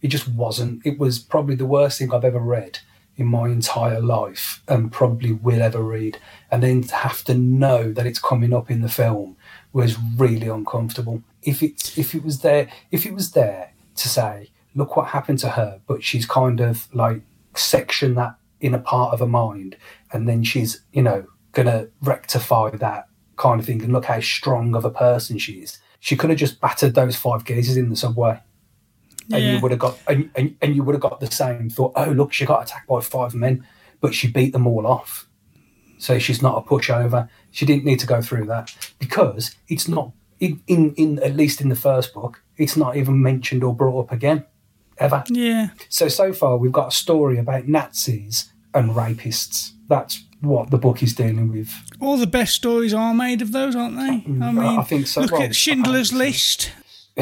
It 0.00 0.08
just 0.08 0.28
wasn't. 0.28 0.84
It 0.84 0.98
was 0.98 1.18
probably 1.18 1.56
the 1.56 1.66
worst 1.66 1.98
thing 1.98 2.12
I've 2.12 2.24
ever 2.24 2.38
read 2.38 2.78
in 3.16 3.26
my 3.26 3.48
entire 3.48 4.00
life 4.00 4.62
and 4.66 4.90
probably 4.90 5.30
will 5.32 5.60
ever 5.60 5.82
read. 5.82 6.18
And 6.50 6.62
then 6.62 6.82
to 6.84 6.94
have 6.94 7.22
to 7.24 7.34
know 7.34 7.92
that 7.92 8.06
it's 8.06 8.18
coming 8.18 8.54
up 8.54 8.70
in 8.70 8.80
the 8.80 8.88
film 8.88 9.36
was 9.74 9.98
really 10.16 10.48
uncomfortable. 10.48 11.22
If 11.42 11.62
it's 11.62 11.98
if 11.98 12.14
it 12.14 12.24
was 12.24 12.40
there 12.40 12.70
if 12.90 13.04
it 13.04 13.12
was 13.12 13.32
there 13.32 13.72
to 13.96 14.08
say, 14.08 14.48
look 14.74 14.96
what 14.96 15.08
happened 15.08 15.38
to 15.40 15.50
her, 15.50 15.80
but 15.86 16.02
she's 16.02 16.26
kind 16.26 16.60
of 16.60 16.88
like 16.94 17.22
section 17.54 18.14
that 18.14 18.36
in 18.60 18.74
a 18.74 18.78
part 18.78 19.12
of 19.12 19.20
her 19.20 19.26
mind 19.26 19.76
and 20.12 20.28
then 20.28 20.42
she's, 20.44 20.82
you 20.92 21.02
know, 21.02 21.26
gonna 21.52 21.88
rectify 22.02 22.70
that 22.70 23.06
kind 23.36 23.58
of 23.60 23.66
thing 23.66 23.82
and 23.82 23.92
look 23.92 24.04
how 24.04 24.20
strong 24.20 24.74
of 24.74 24.84
a 24.84 24.90
person 24.90 25.38
she 25.38 25.54
is. 25.54 25.78
She 25.98 26.16
could 26.16 26.30
have 26.30 26.38
just 26.38 26.60
battered 26.60 26.94
those 26.94 27.16
five 27.16 27.44
geezers 27.44 27.76
in 27.76 27.90
the 27.90 27.96
subway 27.96 28.40
and 29.32 29.44
you 29.44 29.60
would 29.60 29.70
have 29.70 29.80
got 29.80 29.98
and, 30.06 30.30
and, 30.34 30.56
and 30.60 30.74
you 30.74 30.82
would 30.82 30.94
have 30.94 31.02
got 31.02 31.20
the 31.20 31.30
same 31.30 31.70
thought. 31.70 31.92
Oh, 31.96 32.10
look, 32.10 32.32
she 32.32 32.44
got 32.44 32.62
attacked 32.62 32.88
by 32.88 33.00
five 33.00 33.34
men, 33.34 33.66
but 34.00 34.14
she 34.14 34.30
beat 34.30 34.52
them 34.52 34.66
all 34.66 34.86
off. 34.86 35.28
So 35.98 36.18
she's 36.18 36.42
not 36.42 36.58
a 36.58 36.66
pushover. 36.66 37.28
She 37.50 37.66
didn't 37.66 37.84
need 37.84 38.00
to 38.00 38.06
go 38.06 38.22
through 38.22 38.46
that 38.46 38.74
because 38.98 39.54
it's 39.68 39.86
not 39.86 40.12
in, 40.38 40.62
in 40.66 40.94
in 40.94 41.18
at 41.20 41.36
least 41.36 41.60
in 41.60 41.68
the 41.68 41.76
first 41.76 42.14
book. 42.14 42.42
It's 42.56 42.76
not 42.76 42.96
even 42.96 43.22
mentioned 43.22 43.62
or 43.62 43.74
brought 43.74 44.00
up 44.00 44.12
again, 44.12 44.44
ever. 45.00 45.24
Yeah. 45.28 45.70
So 45.88 46.08
so 46.08 46.32
far 46.32 46.56
we've 46.56 46.72
got 46.72 46.88
a 46.88 46.90
story 46.96 47.38
about 47.38 47.66
Nazis 47.68 48.50
and 48.74 48.90
rapists. 48.90 49.72
That's 49.88 50.22
what 50.40 50.70
the 50.70 50.78
book 50.78 51.02
is 51.02 51.14
dealing 51.14 51.52
with. 51.52 51.72
All 52.00 52.16
the 52.16 52.26
best 52.26 52.54
stories 52.54 52.94
are 52.94 53.12
made 53.14 53.42
of 53.42 53.52
those, 53.52 53.74
aren't 53.76 53.96
they? 53.96 54.02
I 54.02 54.12
mean, 54.26 54.40
Mm, 54.40 54.78
I 54.78 54.82
think 54.84 55.06
so. 55.06 55.20
Look 55.22 55.32
Well, 55.32 55.42
at 55.42 55.54
Schindler's 55.56 56.12
List. 56.12 56.70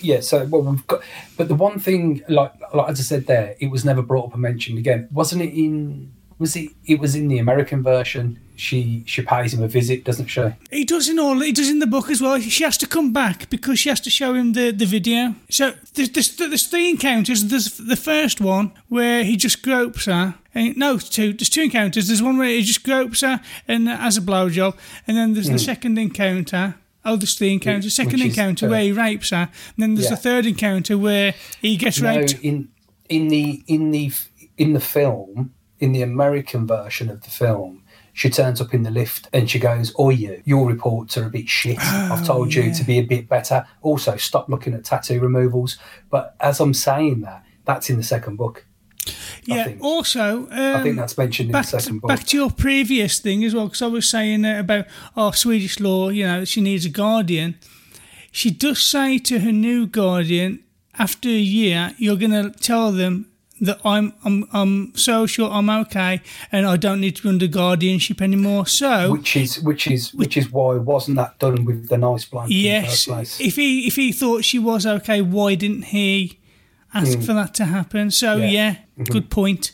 Yeah, 0.00 0.20
so 0.20 0.44
well 0.46 0.62
we've 0.62 0.86
got, 0.86 1.02
but 1.36 1.48
the 1.48 1.54
one 1.54 1.78
thing, 1.78 2.22
like, 2.28 2.52
like 2.74 2.88
as 2.90 3.00
I 3.00 3.02
said 3.02 3.26
there, 3.26 3.56
it 3.60 3.70
was 3.70 3.84
never 3.84 4.02
brought 4.02 4.26
up 4.26 4.32
and 4.32 4.42
mentioned 4.42 4.78
again. 4.78 5.08
Wasn't 5.12 5.40
it 5.42 5.52
in? 5.54 6.12
Was 6.38 6.56
it? 6.56 6.70
It 6.86 6.98
was 7.00 7.14
in 7.14 7.28
the 7.28 7.38
American 7.38 7.82
version. 7.82 8.38
She 8.62 9.02
she 9.06 9.22
pays 9.22 9.52
him 9.52 9.62
a 9.62 9.66
visit, 9.68 10.04
doesn't 10.04 10.28
she? 10.28 10.44
He 10.70 10.84
does 10.84 11.08
in 11.08 11.18
all. 11.18 11.40
He 11.40 11.50
does 11.50 11.68
in 11.68 11.80
the 11.80 11.86
book 11.86 12.08
as 12.10 12.20
well. 12.20 12.38
She 12.38 12.62
has 12.62 12.78
to 12.78 12.86
come 12.86 13.12
back 13.12 13.50
because 13.50 13.80
she 13.80 13.88
has 13.88 14.00
to 14.02 14.10
show 14.10 14.34
him 14.34 14.52
the, 14.52 14.70
the 14.70 14.86
video. 14.86 15.34
So 15.50 15.72
there's, 15.94 16.10
there's, 16.10 16.36
there's 16.36 16.66
three 16.68 16.88
encounters. 16.90 17.44
There's 17.46 17.76
the 17.76 17.96
first 17.96 18.40
one 18.40 18.70
where 18.88 19.24
he 19.24 19.36
just 19.36 19.62
gropes 19.62 20.04
her. 20.04 20.36
And, 20.54 20.76
no, 20.76 20.96
two. 20.98 21.32
There's 21.32 21.48
two 21.48 21.62
encounters. 21.62 22.06
There's 22.06 22.22
one 22.22 22.38
where 22.38 22.50
he 22.50 22.62
just 22.62 22.84
gropes 22.84 23.22
her 23.22 23.40
and 23.66 23.88
has 23.88 24.16
a 24.16 24.20
blowjob, 24.20 24.76
and 25.08 25.16
then 25.16 25.34
there's 25.34 25.50
the 25.50 25.58
second 25.58 25.98
encounter. 25.98 26.76
Oh, 27.04 27.16
there's 27.16 27.34
three 27.34 27.52
encounters. 27.54 27.94
Second 27.96 28.20
is, 28.20 28.26
encounter 28.26 28.66
uh, 28.66 28.70
where 28.70 28.82
he 28.84 28.92
rapes 28.92 29.30
her. 29.30 29.48
And 29.74 29.78
then 29.78 29.94
there's 29.96 30.04
Yeah. 30.08 30.14
the 30.14 30.22
third 30.22 30.46
encounter 30.46 30.96
where 30.96 31.34
he 31.60 31.76
gets 31.76 32.00
No, 32.00 32.10
raped. 32.16 32.34
in 32.42 32.68
in 33.08 33.26
the 33.26 33.64
in 33.66 33.90
the 33.90 34.12
in 34.56 34.72
the 34.72 34.80
film, 34.80 35.52
in 35.80 35.90
the 35.90 36.02
American 36.02 36.64
version 36.64 37.10
of 37.10 37.22
the 37.22 37.30
film, 37.30 37.81
she 38.12 38.28
turns 38.28 38.60
up 38.60 38.74
in 38.74 38.82
the 38.82 38.90
lift 38.90 39.28
and 39.32 39.48
she 39.48 39.58
goes, 39.58 39.94
"Oh, 39.98 40.10
you, 40.10 40.42
your 40.44 40.66
reports 40.66 41.16
are 41.16 41.26
a 41.26 41.30
bit 41.30 41.48
shit. 41.48 41.78
I've 41.80 42.26
told 42.26 42.54
you 42.54 42.72
to 42.72 42.84
be 42.86 42.98
a 42.98 43.02
bit 43.02 43.28
better. 43.28 43.66
Also, 43.80 44.16
stop 44.16 44.48
looking 44.48 44.74
at 44.74 44.84
tattoo 44.84 45.20
removals." 45.20 45.78
But 46.10 46.36
as 46.40 46.60
I'm 46.60 46.74
saying 46.74 47.22
that, 47.22 47.44
that's 47.64 47.90
in 47.90 47.96
the 47.96 48.02
second 48.02 48.36
book. 48.36 48.66
Yeah. 49.44 49.64
think. 49.64 49.82
Also, 49.82 50.46
um, 50.50 50.50
I 50.50 50.82
think 50.82 50.96
that's 50.96 51.18
mentioned 51.18 51.48
in 51.48 51.52
back, 51.52 51.66
the 51.66 51.80
second 51.80 52.00
book. 52.00 52.08
back 52.08 52.24
to 52.26 52.36
your 52.36 52.50
previous 52.50 53.18
thing 53.18 53.44
as 53.44 53.54
well, 53.54 53.66
because 53.66 53.82
I 53.82 53.86
was 53.86 54.08
saying 54.08 54.44
about 54.44 54.86
oh 55.16 55.30
Swedish 55.32 55.80
law, 55.80 56.10
you 56.10 56.26
know, 56.26 56.44
she 56.44 56.60
needs 56.60 56.84
a 56.84 56.90
guardian. 56.90 57.58
She 58.30 58.50
does 58.50 58.80
say 58.80 59.18
to 59.18 59.40
her 59.40 59.52
new 59.52 59.86
guardian, 59.86 60.64
after 60.98 61.28
a 61.28 61.32
year, 61.32 61.94
you're 61.98 62.16
going 62.16 62.30
to 62.30 62.50
tell 62.50 62.92
them 62.92 63.28
that 63.62 63.80
I'm 63.84 64.12
I'm 64.24 64.46
I'm 64.52 64.94
social, 64.94 65.50
I'm 65.50 65.70
okay, 65.70 66.20
and 66.50 66.66
I 66.66 66.76
don't 66.76 67.00
need 67.00 67.16
to 67.16 67.22
be 67.22 67.28
under 67.30 67.46
guardianship 67.46 68.20
anymore. 68.20 68.66
So 68.66 69.12
which 69.12 69.36
is 69.36 69.60
which 69.60 69.86
is 69.86 70.12
which 70.14 70.36
is 70.36 70.50
why 70.50 70.74
wasn't 70.76 71.16
that 71.16 71.38
done 71.38 71.64
with 71.64 71.88
the 71.88 71.96
nice 71.98 72.26
the 72.28 72.44
yes, 72.48 72.86
first 72.86 73.08
place? 73.08 73.40
if 73.40 73.56
he 73.56 73.86
if 73.86 73.96
he 73.96 74.12
thought 74.12 74.44
she 74.44 74.58
was 74.58 74.84
okay, 74.86 75.22
why 75.22 75.54
didn't 75.54 75.86
he 75.86 76.38
ask 76.92 77.20
for 77.20 77.32
that 77.32 77.54
to 77.54 77.64
happen? 77.64 78.10
So 78.10 78.36
Mm. 78.36 78.40
Yeah. 78.40 78.50
yeah, 78.50 78.70
Mm-hmm. 78.98 79.12
good 79.12 79.30
point. 79.30 79.72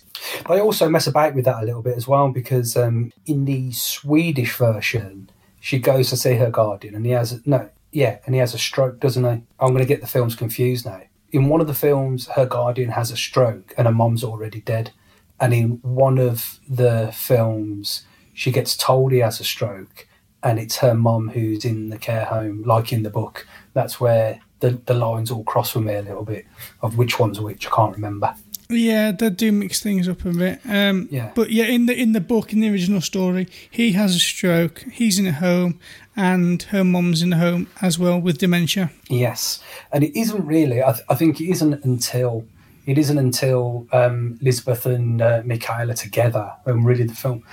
They 0.49 0.61
also 0.61 0.89
mess 0.89 1.07
about 1.07 1.34
with 1.34 1.45
that 1.47 1.62
a 1.62 1.66
little 1.66 1.82
bit 1.82 1.97
as 1.97 2.07
well 2.09 2.28
because 2.30 2.76
um, 2.76 3.12
in 3.26 3.45
the 3.45 3.72
Swedish 3.72 4.57
version, 4.57 5.30
she 5.61 5.78
goes 5.78 6.11
to 6.11 6.16
see 6.16 6.34
her 6.34 6.51
guardian 6.51 6.95
and 6.95 7.05
he 7.07 7.12
has 7.12 7.41
no, 7.47 7.68
yeah, 7.93 8.18
and 8.26 8.34
he 8.34 8.39
has 8.41 8.53
a 8.55 8.59
stroke, 8.59 9.01
doesn't 9.01 9.24
he? 9.24 9.43
I'm 9.61 9.68
going 9.72 9.78
to 9.78 9.84
get 9.86 10.01
the 10.01 10.07
films 10.07 10.34
confused 10.34 10.86
now. 10.86 11.03
In 11.31 11.49
one 11.49 11.61
of 11.61 11.66
the 11.66 11.74
films, 11.74 12.26
her 12.29 12.47
guardian 12.47 12.91
has 12.91 13.11
a 13.11 13.16
stroke 13.16 13.74
and 13.76 13.87
her 13.87 13.93
mom's 13.93 14.24
already 14.24 14.61
dead, 14.61 14.93
and 15.39 15.53
in 15.53 15.70
one 15.83 16.18
of 16.18 16.59
the 16.68 17.11
films, 17.14 18.07
she 18.33 18.51
gets 18.51 18.76
told 18.76 19.12
he 19.12 19.18
has 19.18 19.41
a 19.41 19.45
stroke, 19.45 20.07
and 20.43 20.59
it's 20.59 20.79
her 20.79 20.95
mom 20.95 21.31
who's 21.31 21.64
in 21.64 21.91
the 21.91 21.99
care 21.99 22.24
home, 22.24 22.62
like 22.64 22.93
in 22.93 23.03
the 23.03 23.11
book. 23.11 23.47
That's 23.74 24.01
where 24.01 24.41
the 24.61 24.70
the 24.87 24.95
lines 24.95 25.31
all 25.31 25.45
cross 25.45 25.74
with 25.74 25.85
me 25.85 25.95
a 25.95 26.03
little 26.03 26.24
bit 26.24 26.47
of 26.83 26.97
which 26.97 27.18
one's 27.18 27.41
which. 27.41 27.66
I 27.66 27.70
can't 27.70 27.95
remember. 27.95 28.35
Yeah, 28.70 29.12
they 29.12 29.30
do 29.30 29.50
mix 29.50 29.80
things 29.80 30.08
up 30.08 30.24
a 30.24 30.30
bit. 30.30 30.60
Um, 30.68 31.08
Yeah. 31.10 31.30
But 31.34 31.50
yeah, 31.50 31.64
in 31.64 31.86
the 31.86 31.98
in 31.98 32.12
the 32.12 32.20
book, 32.20 32.52
in 32.52 32.60
the 32.60 32.68
original 32.70 33.00
story, 33.00 33.48
he 33.70 33.92
has 33.92 34.14
a 34.14 34.18
stroke. 34.18 34.84
He's 34.92 35.18
in 35.18 35.26
a 35.26 35.32
home, 35.32 35.78
and 36.16 36.62
her 36.64 36.84
mum's 36.84 37.22
in 37.22 37.32
a 37.32 37.38
home 37.38 37.68
as 37.80 37.98
well 37.98 38.20
with 38.20 38.38
dementia. 38.38 38.90
Yes, 39.08 39.60
and 39.92 40.04
it 40.04 40.18
isn't 40.18 40.44
really. 40.46 40.82
I, 40.82 40.92
th- 40.92 41.04
I 41.08 41.14
think 41.14 41.40
it 41.40 41.48
isn't 41.50 41.82
until 41.84 42.44
it 42.84 42.96
isn't 42.98 43.18
until 43.18 43.86
um, 43.92 44.38
Lisbeth 44.42 44.86
and 44.86 45.20
uh, 45.22 45.42
Michaela 45.44 45.94
together 45.94 46.52
when 46.64 46.84
really 46.84 47.04
the 47.04 47.14
film 47.14 47.44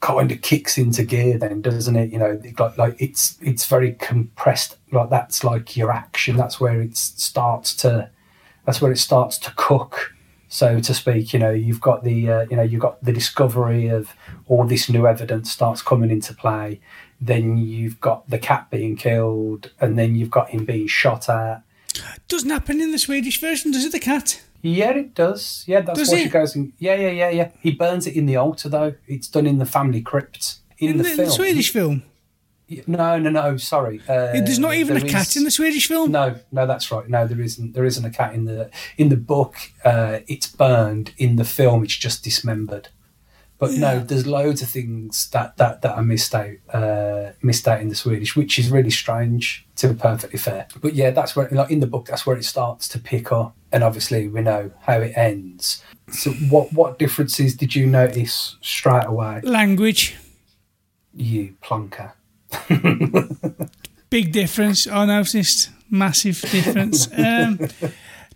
kind 0.00 0.30
of 0.32 0.40
kicks 0.42 0.78
into 0.78 1.02
gear. 1.04 1.38
Then 1.38 1.62
doesn't 1.62 1.96
it? 1.96 2.12
You 2.12 2.18
know, 2.18 2.40
like 2.58 2.78
like 2.78 2.96
it's 3.00 3.38
it's 3.40 3.66
very 3.66 3.94
compressed. 3.94 4.76
Like 4.92 5.10
that's 5.10 5.42
like 5.42 5.76
your 5.76 5.90
action. 5.90 6.36
That's 6.36 6.60
where 6.60 6.80
it 6.80 6.96
starts 6.96 7.74
to. 7.76 8.08
That's 8.66 8.80
where 8.80 8.92
it 8.92 8.98
starts 8.98 9.38
to 9.38 9.52
cook, 9.56 10.12
so 10.50 10.80
to 10.80 10.92
speak. 10.92 11.32
You 11.32 11.38
know, 11.38 11.50
you've 11.50 11.80
got 11.80 12.04
the 12.04 12.30
uh, 12.30 12.46
you 12.50 12.56
know 12.56 12.62
you've 12.62 12.82
got 12.82 13.02
the 13.02 13.12
discovery 13.12 13.88
of 13.88 14.14
all 14.46 14.64
this 14.66 14.90
new 14.90 15.06
evidence 15.06 15.50
starts 15.50 15.80
coming 15.80 16.10
into 16.10 16.34
play. 16.34 16.80
Then 17.18 17.56
you've 17.56 18.00
got 18.00 18.28
the 18.28 18.38
cat 18.38 18.68
being 18.70 18.96
killed, 18.96 19.70
and 19.80 19.98
then 19.98 20.14
you've 20.16 20.30
got 20.30 20.50
him 20.50 20.66
being 20.66 20.86
shot 20.86 21.30
at. 21.30 21.62
Doesn't 22.28 22.50
happen 22.50 22.80
in 22.80 22.92
the 22.92 22.98
Swedish 22.98 23.40
version, 23.40 23.70
does 23.72 23.84
it? 23.84 23.92
The 23.92 23.98
cat. 23.98 24.42
Yeah, 24.62 24.90
it 24.90 25.14
does. 25.14 25.64
Yeah, 25.66 25.80
that's 25.80 25.98
Does 25.98 26.10
why 26.10 26.18
it? 26.18 26.22
she 26.24 26.28
goes. 26.28 26.54
In, 26.54 26.72
yeah, 26.78 26.94
yeah, 26.94 27.10
yeah, 27.10 27.30
yeah. 27.30 27.50
He 27.60 27.70
burns 27.70 28.06
it 28.06 28.14
in 28.14 28.26
the 28.26 28.36
altar, 28.36 28.68
though. 28.68 28.94
It's 29.06 29.26
done 29.26 29.46
in 29.46 29.58
the 29.58 29.64
family 29.64 30.02
crypt. 30.02 30.58
In, 30.78 30.90
In 30.90 30.96
the, 30.98 31.02
the, 31.04 31.08
film, 31.10 31.28
the 31.28 31.32
Swedish 31.32 31.72
film, 31.72 32.02
No, 32.86 33.18
no, 33.18 33.30
no. 33.30 33.56
Sorry. 33.56 34.00
Uh, 34.08 34.32
there's 34.32 34.58
not 34.58 34.74
even 34.74 34.96
a 34.96 35.00
cat 35.00 35.28
is- 35.28 35.36
in 35.36 35.44
the 35.44 35.50
Swedish 35.50 35.88
film. 35.88 36.12
No, 36.12 36.36
no, 36.52 36.66
that's 36.66 36.90
right. 36.92 37.08
No, 37.08 37.26
there 37.26 37.40
isn't. 37.40 37.72
There 37.74 37.84
isn't 37.84 38.04
a 38.04 38.10
cat 38.10 38.34
in 38.34 38.44
the 38.44 38.70
in 38.96 39.08
the 39.08 39.16
book. 39.16 39.56
Uh, 39.84 40.20
it's 40.28 40.46
burned. 40.46 41.12
In 41.18 41.36
the 41.36 41.44
film, 41.44 41.82
it's 41.84 41.96
just 41.96 42.22
dismembered. 42.24 42.88
But 43.58 43.72
no, 43.72 43.98
there's 44.00 44.26
loads 44.26 44.62
of 44.62 44.70
things 44.70 45.28
that 45.32 45.58
that 45.58 45.82
that 45.82 45.94
are 45.94 46.02
missed 46.02 46.34
out, 46.34 46.54
uh, 46.72 47.32
missed 47.42 47.68
out 47.68 47.82
in 47.82 47.88
the 47.88 47.94
Swedish, 47.94 48.34
which 48.34 48.58
is 48.58 48.70
really 48.70 48.88
strange. 48.90 49.66
To 49.76 49.88
be 49.88 49.94
perfectly 50.00 50.38
fair, 50.38 50.66
but 50.80 50.94
yeah, 50.94 51.10
that's 51.10 51.34
where 51.36 51.48
like 51.50 51.70
in 51.70 51.80
the 51.80 51.86
book, 51.86 52.06
that's 52.06 52.24
where 52.26 52.36
it 52.36 52.44
starts 52.44 52.88
to 52.88 52.98
pick 52.98 53.32
up, 53.32 53.54
and 53.72 53.82
obviously 53.84 54.28
we 54.28 54.40
know 54.40 54.70
how 54.82 55.00
it 55.00 55.12
ends. 55.16 55.82
So, 56.10 56.30
what 56.48 56.72
what 56.72 56.98
differences 56.98 57.54
did 57.54 57.74
you 57.74 57.86
notice 57.86 58.56
straight 58.62 59.04
away? 59.06 59.40
Language, 59.42 60.16
You 61.14 61.54
plonker. 61.62 62.12
big 64.10 64.32
difference. 64.32 64.86
I 64.86 65.06
noticed 65.06 65.70
massive 65.90 66.40
difference. 66.40 67.08
um, 67.16 67.58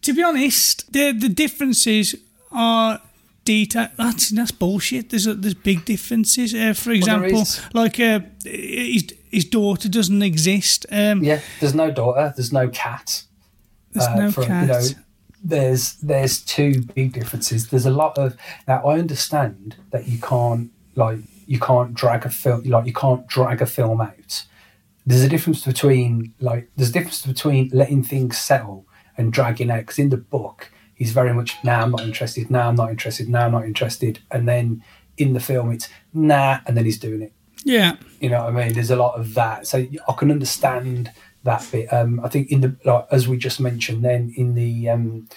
to 0.02 0.12
be 0.12 0.22
honest, 0.22 0.92
the 0.92 1.12
the 1.12 1.28
differences 1.28 2.14
are 2.50 3.00
detail. 3.44 3.88
That's 3.96 4.30
that's 4.30 4.50
bullshit. 4.50 5.10
There's 5.10 5.26
a, 5.26 5.34
there's 5.34 5.54
big 5.54 5.84
differences. 5.84 6.54
Uh, 6.54 6.74
for 6.74 6.92
example, 6.92 7.42
is. 7.42 7.60
like 7.72 8.00
uh, 8.00 8.20
his 8.44 9.14
his 9.30 9.44
daughter 9.44 9.88
doesn't 9.88 10.22
exist. 10.22 10.86
Um, 10.90 11.22
Yeah, 11.22 11.40
there's 11.60 11.74
no 11.74 11.90
daughter. 11.90 12.32
There's 12.36 12.52
no 12.52 12.68
cat. 12.68 13.24
there's 13.92 14.06
uh, 14.06 14.16
no 14.16 14.30
from, 14.30 14.44
cat. 14.44 14.66
You 14.66 14.72
know, 14.72 14.82
there's 15.42 15.94
there's 15.94 16.40
two 16.40 16.82
big 16.94 17.12
differences. 17.12 17.68
There's 17.68 17.86
a 17.86 17.90
lot 17.90 18.18
of 18.18 18.36
now. 18.66 18.82
I 18.84 18.98
understand 18.98 19.76
that 19.90 20.08
you 20.08 20.18
can't 20.18 20.70
like 20.94 21.18
you 21.46 21.58
can't 21.58 21.94
drag 21.94 22.24
a 22.24 22.30
film 22.30 22.62
like 22.64 22.86
you 22.86 22.92
can't 22.92 23.26
drag 23.26 23.62
a 23.62 23.66
film 23.66 24.00
out. 24.00 24.44
There's 25.06 25.22
a 25.22 25.28
difference 25.28 25.64
between 25.64 26.34
like 26.40 26.70
there's 26.76 26.90
a 26.90 26.92
difference 26.92 27.24
between 27.26 27.70
letting 27.72 28.02
things 28.02 28.38
settle 28.38 28.86
and 29.16 29.32
dragging 29.32 29.70
out. 29.70 29.80
Because 29.80 29.98
in 29.98 30.10
the 30.10 30.16
book, 30.16 30.70
he's 30.94 31.12
very 31.12 31.32
much 31.32 31.56
now 31.62 31.82
I'm 31.82 31.90
not 31.90 32.02
interested, 32.02 32.50
now 32.50 32.68
I'm 32.68 32.76
not 32.76 32.90
interested, 32.90 33.28
now 33.28 33.46
I'm 33.46 33.52
not 33.52 33.64
interested, 33.64 34.20
and 34.30 34.48
then 34.48 34.82
in 35.16 35.32
the 35.32 35.40
film 35.40 35.72
it's 35.72 35.88
nah, 36.12 36.58
and 36.66 36.76
then 36.76 36.84
he's 36.84 36.98
doing 36.98 37.22
it. 37.22 37.32
Yeah. 37.64 37.96
You 38.20 38.30
know 38.30 38.44
what 38.44 38.54
I 38.54 38.64
mean? 38.64 38.74
There's 38.74 38.90
a 38.90 38.96
lot 38.96 39.18
of 39.18 39.34
that, 39.34 39.66
so 39.66 39.78
I 40.08 40.12
can 40.12 40.30
understand 40.30 41.10
that 41.44 41.66
bit. 41.70 41.92
Um, 41.92 42.20
I 42.20 42.28
think 42.28 42.50
in 42.50 42.60
the 42.60 42.76
like, 42.84 43.06
as 43.10 43.28
we 43.28 43.36
just 43.36 43.60
mentioned, 43.60 44.04
then 44.04 44.32
in 44.36 44.54
the 44.54 44.88
um, 44.90 45.28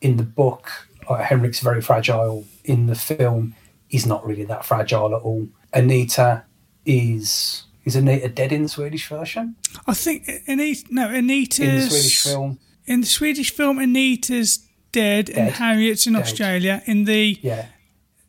in 0.00 0.16
the 0.16 0.24
book, 0.24 0.70
uh, 1.08 1.16
Henrik's 1.16 1.60
very 1.60 1.80
fragile. 1.80 2.44
In 2.64 2.86
the 2.86 2.94
film, 2.94 3.54
he's 3.88 4.06
not 4.06 4.26
really 4.26 4.44
that 4.44 4.64
fragile 4.64 5.14
at 5.14 5.22
all. 5.22 5.48
Anita 5.72 6.44
is 6.84 7.64
is 7.84 7.96
Anita 7.96 8.28
dead 8.28 8.52
in 8.52 8.62
the 8.64 8.68
Swedish 8.68 9.08
version? 9.08 9.54
I 9.86 9.94
think 9.94 10.28
Anita. 10.46 10.84
No, 10.90 11.08
Anita's 11.08 11.58
In 11.60 11.74
the 11.76 11.90
Swedish 11.90 12.22
film, 12.22 12.58
In 12.86 13.00
the 13.00 13.06
Swedish 13.06 13.50
film, 13.52 13.78
Anita's 13.78 14.58
dead, 14.92 15.30
and 15.30 15.50
Harriet's 15.52 16.06
in 16.06 16.14
Dead. 16.14 16.22
Australia. 16.22 16.82
In 16.86 17.04
the 17.04 17.38
yeah, 17.42 17.66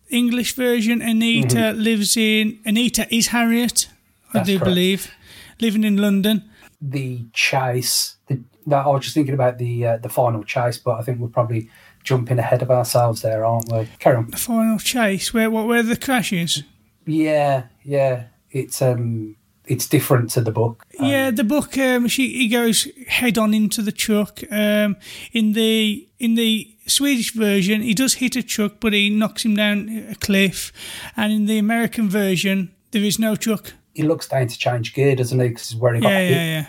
English 0.10 0.56
version, 0.56 1.02
Anita 1.02 1.72
lives 1.72 2.16
in. 2.18 2.60
Anita 2.66 3.08
is 3.14 3.28
Harriet, 3.28 3.88
I 4.30 4.40
That's 4.40 4.48
do 4.48 4.58
correct. 4.58 4.66
believe, 4.66 5.12
living 5.60 5.84
in 5.84 5.98
London. 5.98 6.44
the 6.82 7.26
chase. 7.34 8.18
The, 8.28 8.44
I 8.72 8.88
was 8.88 9.04
just 9.06 9.14
thinking 9.16 9.34
about 9.34 9.58
the 9.58 9.86
uh, 9.88 9.98
the 9.98 10.10
final 10.10 10.44
chase, 10.44 10.78
but 10.78 11.00
I 11.00 11.02
think 11.02 11.20
we're 11.20 11.30
probably 11.30 11.70
jumping 12.08 12.40
ahead 12.40 12.62
of 12.62 12.72
ourselves 12.72 13.22
there, 13.22 13.46
aren't 13.46 13.70
we? 13.72 13.88
Carry 14.00 14.16
on. 14.16 14.30
The 14.32 14.38
final 14.38 14.80
chase, 14.80 15.34
where 15.34 15.50
what 15.52 15.68
where 15.68 15.84
the 15.84 15.98
crash 15.98 16.32
is. 16.32 16.64
Yeah, 17.06 17.64
yeah. 17.84 18.24
It's 18.52 18.82
um, 18.82 19.36
it's 19.66 19.88
different 19.88 20.30
to 20.32 20.42
the 20.42 20.52
book. 20.52 20.84
yeah, 21.00 21.32
the 21.32 21.44
book. 21.44 21.78
Um, 21.78 22.08
she 22.08 22.30
he 22.34 22.48
goes 22.48 22.88
head 23.08 23.38
on 23.38 23.54
into 23.54 23.82
the 23.82 23.92
truck. 23.92 24.40
Um, 24.52 24.96
in 25.34 25.54
the 25.54 26.08
in 26.20 26.36
the 26.36 26.74
Swedish 26.88 27.34
version, 27.34 27.82
he 27.82 27.94
does 27.94 28.16
hit 28.16 28.36
a 28.38 28.44
truck, 28.44 28.80
but 28.80 28.94
he 28.94 29.10
knocks 29.10 29.44
him 29.44 29.56
down 29.56 29.90
a 30.10 30.16
cliff. 30.16 30.72
And 31.18 31.34
in 31.34 31.46
the 31.46 31.58
American 31.58 32.10
version, 32.10 32.72
there 32.92 33.04
is 33.04 33.20
no 33.20 33.36
truck. 33.36 33.74
He 33.94 34.04
looks 34.04 34.28
down 34.30 34.48
to 34.48 34.58
change 34.58 34.94
gear, 34.94 35.16
doesn't 35.16 35.40
he? 35.40 35.50
Because 35.50 35.76
where 35.76 35.94
he 35.96 36.02
got 36.02 36.10
Yeah, 36.10 36.20
hit. 36.20 36.32
yeah, 36.32 36.46
yeah. 36.62 36.66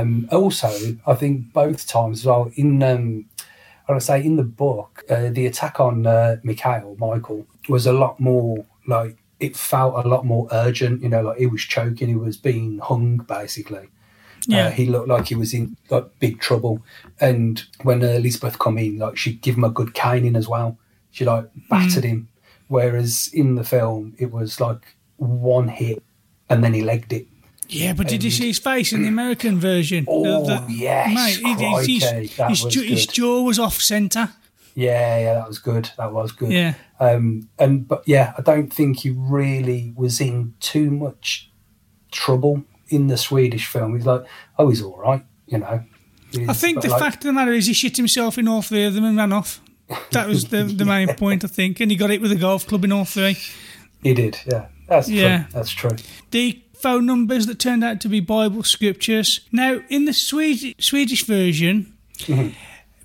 Um, 0.00 0.28
also, 0.32 0.70
I 1.06 1.14
think 1.14 1.52
both 1.52 1.86
times 1.86 2.20
as 2.20 2.26
well 2.26 2.50
in 2.54 2.82
um, 2.82 3.26
I 3.88 3.92
would 3.92 4.02
say 4.02 4.24
in 4.24 4.36
the 4.36 4.44
book, 4.44 5.04
uh, 5.10 5.28
the 5.30 5.46
attack 5.46 5.78
on 5.78 6.06
uh, 6.06 6.36
Mikael 6.42 6.96
Michael 6.98 7.46
was 7.68 7.86
a 7.86 7.92
lot 7.92 8.18
more 8.18 8.64
like 8.86 9.16
it 9.40 9.56
felt 9.56 10.04
a 10.04 10.08
lot 10.08 10.24
more 10.24 10.48
urgent. 10.52 11.02
You 11.02 11.08
know, 11.10 11.22
like 11.22 11.38
he 11.38 11.46
was 11.46 11.62
choking, 11.62 12.08
he 12.08 12.14
was 12.14 12.36
being 12.36 12.78
hung 12.78 13.18
basically. 13.18 13.88
Yeah. 14.46 14.66
Uh, 14.66 14.70
he 14.70 14.86
looked 14.86 15.08
like 15.08 15.26
he 15.26 15.34
was 15.34 15.54
in 15.54 15.76
like 15.90 16.18
big 16.18 16.40
trouble. 16.40 16.82
And 17.20 17.62
when 17.82 18.02
uh, 18.02 18.08
Elizabeth 18.08 18.58
come 18.58 18.78
in, 18.78 18.98
like 18.98 19.16
she'd 19.16 19.40
give 19.40 19.56
him 19.56 19.64
a 19.64 19.70
good 19.70 19.94
caning 19.94 20.36
as 20.36 20.48
well. 20.48 20.78
She 21.10 21.24
like 21.24 21.48
battered 21.68 22.04
him. 22.04 22.28
Whereas 22.68 23.30
in 23.32 23.54
the 23.54 23.64
film, 23.64 24.14
it 24.18 24.32
was 24.32 24.60
like 24.60 24.96
one 25.16 25.68
hit 25.68 26.02
and 26.48 26.62
then 26.62 26.74
he 26.74 26.82
legged 26.82 27.12
it. 27.12 27.26
Yeah, 27.74 27.92
but 27.92 28.08
did 28.08 28.22
you 28.24 28.30
see 28.30 28.46
his 28.48 28.58
face 28.58 28.92
in 28.92 29.02
the 29.02 29.08
American 29.08 29.58
version? 29.58 30.04
Oh, 30.08 30.44
The- 30.46 30.60
the- 30.66 30.72
yes, 30.72 31.14
mate, 31.14 31.46
he- 31.58 31.64
he- 31.64 32.00
crikey, 32.00 32.28
his, 32.48 32.62
his, 32.62 32.74
jaw- 32.74 32.82
his 32.82 33.06
jaw 33.06 33.42
was 33.42 33.58
off 33.58 33.80
centre. 33.80 34.30
Yeah, 34.74 35.18
yeah, 35.20 35.34
that 35.34 35.46
was 35.48 35.58
good. 35.58 35.90
That 35.98 36.12
was 36.12 36.32
good. 36.32 36.50
Yeah. 36.52 36.74
Um, 36.98 37.48
and 37.58 37.86
but 37.86 38.02
yeah, 38.06 38.34
I 38.36 38.42
don't 38.42 38.72
think 38.72 39.00
he 39.00 39.10
really 39.10 39.92
was 39.96 40.20
in 40.20 40.54
too 40.60 40.90
much 40.90 41.50
trouble 42.10 42.64
in 42.88 43.06
the 43.08 43.16
Swedish 43.16 43.66
film. 43.66 43.94
He's 43.96 44.06
like, 44.06 44.24
oh, 44.58 44.68
he's 44.70 44.82
all 44.82 44.96
right, 44.98 45.24
you 45.46 45.58
know. 45.58 45.82
I 46.48 46.52
think 46.52 46.82
the 46.82 46.88
like- 46.88 47.00
fact 47.00 47.16
of 47.18 47.22
the 47.24 47.32
matter 47.32 47.52
is 47.52 47.66
he 47.66 47.72
shit 47.72 47.96
himself 47.96 48.38
in 48.38 48.48
all 48.48 48.62
three 48.62 48.84
of 48.84 48.94
them 48.94 49.04
and 49.04 49.16
ran 49.16 49.32
off. 49.32 49.60
That 50.12 50.26
was 50.26 50.46
the, 50.48 50.64
the 50.64 50.84
main 50.84 51.08
point, 51.16 51.44
I 51.44 51.46
think. 51.48 51.78
And 51.78 51.90
he 51.90 51.96
got 51.96 52.10
it 52.10 52.20
with 52.20 52.32
a 52.32 52.36
golf 52.36 52.66
club 52.66 52.84
in 52.84 52.90
all 52.90 53.04
three. 53.04 53.36
he 54.02 54.14
did. 54.14 54.38
Yeah, 54.50 54.66
that's 54.88 55.08
Yeah. 55.08 55.44
true. 55.44 55.46
That's 55.52 55.70
true. 55.70 55.90
The 56.32 56.60
phone 56.84 57.06
numbers 57.06 57.46
that 57.46 57.58
turned 57.58 57.82
out 57.82 57.98
to 57.98 58.10
be 58.10 58.20
Bible 58.20 58.62
scriptures. 58.62 59.40
Now, 59.50 59.80
in 59.88 60.04
the 60.04 60.12
Swedish, 60.12 60.74
Swedish 60.78 61.24
version, 61.24 61.94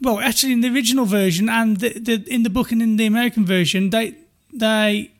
well, 0.01 0.19
actually, 0.19 0.51
in 0.51 0.59
the 0.59 0.67
original 0.67 1.05
version 1.05 1.47
and 1.47 1.77
the, 1.77 1.97
the, 1.97 2.25
in 2.27 2.43
the 2.43 2.49
book 2.49 2.73
and 2.73 2.81
in 2.81 2.97
the 2.97 3.05
American 3.05 3.45
version, 3.45 3.89
they 3.89 4.15
they 4.51 5.11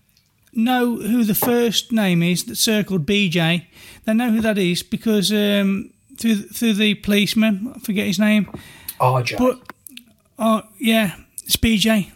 know 0.52 0.98
who 0.98 1.24
the 1.24 1.36
first 1.36 1.94
name 1.94 2.22
is 2.22 2.44
that's 2.44 2.60
circled 2.60 3.06
BJ. 3.06 3.66
They 4.04 4.14
know 4.14 4.30
who 4.30 4.42
that 4.42 4.58
is 4.58 4.84
because 4.84 5.32
um, 5.32 5.94
through 6.18 6.36
through 6.50 6.74
the 6.74 6.96
policeman, 6.96 7.72
I 7.74 7.80
forget 7.80 8.08
his 8.08 8.20
name, 8.20 8.52
RJ, 9.00 9.38
but 9.38 9.58
oh 10.38 10.64
yeah, 10.80 11.16
it's 11.46 11.56
BJ. 11.56 12.12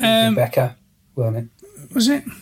Um, 0.00 0.36
Rebecca, 0.36 0.76
wasn't 1.16 1.36
it? 1.36 1.48
it? 1.96 2.24
it 2.24 2.32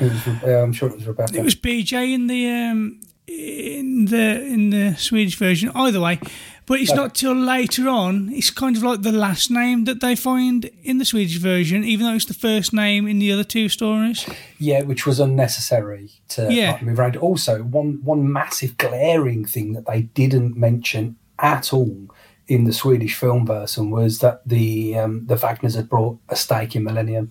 was, 0.00 0.26
I'm 0.44 0.72
sure 0.72 0.88
it 0.88 0.96
was 0.96 1.06
Rebecca. 1.06 1.36
It 1.38 1.44
was 1.44 1.54
BJ 1.54 2.12
in 2.14 2.26
the 2.26 2.48
um, 2.48 3.00
in 3.26 4.06
the 4.06 4.42
in 4.44 4.70
the 4.70 4.94
Swedish 4.96 5.36
version. 5.36 5.70
Either 5.74 6.00
way, 6.00 6.18
but 6.66 6.80
it's 6.80 6.92
not 6.92 7.14
till 7.14 7.34
later 7.34 7.88
on. 7.88 8.28
It's 8.32 8.50
kind 8.50 8.76
of 8.76 8.82
like 8.82 9.02
the 9.02 9.12
last 9.12 9.50
name 9.50 9.84
that 9.84 10.00
they 10.00 10.14
find 10.14 10.70
in 10.82 10.98
the 10.98 11.04
Swedish 11.04 11.36
version, 11.38 11.84
even 11.84 12.06
though 12.06 12.14
it's 12.14 12.26
the 12.26 12.34
first 12.34 12.72
name 12.72 13.06
in 13.08 13.18
the 13.18 13.32
other 13.32 13.44
two 13.44 13.68
stories. 13.68 14.24
Yeah, 14.58 14.82
which 14.82 15.06
was 15.06 15.18
unnecessary 15.20 16.10
to 16.30 16.52
Yeah. 16.52 16.72
like, 16.72 16.82
move 16.82 16.98
around. 16.98 17.16
Also, 17.16 17.62
one 17.62 18.00
one 18.04 18.32
massive 18.32 18.76
glaring 18.78 19.44
thing 19.44 19.72
that 19.72 19.86
they 19.86 20.02
didn't 20.02 20.56
mention 20.56 21.16
at 21.38 21.72
all 21.72 22.06
in 22.46 22.64
the 22.64 22.72
Swedish 22.72 23.14
film 23.14 23.46
version 23.46 23.90
was 23.90 24.18
that 24.20 24.42
the 24.46 24.96
um, 24.98 25.24
the 25.26 25.36
Vangers 25.36 25.74
had 25.74 25.88
brought 25.88 26.18
a 26.28 26.36
stake 26.36 26.74
in 26.76 26.84
Millennium. 26.84 27.30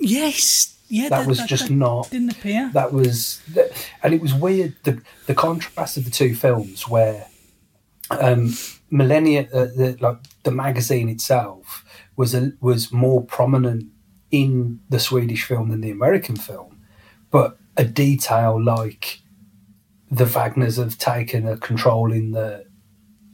Yes, 0.00 0.74
yeah, 0.94 1.08
That 1.08 1.26
was 1.26 1.40
just 1.54 1.70
not- 1.70 2.10
didn't 2.10 2.32
appear. 2.36 2.70
That 2.72 2.92
was, 2.92 3.40
and 4.02 4.14
it 4.14 4.20
was 4.20 4.32
weird 4.34 4.74
the 4.84 4.94
the 5.26 5.34
contrast 5.34 5.96
of 5.96 6.04
the 6.04 6.10
two 6.10 6.34
films 6.34 6.88
where 6.88 7.26
um, 8.10 8.52
Millennium, 8.90 9.46
uh, 9.52 9.66
the, 9.78 9.96
like 10.00 10.18
the 10.44 10.50
magazine 10.52 11.08
itself, 11.08 11.84
was 12.16 12.34
a, 12.34 12.52
was 12.60 12.92
more 12.92 13.24
prominent 13.24 13.84
in 14.30 14.80
the 14.88 15.00
Swedish 15.00 15.44
film 15.44 15.70
than 15.70 15.80
the 15.80 15.90
American 15.90 16.36
film, 16.36 16.80
but 17.30 17.58
a 17.76 17.84
detail 17.84 18.62
like 18.62 19.20
the 20.10 20.24
Vangers 20.26 20.76
have 20.76 20.96
taken 20.98 21.46
a 21.48 21.56
control 21.56 22.12
in 22.12 22.30
the 22.32 22.64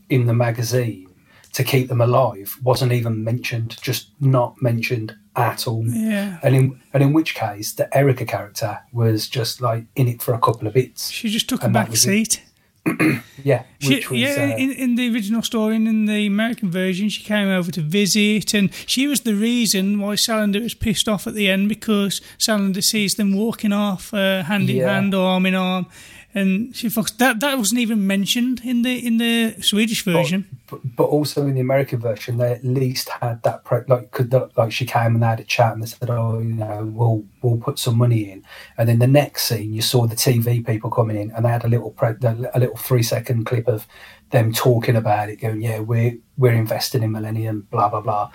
in 0.08 0.26
the 0.26 0.34
magazine 0.34 1.06
to 1.52 1.62
keep 1.64 1.88
them 1.88 2.00
alive 2.00 2.56
wasn't 2.62 2.92
even 2.92 3.24
mentioned, 3.24 3.76
just 3.82 4.10
not 4.20 4.54
mentioned 4.62 5.14
at 5.36 5.66
all. 5.66 5.84
Yeah. 5.86 6.38
And 6.42 6.54
in 6.56 6.80
and 6.92 7.02
in 7.02 7.12
which 7.12 7.34
case 7.34 7.72
the 7.72 7.94
Erica 7.96 8.24
character 8.24 8.80
was 8.92 9.28
just 9.28 9.60
like 9.60 9.84
in 9.96 10.08
it 10.08 10.22
for 10.22 10.34
a 10.34 10.38
couple 10.38 10.66
of 10.66 10.74
bits. 10.74 11.10
She 11.10 11.28
just 11.28 11.48
took 11.48 11.62
a 11.62 11.68
back 11.68 11.94
seat. 11.96 12.42
Yeah, 13.42 13.62
She, 13.78 13.94
which 13.94 14.10
was 14.10 14.20
yeah, 14.20 14.52
uh, 14.52 14.56
in, 14.58 14.70
in 14.72 14.94
the 14.96 15.10
original 15.14 15.40
story 15.42 15.76
and 15.76 15.88
in 15.88 16.04
the 16.04 16.26
American 16.26 16.70
version, 16.70 17.08
she 17.08 17.22
came 17.24 17.48
over 17.48 17.70
to 17.72 17.80
visit, 17.80 18.52
and 18.52 18.70
she 18.86 19.06
was 19.06 19.20
the 19.22 19.34
reason 19.34 19.98
why 19.98 20.14
Salander 20.16 20.62
was 20.62 20.74
pissed 20.74 21.08
off 21.08 21.26
at 21.26 21.32
the 21.34 21.48
end 21.48 21.68
because 21.70 22.20
Salander 22.38 22.82
sees 22.84 23.14
them 23.14 23.34
walking 23.34 23.72
off 23.72 24.12
uh, 24.12 24.42
hand 24.42 24.68
in 24.68 24.76
Yeah. 24.76 24.92
hand, 24.92 25.14
arm 25.14 25.46
in 25.46 25.54
arm, 25.54 25.86
and 26.32 26.74
she 26.74 26.88
fucks 26.88 27.16
that. 27.16 27.40
That 27.40 27.58
wasn't 27.58 27.80
even 27.80 28.06
mentioned 28.06 28.60
in 28.64 28.82
the 28.82 29.04
in 29.04 29.18
the 29.18 29.56
Swedish 29.60 30.04
version. 30.04 30.46
but, 30.68 30.80
but 30.96 31.04
also 31.04 31.46
in 31.46 31.54
the 31.54 31.60
American 31.60 31.98
version, 31.98 32.36
they 32.36 32.52
at 32.52 32.64
least 32.64 33.08
had 33.08 33.42
that 33.42 33.64
pro- 33.64 33.84
like 33.88 34.12
could 34.12 34.30
the, 34.30 34.48
like 34.56 34.70
she 34.72 34.86
came 34.86 35.14
and 35.14 35.22
they 35.22 35.26
had 35.26 35.40
a 35.40 35.44
chat 35.44 35.72
and 35.72 35.82
they 35.82 35.86
said, 35.86 36.08
"Oh, 36.08 36.38
you 36.38 36.54
know, 36.54 36.90
we'll 36.92 37.24
we'll 37.42 37.56
put 37.56 37.78
some 37.78 37.98
money 37.98 38.30
in." 38.30 38.44
And 38.78 38.88
then 38.88 39.00
the 39.00 39.06
next 39.06 39.44
scene, 39.44 39.72
you 39.72 39.82
saw 39.82 40.06
the 40.06 40.16
TV 40.16 40.64
people 40.64 40.90
coming 40.90 41.16
in, 41.16 41.30
and 41.32 41.44
they 41.44 41.50
had 41.50 41.64
a 41.64 41.68
little 41.68 41.90
pro- 41.90 42.16
a 42.22 42.58
little 42.58 42.76
three 42.76 43.02
second 43.02 43.46
clip 43.46 43.66
of 43.66 43.86
them 44.30 44.52
talking 44.52 44.96
about 44.96 45.28
it, 45.28 45.40
going, 45.40 45.60
"Yeah, 45.60 45.80
we're 45.80 46.16
we're 46.38 46.52
investing 46.52 47.02
in 47.02 47.10
Millennium, 47.10 47.66
blah 47.70 47.88
blah 47.88 48.00
blah," 48.00 48.30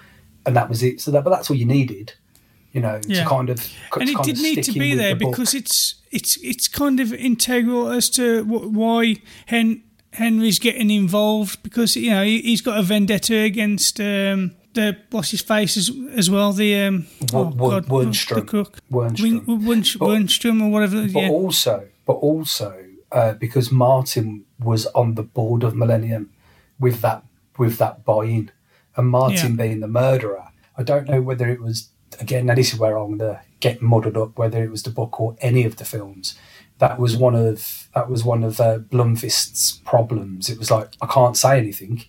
and 0.45 0.55
that 0.55 0.69
was 0.69 0.83
it. 0.83 0.99
So 0.99 1.11
that, 1.11 1.23
but 1.23 1.29
that's 1.29 1.49
all 1.49 1.55
you 1.55 1.65
needed, 1.65 2.13
you 2.75 2.81
know, 2.81 2.99
Yeah. 3.07 3.23
to 3.23 3.29
kind 3.29 3.49
of 3.49 3.57
and 3.99 4.09
it 4.09 4.17
did 4.23 4.37
need 4.47 4.63
to 4.63 4.71
be 4.73 4.93
there 4.95 5.13
the 5.15 5.19
book. 5.25 5.31
because 5.31 5.53
it's 5.59 5.95
it's 6.11 6.37
it's 6.51 6.67
kind 6.81 6.99
of 6.99 7.13
integral 7.13 7.89
as 7.97 8.09
to 8.11 8.43
wh- 8.43 8.67
why 8.81 9.15
Hen- 9.45 9.81
Henry's 10.11 10.59
getting 10.59 10.89
involved 10.91 11.63
because 11.63 11.95
you 11.95 12.09
know 12.11 12.23
he, 12.23 12.41
he's 12.41 12.61
got 12.61 12.77
a 12.77 12.83
vendetta 12.83 13.37
against 13.51 13.99
um, 13.99 14.51
the 14.73 14.97
what's 15.11 15.31
his 15.31 15.41
face 15.41 15.77
as, 15.77 15.89
as 16.19 16.29
well 16.29 16.51
the 16.53 16.71
um, 16.87 17.05
Wo- 17.33 17.51
Wernström. 17.51 18.35
the 18.35 18.41
cook 18.41 18.71
But- 18.91 19.13
Wernström 19.15 20.61
or 20.61 20.69
whatever 20.69 21.01
but 21.07 21.21
yeah 21.21 21.29
also, 21.29 21.87
but 22.05 22.13
also 22.13 22.85
uh, 23.11 23.33
because 23.33 23.71
Martin 23.71 24.43
was 24.59 24.85
on 24.87 25.15
the 25.15 25.23
board 25.23 25.63
of 25.63 25.75
Millennium 25.75 26.29
with 26.79 27.01
that 27.01 27.23
with 27.57 27.77
that 27.77 28.03
buy-in, 28.03 28.51
and 28.97 29.07
Martin 29.07 29.51
Yeah. 29.57 29.63
being 29.65 29.79
the 29.79 29.87
murderer, 29.87 30.49
I 30.77 30.83
don't 30.83 31.07
know 31.07 31.21
whether 31.21 31.47
it 31.49 31.61
was 31.61 31.89
again, 32.19 32.45
now 32.45 32.55
this 32.55 32.73
is 32.73 32.79
where 32.79 32.97
I'm 32.97 33.17
gonna 33.17 33.41
get 33.59 33.81
muddled 33.81 34.17
up 34.17 34.37
whether 34.37 34.63
it 34.63 34.71
was 34.71 34.83
the 34.83 34.89
book 34.89 35.19
or 35.19 35.35
any 35.39 35.65
of 35.65 35.77
the 35.77 35.85
films. 35.85 36.35
That 36.79 36.99
was 36.99 37.15
one 37.15 37.35
of 37.35 37.89
that 37.93 38.09
was 38.09 38.23
one 38.23 38.43
of 38.43 38.59
uh, 38.59 38.79
Blomkvist's 38.79 39.79
problems. 39.85 40.49
It 40.49 40.59
was 40.59 40.71
like 40.71 40.89
I 41.01 41.07
can't 41.07 41.37
say 41.37 41.57
anything 41.57 42.03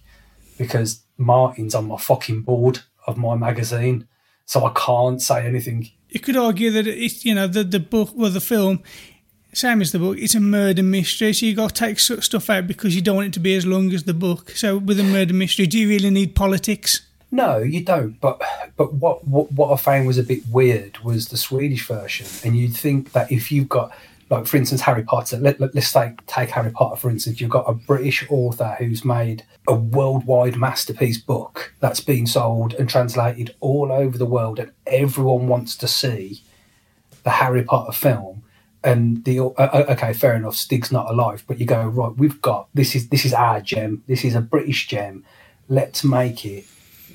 because 0.58 1.02
Martin's 1.16 1.74
on 1.74 1.86
my 1.86 1.96
fucking 1.96 2.42
board 2.42 2.80
of 3.06 3.16
my 3.16 3.36
magazine, 3.36 4.08
so 4.44 4.64
I 4.64 4.72
can't 4.74 5.22
say 5.22 5.46
anything. 5.46 5.90
You 6.08 6.20
could 6.20 6.36
argue 6.36 6.70
that 6.70 6.86
it's 6.86 7.24
you 7.24 7.34
know 7.34 7.46
the 7.46 7.64
the 7.64 7.80
book 7.80 8.10
well 8.14 8.30
the 8.30 8.40
film 8.40 8.82
same 9.56 9.80
as 9.80 9.92
the 9.92 9.98
book. 9.98 10.18
It's 10.18 10.34
a 10.34 10.40
murder 10.40 10.82
mystery, 10.82 11.32
so 11.32 11.46
you 11.46 11.54
got 11.54 11.74
to 11.74 11.74
take 11.74 11.98
stuff 11.98 12.50
out 12.50 12.66
because 12.66 12.94
you 12.94 13.00
don't 13.00 13.16
want 13.16 13.28
it 13.28 13.32
to 13.34 13.40
be 13.40 13.54
as 13.56 13.64
long 13.64 13.90
as 13.92 14.04
the 14.04 14.12
book. 14.12 14.50
So 14.50 14.76
with 14.76 15.00
a 15.00 15.02
murder 15.02 15.32
mystery, 15.32 15.66
do 15.66 15.78
you 15.78 15.88
really 15.88 16.10
need 16.10 16.34
politics? 16.34 17.05
No, 17.30 17.58
you 17.58 17.84
don't. 17.84 18.20
But 18.20 18.40
but 18.76 18.94
what, 18.94 19.26
what 19.26 19.50
what 19.52 19.72
I 19.72 19.76
found 19.76 20.06
was 20.06 20.18
a 20.18 20.22
bit 20.22 20.42
weird 20.50 20.98
was 20.98 21.28
the 21.28 21.36
Swedish 21.36 21.86
version, 21.86 22.26
and 22.44 22.56
you'd 22.56 22.76
think 22.76 23.12
that 23.12 23.30
if 23.32 23.50
you've 23.50 23.68
got 23.68 23.92
like 24.30 24.46
for 24.46 24.56
instance 24.56 24.80
Harry 24.82 25.02
Potter, 25.02 25.36
let, 25.36 25.60
let, 25.60 25.76
us 25.76 25.92
take 25.92 26.24
take 26.26 26.50
Harry 26.50 26.70
Potter 26.70 26.96
for 26.96 27.10
instance. 27.10 27.40
You've 27.40 27.50
got 27.50 27.68
a 27.68 27.74
British 27.74 28.24
author 28.30 28.76
who's 28.78 29.04
made 29.04 29.44
a 29.68 29.74
worldwide 29.74 30.56
masterpiece 30.56 31.18
book 31.18 31.74
that's 31.80 32.00
been 32.00 32.26
sold 32.26 32.74
and 32.74 32.88
translated 32.88 33.54
all 33.60 33.90
over 33.92 34.16
the 34.16 34.26
world, 34.26 34.58
and 34.58 34.70
everyone 34.86 35.48
wants 35.48 35.76
to 35.78 35.88
see 35.88 36.42
the 37.24 37.30
Harry 37.30 37.64
Potter 37.64 37.92
film 37.92 38.44
and 38.84 39.24
the 39.24 39.40
uh, 39.40 39.84
okay, 39.90 40.12
fair 40.12 40.36
enough. 40.36 40.54
Stieg's 40.54 40.92
not 40.92 41.10
alive, 41.10 41.42
but 41.48 41.58
you 41.58 41.66
go 41.66 41.86
right. 41.86 42.16
We've 42.16 42.40
got 42.40 42.68
this 42.72 42.94
is 42.94 43.08
this 43.08 43.24
is 43.24 43.34
our 43.34 43.60
gem. 43.60 44.04
This 44.06 44.24
is 44.24 44.36
a 44.36 44.40
British 44.40 44.86
gem. 44.86 45.24
Let's 45.68 46.04
make 46.04 46.46
it 46.46 46.64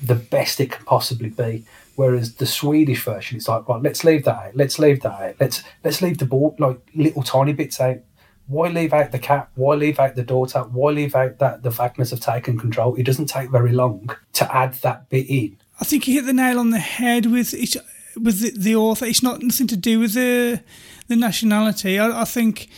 the 0.02 0.14
best 0.14 0.60
it 0.60 0.72
can 0.72 0.84
possibly 0.84 1.30
be. 1.30 1.64
Whereas 1.94 2.34
the 2.34 2.46
Swedish 2.46 3.04
version, 3.04 3.36
it's 3.36 3.48
like 3.48 3.68
right. 3.68 3.82
Let's 3.82 4.02
leave 4.04 4.24
that 4.24 4.36
out. 4.36 4.56
Let's 4.56 4.78
leave 4.78 5.02
that 5.02 5.20
out. 5.20 5.34
Let's 5.38 5.62
let's 5.84 6.00
leave 6.00 6.18
the 6.18 6.24
ball 6.26 6.56
like 6.58 6.78
little 6.94 7.22
tiny 7.22 7.52
bits 7.52 7.80
out. 7.80 7.98
Why 8.46 8.68
leave 8.68 8.92
out 8.92 9.12
the 9.12 9.18
cat? 9.18 9.50
Why 9.54 9.74
leave 9.74 9.98
out 9.98 10.16
the 10.16 10.22
daughter? 10.22 10.60
Why 10.60 10.90
leave 10.90 11.14
out 11.14 11.38
that 11.38 11.62
the 11.62 11.70
Vangers 11.70 12.10
have 12.10 12.20
taken 12.20 12.58
control? 12.58 12.94
It 12.96 13.04
doesn't 13.04 13.26
take 13.26 13.50
very 13.50 13.72
long 13.72 14.10
to 14.34 14.54
add 14.54 14.74
that 14.74 15.08
bit 15.10 15.28
in. 15.28 15.58
I 15.80 15.84
think 15.84 16.08
you 16.08 16.14
hit 16.14 16.26
the 16.26 16.32
nail 16.32 16.58
on 16.58 16.70
the 16.70 16.78
head 16.78 17.26
with 17.26 17.54
it, 17.54 17.76
with 18.20 18.40
the, 18.40 18.52
the 18.56 18.76
author. 18.76 19.04
It's 19.04 19.22
not 19.22 19.42
nothing 19.42 19.66
to 19.68 19.76
do 19.76 20.00
with 20.00 20.14
the 20.14 20.62
the 21.08 21.16
nationality. 21.16 21.98
I, 21.98 22.22
I 22.22 22.24
think 22.24 22.68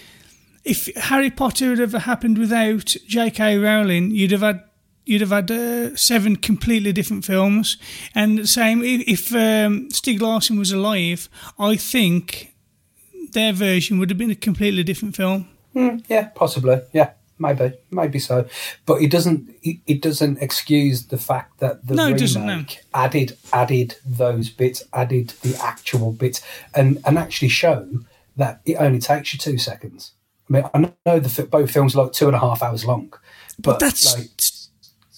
if 0.65 0.93
Harry 0.97 1.31
Potter 1.31 1.71
had 1.71 1.81
ever 1.81 2.01
happened 2.01 2.39
without 2.39 2.97
J.K. 3.07 3.59
Rowling, 3.59 4.11
you'd 4.11 4.33
have 4.33 4.41
had 4.41 4.63
you'd 5.05 5.21
have 5.21 5.31
had 5.31 5.51
uh, 5.51 5.97
seven 5.97 6.37
completely 6.37 6.93
different 6.93 7.25
films. 7.25 7.77
And 8.15 8.39
the 8.39 8.47
same 8.47 8.83
if, 8.83 9.09
if 9.09 9.33
um, 9.33 9.89
Stieg 9.91 10.21
Larsson 10.21 10.59
was 10.59 10.73
alive, 10.73 11.29
I 11.59 11.77
think 11.77 12.55
their 13.33 13.53
version 13.53 13.99
would 13.99 14.11
have 14.11 14.19
been 14.19 14.31
a 14.31 14.37
completely 14.37 14.83
different 14.83 15.17
film. 15.17 15.49
Mm, 15.75 16.05
yeah, 16.09 16.29
possibly. 16.35 16.81
Yeah, 16.93 17.11
maybe, 17.39 17.73
maybe 17.91 18.19
so. 18.19 18.47
But 18.87 19.03
it 19.03 19.11
doesn't. 19.11 19.55
It, 19.63 19.79
it 19.87 20.03
doesn't 20.03 20.39
excuse 20.41 21.07
the 21.07 21.19
fact 21.19 21.59
that 21.59 21.87
the 21.87 21.95
no, 21.95 22.13
remake 22.13 22.37
no. 22.37 22.65
added 22.95 23.37
added 23.53 23.97
those 24.07 24.51
bits, 24.51 24.85
added 24.93 25.31
the 25.43 25.57
actual 25.61 26.13
bits, 26.13 26.41
and 26.75 27.01
and 27.05 27.19
actually 27.19 27.49
show 27.49 27.89
that 28.37 28.61
it 28.65 28.77
only 28.77 29.01
takes 29.01 29.33
you 29.33 29.39
two 29.39 29.59
seconds. 29.59 30.13
I 30.49 30.53
mean, 30.53 30.65
I 30.75 30.93
know 31.07 31.19
the 31.19 31.43
both 31.45 31.71
films 31.71 31.97
are 31.97 32.05
like 32.05 32.13
two 32.13 32.27
and 32.27 32.37
a 32.37 32.39
half 32.39 32.63
hours 32.63 32.85
long, 32.85 33.09
but, 33.59 33.63
but 33.63 33.81
that's 33.81 34.17
like, 34.17 34.29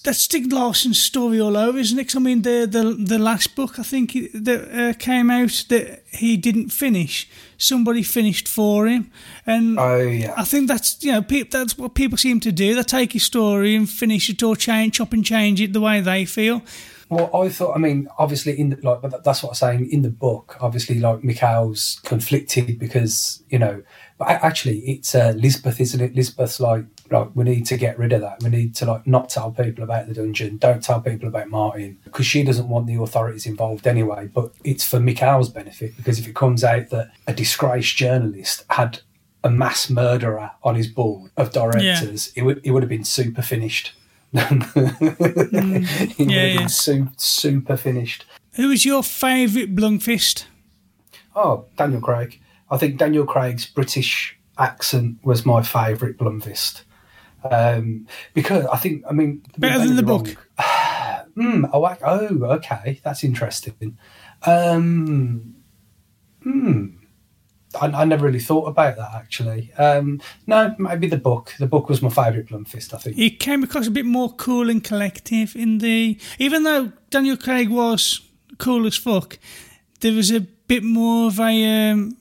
that's 0.06 0.26
Stieg 0.26 0.52
Larsson's 0.52 1.02
story 1.02 1.40
all 1.40 1.56
over, 1.56 1.78
isn't 1.78 1.98
it? 1.98 2.14
I 2.14 2.20
mean, 2.20 2.42
the 2.42 2.66
the 2.66 2.94
the 2.94 3.18
last 3.18 3.56
book 3.56 3.78
I 3.78 3.82
think 3.82 4.12
that 4.32 4.70
uh, 4.72 4.92
came 4.98 5.30
out 5.30 5.64
that 5.68 6.04
he 6.12 6.36
didn't 6.36 6.70
finish, 6.70 7.28
somebody 7.58 8.04
finished 8.04 8.46
for 8.46 8.86
him, 8.86 9.10
and 9.44 9.78
oh 9.78 9.98
yeah, 9.98 10.32
I 10.36 10.44
think 10.44 10.68
that's 10.68 11.02
you 11.02 11.12
know 11.12 11.22
pe- 11.22 11.42
that's 11.42 11.76
what 11.76 11.94
people 11.94 12.16
seem 12.16 12.38
to 12.40 12.52
do. 12.52 12.76
They 12.76 12.82
take 12.84 13.14
your 13.14 13.20
story 13.20 13.74
and 13.74 13.90
finish 13.90 14.30
it 14.30 14.42
or 14.42 14.54
change, 14.54 14.94
chop 14.94 15.12
and 15.12 15.24
change 15.24 15.60
it 15.60 15.72
the 15.72 15.80
way 15.80 16.00
they 16.00 16.24
feel. 16.24 16.62
Well, 17.08 17.30
I 17.34 17.48
thought. 17.48 17.74
I 17.74 17.78
mean, 17.78 18.08
obviously, 18.18 18.58
in 18.58 18.70
the, 18.70 18.76
like, 18.82 19.02
but 19.02 19.24
that's 19.24 19.42
what 19.42 19.50
I'm 19.50 19.54
saying 19.54 19.90
in 19.90 20.02
the 20.02 20.10
book. 20.10 20.56
Obviously, 20.60 21.00
like 21.00 21.22
Mikael's 21.22 22.00
conflicted 22.04 22.78
because 22.78 23.42
you 23.48 23.58
know, 23.58 23.82
but 24.18 24.28
actually, 24.28 24.78
it's 24.80 25.14
uh, 25.16 25.34
Lisbeth, 25.36 25.80
isn't 25.80 26.00
it? 26.00 26.14
Lisbeth's 26.14 26.60
like, 26.60 26.84
like, 27.10 27.30
we 27.34 27.44
need 27.44 27.66
to 27.66 27.76
get 27.76 27.98
rid 27.98 28.12
of 28.12 28.20
that. 28.20 28.42
We 28.42 28.50
need 28.50 28.74
to 28.76 28.86
like 28.86 29.06
not 29.06 29.28
tell 29.28 29.50
people 29.50 29.84
about 29.84 30.06
the 30.06 30.14
dungeon. 30.14 30.56
Don't 30.58 30.82
tell 30.82 31.00
people 31.00 31.28
about 31.28 31.48
Martin 31.48 31.98
because 32.04 32.26
she 32.26 32.42
doesn't 32.42 32.68
want 32.68 32.86
the 32.86 33.00
authorities 33.00 33.46
involved 33.46 33.86
anyway. 33.86 34.28
But 34.32 34.52
it's 34.64 34.86
for 34.86 35.00
Mikael's 35.00 35.48
benefit 35.48 35.96
because 35.96 36.18
if 36.18 36.26
it 36.26 36.34
comes 36.34 36.64
out 36.64 36.90
that 36.90 37.10
a 37.26 37.34
disgraced 37.34 37.96
journalist 37.96 38.64
had 38.70 39.00
a 39.44 39.50
mass 39.50 39.88
murderer 39.90 40.50
on 40.62 40.74
his 40.74 40.88
board 40.88 41.30
of 41.36 41.52
directors, 41.52 42.32
yeah. 42.34 42.42
it 42.42 42.46
would 42.46 42.60
it 42.64 42.70
would 42.72 42.82
have 42.82 42.90
been 42.90 43.04
super 43.04 43.42
finished 43.42 43.92
mm, 44.36 46.14
yeah, 46.18 46.60
yeah. 46.60 46.66
Super, 46.66 47.12
super 47.16 47.76
finished. 47.76 48.24
Who 48.54 48.68
was 48.68 48.84
your 48.84 49.02
favourite 49.02 49.74
Blomkvist? 49.74 50.44
Oh, 51.34 51.66
Daniel 51.76 52.00
Craig. 52.00 52.40
I 52.70 52.76
think 52.76 52.98
Daniel 52.98 53.24
Craig's 53.24 53.66
British 53.66 54.38
accent 54.58 55.18
was 55.22 55.46
my 55.46 55.62
favourite 55.62 56.18
Blomkvist. 56.18 56.82
Um, 57.52 58.06
because 58.34 58.66
I 58.66 58.76
think, 58.76 59.04
I 59.08 59.12
mean, 59.12 59.42
better 59.58 59.78
than 59.78 59.96
the 59.96 60.04
wrong. 60.04 60.24
book. 60.24 60.48
mm, 61.36 61.70
oh, 61.72 61.96
oh, 62.02 62.44
okay, 62.56 63.00
that's 63.02 63.24
interesting. 63.24 63.98
Um, 64.44 65.56
hmm. 66.42 66.86
I, 67.80 67.86
I, 67.86 68.04
never 68.04 68.26
really 68.26 68.40
thought 68.40 68.66
about 68.66 68.96
that 68.96 69.10
actually. 69.14 69.72
Um, 69.74 70.20
no, 70.46 70.74
maybe 70.78 71.08
the 71.08 71.16
book. 71.16 71.54
The 71.58 71.66
book 71.66 71.88
was 71.88 72.00
my 72.02 72.08
favourite 72.08 72.46
Blomkvist. 72.46 72.94
I 72.94 72.98
think 72.98 73.16
he 73.16 73.30
came 73.30 73.62
across 73.62 73.86
a 73.86 73.90
bit 73.90 74.06
more 74.06 74.32
cool 74.32 74.70
and 74.70 74.82
collective 74.82 75.54
in 75.56 75.78
the. 75.78 76.18
Even 76.38 76.62
though 76.62 76.92
Daniel 77.10 77.36
Craig 77.36 77.68
was 77.68 78.20
cool 78.58 78.86
as 78.86 78.96
fuck, 78.96 79.38
there 80.00 80.12
was 80.12 80.30
a 80.30 80.40
bit 80.40 80.82
more 80.82 81.26
of 81.28 81.40
a 81.40 81.90
um, 81.90 82.16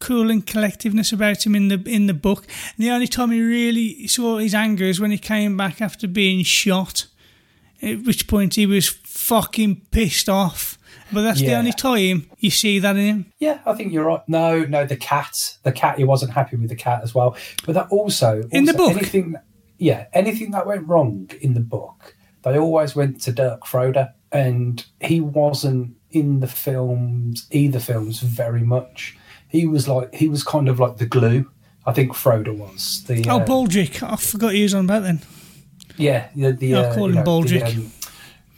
cool 0.00 0.30
and 0.30 0.46
collectiveness 0.46 1.12
about 1.12 1.46
him 1.46 1.54
in 1.54 1.68
the 1.68 1.82
in 1.86 2.06
the 2.06 2.14
book. 2.14 2.46
And 2.76 2.84
the 2.84 2.90
only 2.90 3.06
time 3.06 3.30
he 3.30 3.40
really 3.40 4.06
saw 4.08 4.38
his 4.38 4.54
anger 4.54 4.84
is 4.84 5.00
when 5.00 5.10
he 5.10 5.18
came 5.18 5.56
back 5.56 5.80
after 5.80 6.08
being 6.08 6.42
shot. 6.42 7.06
At 7.82 8.02
which 8.02 8.26
point 8.26 8.56
he 8.56 8.66
was 8.66 8.90
fucking 8.90 9.86
pissed 9.90 10.28
off 10.28 10.78
but 11.12 11.22
that's 11.22 11.40
yeah. 11.40 11.50
the 11.50 11.56
only 11.56 11.72
time 11.72 12.30
you 12.38 12.50
see 12.50 12.78
that 12.78 12.96
in 12.96 13.06
him. 13.06 13.32
Yeah, 13.38 13.60
I 13.66 13.74
think 13.74 13.92
you're 13.92 14.04
right. 14.04 14.22
No, 14.28 14.64
no, 14.64 14.84
the 14.84 14.96
cat, 14.96 15.56
the 15.62 15.72
cat, 15.72 15.98
he 15.98 16.04
wasn't 16.04 16.32
happy 16.32 16.56
with 16.56 16.68
the 16.68 16.76
cat 16.76 17.02
as 17.02 17.14
well. 17.14 17.36
But 17.66 17.74
that 17.74 17.88
also, 17.90 18.42
also 18.42 18.48
in 18.50 18.64
the 18.64 18.74
book, 18.74 18.92
anything, 18.92 19.36
yeah, 19.78 20.06
anything 20.12 20.52
that 20.52 20.66
went 20.66 20.86
wrong 20.86 21.30
in 21.40 21.54
the 21.54 21.60
book, 21.60 22.16
they 22.42 22.58
always 22.58 22.94
went 22.94 23.20
to 23.22 23.32
Dirch 23.32 23.66
Frode, 23.66 24.08
and 24.32 24.84
he 25.00 25.20
wasn't 25.20 25.96
in 26.10 26.40
the 26.40 26.46
films, 26.46 27.46
either 27.50 27.80
films, 27.80 28.20
very 28.20 28.62
much. 28.62 29.16
He 29.50 29.66
was 29.66 29.88
like, 29.88 30.14
he 30.14 30.28
was 30.28 30.44
kind 30.44 30.68
of 30.68 30.78
like 30.78 30.96
the 30.96 31.06
glue. 31.06 31.50
I 31.86 31.92
think 31.92 32.14
Frode 32.14 32.48
was 32.48 33.04
the. 33.06 33.24
Oh, 33.28 33.40
uh, 33.40 33.46
Baldrick! 33.46 34.02
I 34.02 34.16
forgot 34.16 34.52
he 34.52 34.62
was 34.62 34.74
on 34.74 34.84
about 34.84 35.02
then. 35.02 35.20
Yeah, 35.96 36.28
the, 36.34 36.52
the 36.52 36.74
I'll 36.74 36.84
uh, 36.84 36.94
call 36.94 37.06
him 37.06 37.14
know, 37.14 37.24
Baldrick. 37.24 37.60
The, 37.60 37.80
um, 37.80 37.92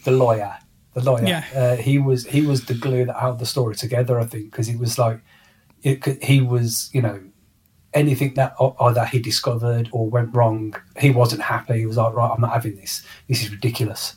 the 0.04 0.10
lawyer 0.10 0.56
the 0.94 1.02
lawyer. 1.02 1.24
Yeah. 1.26 1.44
Uh, 1.54 1.76
he 1.76 1.98
was 1.98 2.26
he 2.26 2.42
was 2.42 2.66
the 2.66 2.74
glue 2.74 3.04
that 3.06 3.16
held 3.16 3.38
the 3.38 3.46
story 3.46 3.74
together. 3.74 4.18
I 4.18 4.24
think 4.24 4.50
because 4.50 4.66
he 4.66 4.76
was 4.76 4.98
like, 4.98 5.20
it, 5.82 6.22
he 6.22 6.40
was 6.40 6.90
you 6.92 7.02
know 7.02 7.20
anything 7.94 8.34
that 8.34 8.54
either 8.80 9.04
he 9.04 9.18
discovered 9.18 9.88
or 9.92 10.08
went 10.08 10.34
wrong, 10.34 10.74
he 10.98 11.10
wasn't 11.10 11.42
happy. 11.42 11.78
He 11.78 11.86
was 11.86 11.96
like, 11.96 12.14
right, 12.14 12.30
I'm 12.30 12.40
not 12.40 12.52
having 12.52 12.76
this. 12.76 13.04
This 13.28 13.42
is 13.42 13.50
ridiculous, 13.50 14.16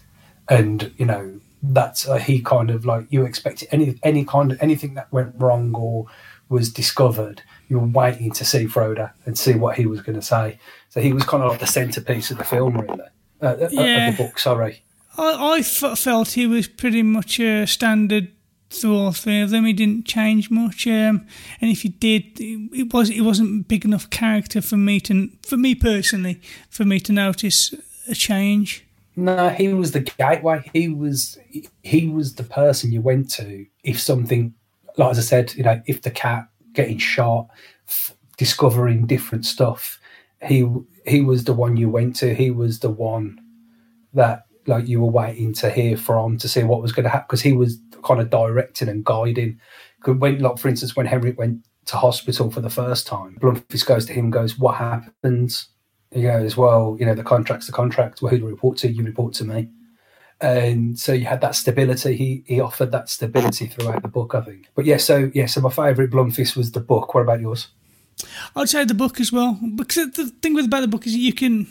and 0.49 0.91
you 0.97 1.05
know 1.05 1.39
that's 1.63 2.07
uh, 2.07 2.17
he 2.17 2.41
kind 2.41 2.69
of 2.69 2.85
like 2.85 3.07
you 3.09 3.25
expect 3.25 3.63
any 3.71 3.97
any 4.03 4.25
kind 4.25 4.51
of 4.51 4.61
anything 4.61 4.93
that 4.95 5.11
went 5.11 5.33
wrong 5.37 5.73
or 5.75 6.05
was 6.49 6.71
discovered. 6.71 7.41
You 7.67 7.79
were 7.79 7.87
waiting 7.87 8.31
to 8.31 8.45
see 8.45 8.67
Frode 8.67 9.09
and 9.25 9.37
see 9.37 9.53
what 9.53 9.77
he 9.77 9.85
was 9.85 10.01
going 10.01 10.19
to 10.19 10.25
say. 10.25 10.59
So 10.89 11.01
he 11.01 11.13
was 11.13 11.23
kind 11.23 11.43
of 11.43 11.51
like 11.51 11.59
the 11.59 11.67
centerpiece 11.67 12.31
of 12.31 12.37
the 12.37 12.43
film, 12.43 12.77
really. 12.77 12.99
Uh, 13.41 13.67
yeah. 13.71 14.09
Of 14.09 14.17
the 14.17 14.23
book, 14.23 14.39
sorry. 14.39 14.83
I, 15.17 15.31
I 15.31 15.57
f- 15.59 15.97
felt 15.97 16.29
he 16.31 16.47
was 16.47 16.67
pretty 16.67 17.03
much 17.03 17.39
a 17.39 17.65
standard 17.65 18.31
through 18.69 18.97
all 18.97 19.11
three 19.11 19.41
of 19.41 19.49
them. 19.49 19.65
He 19.65 19.73
didn't 19.73 20.05
change 20.05 20.49
much, 20.49 20.87
um, 20.87 21.25
and 21.61 21.71
if 21.71 21.81
he 21.81 21.89
did, 21.89 22.23
it 22.39 22.93
was 22.93 23.09
it 23.09 23.21
wasn't 23.21 23.67
big 23.67 23.85
enough 23.85 24.09
character 24.09 24.61
for 24.61 24.77
me 24.77 24.99
to, 25.01 25.29
for 25.45 25.57
me 25.57 25.75
personally, 25.75 26.41
for 26.69 26.85
me 26.85 26.99
to 27.01 27.11
notice 27.11 27.73
a 28.07 28.15
change. 28.15 28.85
No, 29.15 29.49
he 29.49 29.73
was 29.73 29.91
the 29.91 30.01
gateway. 30.01 30.69
He 30.73 30.89
was 30.89 31.37
he 31.83 32.07
was 32.07 32.35
the 32.35 32.43
person 32.43 32.91
you 32.91 33.01
went 33.01 33.29
to 33.31 33.65
if 33.83 33.99
something, 33.99 34.53
like 34.97 35.11
as 35.11 35.19
I 35.19 35.21
said, 35.21 35.53
you 35.55 35.63
know, 35.63 35.81
if 35.87 36.01
the 36.01 36.11
cat 36.11 36.47
getting 36.73 36.97
shot, 36.97 37.47
f- 37.87 38.15
discovering 38.37 39.05
different 39.07 39.45
stuff. 39.45 39.99
He 40.43 40.67
he 41.05 41.21
was 41.21 41.45
the 41.45 41.53
one 41.53 41.77
you 41.77 41.89
went 41.89 42.15
to. 42.17 42.33
He 42.35 42.51
was 42.51 42.79
the 42.79 42.89
one 42.89 43.39
that 44.13 44.45
like 44.67 44.87
you 44.87 45.01
were 45.01 45.11
waiting 45.11 45.53
to 45.53 45.69
hear 45.69 45.95
from 45.97 46.37
to 46.39 46.47
see 46.47 46.63
what 46.63 46.81
was 46.81 46.91
going 46.91 47.03
to 47.03 47.09
happen 47.09 47.27
because 47.29 47.41
he 47.41 47.53
was 47.53 47.79
kind 48.03 48.19
of 48.21 48.29
directing 48.29 48.89
and 48.89 49.05
guiding. 49.05 49.59
'Cause 50.01 50.17
When, 50.17 50.39
like 50.39 50.57
for 50.59 50.67
instance, 50.69 50.95
when 50.95 51.05
Henry 51.07 51.31
went 51.31 51.65
to 51.85 51.97
hospital 51.97 52.51
for 52.51 52.61
the 52.61 52.69
first 52.69 53.07
time, 53.07 53.37
Blomkvist 53.41 53.85
goes 53.85 54.05
to 54.07 54.13
him 54.13 54.31
goes, 54.31 54.57
"What 54.59 54.75
happens?" 54.75 55.69
He 56.11 56.23
goes, 56.23 56.57
"Well, 56.57 56.97
you 56.99 57.05
know, 57.05 57.15
the 57.15 57.23
contract's 57.23 57.67
the 57.67 57.73
contract. 57.73 58.21
Well, 58.21 58.31
who 58.31 58.37
do 58.37 58.43
you 58.45 58.49
report 58.49 58.77
to? 58.79 58.91
You 58.91 59.03
report 59.03 59.33
to 59.35 59.45
me." 59.45 59.69
And 60.41 60.99
so 60.99 61.13
you 61.13 61.25
had 61.25 61.41
that 61.41 61.55
stability. 61.55 62.15
He 62.15 62.43
he 62.45 62.59
offered 62.59 62.91
that 62.91 63.09
stability 63.09 63.67
throughout 63.67 64.01
the 64.01 64.09
book, 64.09 64.35
I 64.35 64.41
think. 64.41 64.69
But 64.75 64.85
yeah, 64.85 64.97
so 64.97 65.31
yeah, 65.33 65.45
so 65.45 65.61
my 65.61 65.69
favourite 65.69 66.11
Blomkvist 66.11 66.55
was 66.55 66.71
the 66.71 66.81
book. 66.81 67.13
What 67.13 67.21
about 67.21 67.39
yours? 67.39 67.69
I'd 68.55 68.69
say 68.69 68.85
the 68.85 68.93
book 68.93 69.19
as 69.19 69.31
well 69.31 69.57
because 69.75 70.11
the 70.11 70.27
thing 70.41 70.53
with 70.53 70.65
about 70.65 70.81
the 70.81 70.87
book 70.87 71.05
is 71.05 71.15
you 71.15 71.33
can 71.33 71.67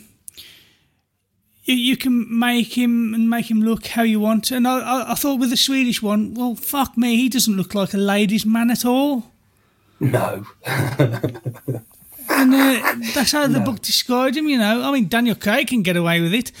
you, 1.63 1.75
you 1.75 1.97
can 1.97 2.39
make 2.39 2.77
him 2.77 3.13
and 3.13 3.29
make 3.29 3.49
him 3.49 3.61
look 3.61 3.87
how 3.87 4.03
you 4.03 4.19
want. 4.19 4.51
And 4.51 4.67
I, 4.67 4.79
I, 4.79 5.11
I 5.11 5.15
thought 5.15 5.39
with 5.39 5.49
the 5.51 5.57
Swedish 5.57 6.01
one, 6.01 6.33
well, 6.33 6.55
fuck 6.55 6.97
me, 6.97 7.17
he 7.17 7.29
doesn't 7.29 7.55
look 7.55 7.75
like 7.75 7.93
a 7.93 7.97
ladies' 7.97 8.45
man 8.45 8.71
at 8.71 8.85
all. 8.85 9.31
No, 9.99 10.45
And 12.29 12.53
uh, 12.53 12.95
that's 13.13 13.31
how 13.31 13.47
the 13.47 13.59
book 13.59 13.81
described 13.81 14.35
him. 14.35 14.47
You 14.47 14.57
know, 14.57 14.81
I 14.83 14.91
mean, 14.91 15.07
Daniel 15.07 15.35
Craig 15.35 15.67
can 15.67 15.83
get 15.83 15.95
away 15.95 16.21
with 16.21 16.33
it, 16.33 16.51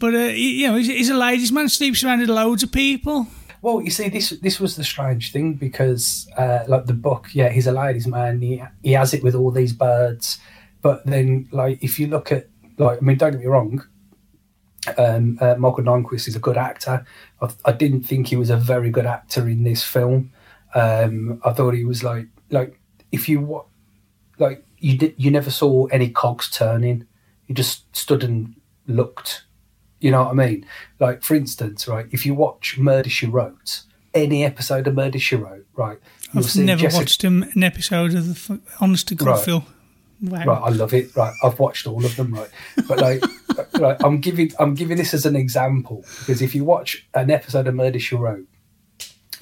but 0.00 0.14
uh, 0.14 0.32
you 0.34 0.66
know, 0.66 0.76
he's, 0.76 0.88
he's 0.88 1.10
a 1.10 1.14
ladies' 1.14 1.52
man, 1.52 1.68
around 2.04 2.20
with 2.20 2.28
loads 2.30 2.64
of 2.64 2.72
people. 2.72 3.28
Well, 3.62 3.82
you 3.82 3.90
see, 3.90 4.08
this 4.08 4.30
this 4.30 4.58
was 4.58 4.74
the 4.74 4.84
strange 4.84 5.32
thing 5.32 5.54
because, 5.54 6.28
uh, 6.36 6.64
like 6.66 6.86
the 6.86 6.94
book, 6.94 7.28
yeah, 7.34 7.50
he's 7.50 7.66
a 7.66 7.72
ladies' 7.72 8.06
man. 8.06 8.40
He 8.40 8.62
he 8.82 8.92
has 8.92 9.12
it 9.14 9.22
with 9.22 9.34
all 9.34 9.50
these 9.50 9.74
birds, 9.74 10.38
but 10.82 11.04
then, 11.04 11.48
like, 11.52 11.84
if 11.84 12.00
you 12.00 12.08
look 12.08 12.32
at, 12.32 12.48
like, 12.78 12.98
I 13.02 13.04
mean, 13.04 13.18
don't 13.18 13.32
get 13.32 13.40
me 13.40 13.46
wrong, 13.46 13.84
um, 14.96 15.38
uh, 15.42 15.56
Michael 15.56 15.84
Nyqvist 15.84 16.26
is 16.26 16.36
a 16.36 16.40
good 16.40 16.56
actor. 16.56 17.04
I, 17.42 17.50
I 17.66 17.72
didn't 17.72 18.04
think 18.04 18.28
he 18.28 18.36
was 18.36 18.50
a 18.50 18.56
very 18.56 18.90
good 18.90 19.06
actor 19.06 19.46
in 19.46 19.62
this 19.62 19.84
film. 19.84 20.32
Um, 20.74 21.40
I 21.44 21.52
thought 21.52 21.74
he 21.74 21.84
was 21.84 22.02
like, 22.02 22.28
like, 22.50 22.80
if 23.12 23.28
you 23.28 23.64
like, 24.38 24.64
you 24.78 24.96
did, 24.96 25.14
you 25.18 25.30
never 25.30 25.50
saw 25.50 25.84
any 25.86 26.08
cogs 26.08 26.48
turning. 26.50 27.06
You 27.46 27.54
just 27.54 27.94
stood 27.94 28.24
and 28.24 28.54
looked. 28.86 29.44
You 30.00 30.10
know 30.10 30.24
what 30.24 30.30
I 30.30 30.34
mean? 30.34 30.66
Like, 30.98 31.22
for 31.22 31.34
instance, 31.34 31.86
right, 31.86 32.06
if 32.10 32.24
you 32.26 32.34
watch 32.34 32.78
Murder 32.78 33.10
She 33.10 33.26
Wrote, 33.26 33.82
any 34.14 34.44
episode 34.44 34.86
of 34.86 34.94
Murder 34.94 35.18
She 35.18 35.36
Wrote, 35.36 35.66
right, 35.76 35.98
I've 36.34 36.56
never 36.56 36.82
Jessica- 36.82 36.96
watched 37.00 37.24
an 37.24 37.62
episode 37.62 38.14
of 38.14 38.28
the 38.28 38.34
fu- 38.34 38.60
Honest 38.80 39.08
to 39.08 39.14
God 39.14 39.26
Right. 39.28 39.44
film. 39.44 39.64
Wow. 40.22 40.44
Right, 40.44 40.62
I 40.64 40.68
love 40.70 40.92
it. 40.94 41.14
Right, 41.16 41.32
I've 41.42 41.58
watched 41.58 41.86
all 41.86 42.04
of 42.04 42.14
them. 42.16 42.34
Right, 42.34 42.50
but 42.88 42.98
like, 42.98 43.22
right, 43.78 43.96
I'm 44.04 44.20
giving 44.20 44.52
I'm 44.58 44.74
giving 44.74 44.96
this 44.98 45.14
as 45.14 45.24
an 45.26 45.34
example 45.34 46.04
because 46.20 46.42
if 46.42 46.54
you 46.54 46.62
watch 46.64 47.06
an 47.14 47.30
episode 47.30 47.66
of 47.66 47.74
Murder 47.74 47.98
She 47.98 48.16
Wrote, 48.16 48.46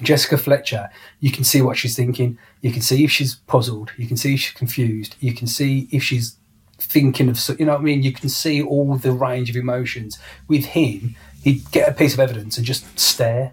Jessica 0.03 0.39
Fletcher, 0.39 0.89
you 1.19 1.33
can 1.33 1.43
see 1.43 1.61
what 1.63 1.77
she's 1.77 1.97
thinking. 1.97 2.39
You 2.61 2.71
can 2.73 2.83
see 2.83 3.03
if 3.05 3.11
she's 3.11 3.35
puzzled. 3.47 3.91
You 3.97 4.07
can 4.07 4.17
see 4.17 4.35
if 4.35 4.41
she's 4.41 4.55
confused. 4.55 5.17
You 5.19 5.35
can 5.35 5.49
see 5.49 5.89
if 5.91 6.05
she's 6.05 6.37
thinking 6.79 7.29
of, 7.29 7.41
you 7.59 7.67
know 7.67 7.73
what 7.73 7.81
I 7.81 7.85
mean. 7.85 8.03
You 8.03 8.13
can 8.13 8.29
see 8.29 8.63
all 8.63 8.97
the 8.97 9.13
range 9.13 9.51
of 9.51 9.57
emotions. 9.57 10.19
With 10.47 10.65
him, 10.67 11.17
he'd 11.43 11.71
get 11.71 11.89
a 11.89 11.93
piece 11.93 12.15
of 12.15 12.21
evidence 12.21 12.57
and 12.57 12.67
just 12.67 12.99
stare. 12.99 13.53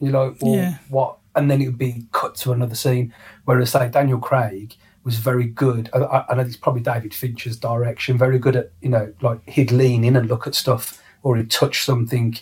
You're 0.00 0.12
like, 0.12 0.36
well, 0.40 0.54
Yeah. 0.54 0.74
what? 0.88 1.18
And 1.36 1.50
then 1.50 1.60
it 1.60 1.66
would 1.66 1.78
be 1.78 2.06
cut 2.12 2.36
to 2.36 2.52
another 2.52 2.74
scene. 2.76 3.12
Whereas, 3.44 3.70
say, 3.70 3.88
Daniel 3.88 4.18
Craig 4.18 4.74
was 5.02 5.16
very 5.16 5.46
good. 5.46 5.90
I, 5.92 6.24
I 6.28 6.34
know 6.34 6.42
it's 6.42 6.56
probably 6.56 6.80
David 6.82 7.12
Fincher's 7.12 7.56
direction. 7.56 8.16
Very 8.16 8.38
good 8.38 8.56
at, 8.56 8.70
you 8.80 8.88
know, 8.88 9.12
like 9.20 9.40
he'd 9.48 9.72
lean 9.72 10.04
in 10.04 10.16
and 10.16 10.28
look 10.28 10.46
at 10.46 10.54
stuff, 10.54 11.02
or 11.22 11.36
he'd 11.36 11.50
touch 11.50 11.82
something, 11.84 12.36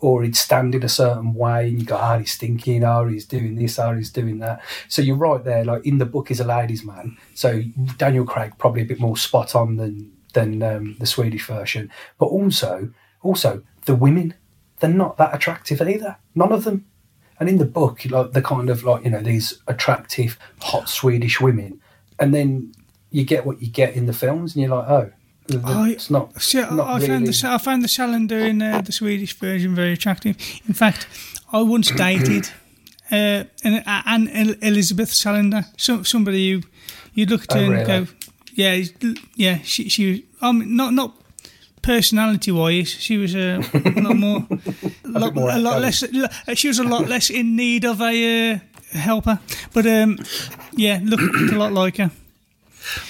or 0.00 0.22
he'd 0.22 0.36
stand 0.36 0.74
in 0.74 0.82
a 0.82 0.88
certain 0.88 1.34
way, 1.34 1.68
and 1.68 1.80
you 1.80 1.86
go, 1.86 1.96
ah, 1.96 2.18
he's 2.18 2.36
thinking, 2.36 2.84
oh, 2.84 3.06
he's 3.08 3.26
doing 3.26 3.56
this, 3.56 3.78
oh, 3.78 3.94
he's 3.94 4.10
doing 4.10 4.38
that. 4.38 4.62
So 4.88 5.02
you're 5.02 5.16
right 5.16 5.42
there. 5.42 5.64
Like 5.64 5.84
in 5.84 5.98
the 5.98 6.06
book, 6.06 6.28
he's 6.28 6.40
a 6.40 6.44
ladies' 6.44 6.84
man. 6.84 7.16
So 7.34 7.62
Daniel 7.96 8.24
Craig 8.24 8.52
probably 8.58 8.82
a 8.82 8.86
bit 8.86 9.00
more 9.00 9.16
spot 9.16 9.54
on 9.54 9.76
than 9.76 10.12
than 10.34 10.62
um, 10.62 10.96
the 11.00 11.06
Swedish 11.06 11.46
version, 11.46 11.90
but 12.18 12.26
also 12.26 12.92
also 13.22 13.62
the 13.86 13.94
women, 13.94 14.34
they're 14.80 14.90
not 14.90 15.16
that 15.16 15.34
attractive 15.34 15.80
either. 15.80 16.16
None 16.34 16.52
of 16.52 16.64
them. 16.64 16.86
And 17.40 17.48
in 17.48 17.58
the 17.58 17.64
book, 17.64 18.04
like 18.10 18.32
the 18.32 18.42
kind 18.42 18.68
of 18.68 18.84
like 18.84 19.04
you 19.04 19.10
know 19.10 19.22
these 19.22 19.58
attractive, 19.66 20.38
hot 20.60 20.88
Swedish 20.88 21.40
women, 21.40 21.80
and 22.18 22.34
then 22.34 22.72
you 23.10 23.24
get 23.24 23.46
what 23.46 23.62
you 23.62 23.68
get 23.68 23.94
in 23.94 24.06
the 24.06 24.12
films, 24.12 24.54
and 24.54 24.62
you're 24.62 24.76
like, 24.76 24.88
oh, 24.88 25.12
I- 25.64 25.90
it's 25.90 26.10
not. 26.10 26.30
I- 26.54 26.74
not 26.74 26.88
I 26.88 26.98
found 27.06 27.22
really- 27.22 27.32
the 27.32 27.48
I 27.48 27.58
found 27.58 27.82
the 27.82 27.88
Salander 27.88 28.40
in 28.48 28.60
uh, 28.62 28.80
the 28.82 28.92
Swedish 28.92 29.34
version 29.38 29.74
very 29.74 29.92
attractive. 29.92 30.36
In 30.68 30.74
fact, 30.74 31.06
I 31.52 31.62
once 31.62 31.90
dated 31.90 32.50
uh, 33.10 33.44
an, 33.64 33.82
an 34.28 34.56
Elizabeth 34.62 35.10
Salander, 35.10 35.64
so, 35.76 36.02
somebody 36.02 36.52
who 36.52 36.62
you'd 37.14 37.30
look 37.30 37.42
at 37.44 37.52
Oh, 37.56 37.58
her 37.58 37.64
and 37.64 37.72
really? 37.88 38.06
go, 38.06 38.06
yeah, 38.54 38.84
yeah, 39.36 39.58
she 39.64 39.88
she 39.88 40.06
was 40.10 40.20
um 40.42 40.76
not 40.76 40.92
not 40.92 41.12
personality 41.82 42.50
wise, 42.52 42.88
she 42.90 43.16
was 43.16 43.34
uh, 43.34 43.62
a 43.72 44.00
lot 44.02 44.16
more, 44.16 44.46
lot, 45.04 45.34
more 45.34 45.50
a 45.50 45.58
lot 45.58 45.80
less. 45.80 46.04
She 46.54 46.68
was 46.68 46.78
a 46.78 46.84
lot 46.84 47.08
less 47.08 47.30
in 47.30 47.56
need 47.56 47.84
of 47.84 48.00
a 48.02 48.52
uh, 48.52 48.58
helper, 48.92 49.38
but 49.72 49.86
um, 49.86 50.18
yeah, 50.76 51.00
looked 51.02 51.52
a 51.52 51.56
lot 51.58 51.72
like 51.72 51.96
her. 51.96 52.10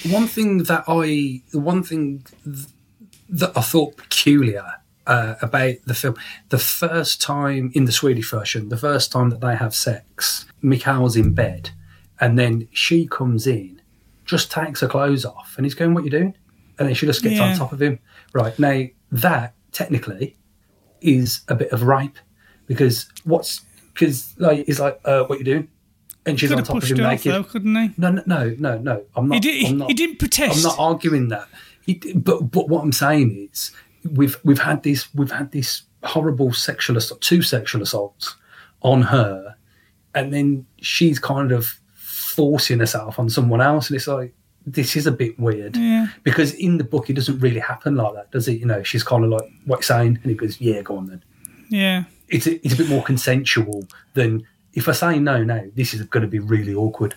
One 0.09 0.27
thing 0.27 0.59
that 0.63 0.83
I, 0.87 1.41
the 1.51 1.59
one 1.59 1.83
thing 1.83 2.25
th- 2.43 2.67
that 3.29 3.51
I 3.57 3.61
thought 3.61 3.97
peculiar 3.97 4.65
uh, 5.07 5.35
about 5.41 5.75
the 5.85 5.93
film, 5.93 6.15
the 6.49 6.57
first 6.57 7.21
time 7.21 7.71
in 7.73 7.85
the 7.85 7.91
Swedish 7.91 8.29
version, 8.29 8.69
the 8.69 8.77
first 8.77 9.11
time 9.11 9.29
that 9.29 9.41
they 9.41 9.55
have 9.55 9.73
sex, 9.75 10.45
Mikael's 10.61 11.15
in 11.15 11.33
bed, 11.33 11.71
and 12.19 12.37
then 12.37 12.67
she 12.71 13.07
comes 13.07 13.47
in, 13.47 13.81
just 14.25 14.51
takes 14.51 14.81
her 14.81 14.87
clothes 14.87 15.25
off, 15.25 15.53
and 15.57 15.65
he's 15.65 15.75
going, 15.75 15.93
"What 15.93 16.03
you 16.03 16.09
doing?" 16.11 16.35
And 16.77 16.87
then 16.87 16.95
she 16.95 17.05
just 17.05 17.21
gets 17.23 17.35
Yeah. 17.35 17.51
on 17.51 17.57
top 17.57 17.71
of 17.73 17.81
him. 17.81 17.99
Right 18.33 18.57
now, 18.59 18.85
that 19.11 19.53
technically 19.71 20.35
is 21.01 21.41
a 21.47 21.55
bit 21.55 21.71
of 21.71 21.83
rape 21.83 22.17
because 22.67 23.09
what's 23.23 23.61
because 23.93 24.33
like 24.37 24.65
he's 24.65 24.79
like, 24.79 24.99
uh, 25.05 25.23
"What 25.23 25.39
you 25.39 25.45
doing?" 25.45 25.67
And 26.25 26.39
she's 26.39 26.49
Could 26.49 26.59
on 26.59 26.63
top 26.65 26.83
of 26.83 26.89
him 26.89 26.99
off 27.05 27.11
naked. 27.11 27.31
though, 27.33 27.43
couldn't 27.43 27.75
he? 27.75 27.91
No, 27.97 28.11
no, 28.11 28.23
no, 28.25 28.55
no, 28.59 28.77
no. 28.77 29.03
I'm 29.15 29.29
not. 29.29 29.35
He, 29.35 29.39
did, 29.39 29.65
I'm 29.65 29.71
he, 29.71 29.73
not 29.73 29.87
he 29.89 29.93
didn't 29.93 30.19
protest. 30.19 30.57
I'm 30.57 30.63
not 30.63 30.77
arguing 30.79 31.29
that. 31.29 31.47
He, 31.85 31.95
but 32.13 32.51
but 32.51 32.67
what 32.69 32.83
I'm 32.83 32.91
saying 32.91 33.49
is 33.51 33.71
we've 34.11 34.37
we've 34.43 34.59
had 34.59 34.83
this 34.83 35.13
we've 35.15 35.31
had 35.31 35.51
this 35.51 35.83
horrible 36.03 36.53
sexual 36.53 36.97
assault, 36.97 37.21
two 37.21 37.41
sexual 37.41 37.81
assaults 37.81 38.35
on 38.81 39.01
her, 39.03 39.55
and 40.13 40.33
then 40.33 40.65
she's 40.81 41.19
kind 41.19 41.51
of 41.51 41.79
forcing 41.95 42.79
herself 42.79 43.17
on 43.19 43.29
someone 43.29 43.61
else, 43.61 43.89
and 43.89 43.95
it's 43.95 44.07
like 44.07 44.33
this 44.65 44.95
is 44.95 45.07
a 45.07 45.11
bit 45.11 45.39
weird 45.39 45.75
Yeah. 45.75 46.07
because 46.23 46.53
in 46.53 46.77
the 46.77 46.83
book 46.83 47.09
it 47.09 47.13
doesn't 47.13 47.39
really 47.39 47.59
happen 47.59 47.95
like 47.95 48.13
that, 48.13 48.29
does 48.31 48.47
it? 48.47 48.59
You 48.59 48.65
know, 48.67 48.83
she's 48.83 49.03
kind 49.03 49.23
of 49.23 49.31
like 49.31 49.49
what 49.65 49.77
you 49.79 49.83
saying, 49.83 50.19
and 50.21 50.25
he 50.29 50.35
goes, 50.35 50.59
"Yeah, 50.61 50.81
go 50.81 50.97
on 50.97 51.07
then." 51.07 51.23
Yeah. 51.69 52.03
It's 52.27 52.45
a, 52.45 52.63
it's 52.63 52.75
a 52.75 52.77
bit 52.77 52.89
more 52.89 53.03
consensual 53.03 53.85
than 54.13 54.43
if 54.79 54.87
I 54.87 54.93
say 54.93 55.19
no 55.19 55.43
now. 55.43 55.63
This 55.75 55.93
is 55.93 56.03
going 56.03 56.21
to 56.21 56.27
be 56.27 56.39
really 56.39 56.73
awkward. 56.73 57.15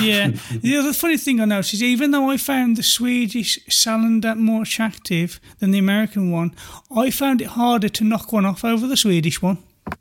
Yeah. 0.00 0.28
the 0.52 0.76
other 0.76 0.92
funny 0.92 1.16
thing 1.16 1.40
I 1.40 1.44
noticed 1.44 1.74
is 1.74 1.82
even 1.82 2.10
though 2.10 2.30
I 2.30 2.36
found 2.36 2.76
the 2.76 2.82
Swedish 2.82 3.58
Salander 3.68 4.36
more 4.36 4.62
attractive 4.62 5.40
than 5.60 5.70
the 5.70 5.78
American 5.78 6.30
one, 6.30 6.54
I 6.94 7.10
found 7.10 7.40
it 7.40 7.48
harder 7.48 7.88
to 7.88 8.04
knock 8.04 8.32
one 8.32 8.44
off 8.44 8.64
over 8.64 8.86
the 8.86 8.96
Swedish 8.96 9.40
one. 9.40 9.58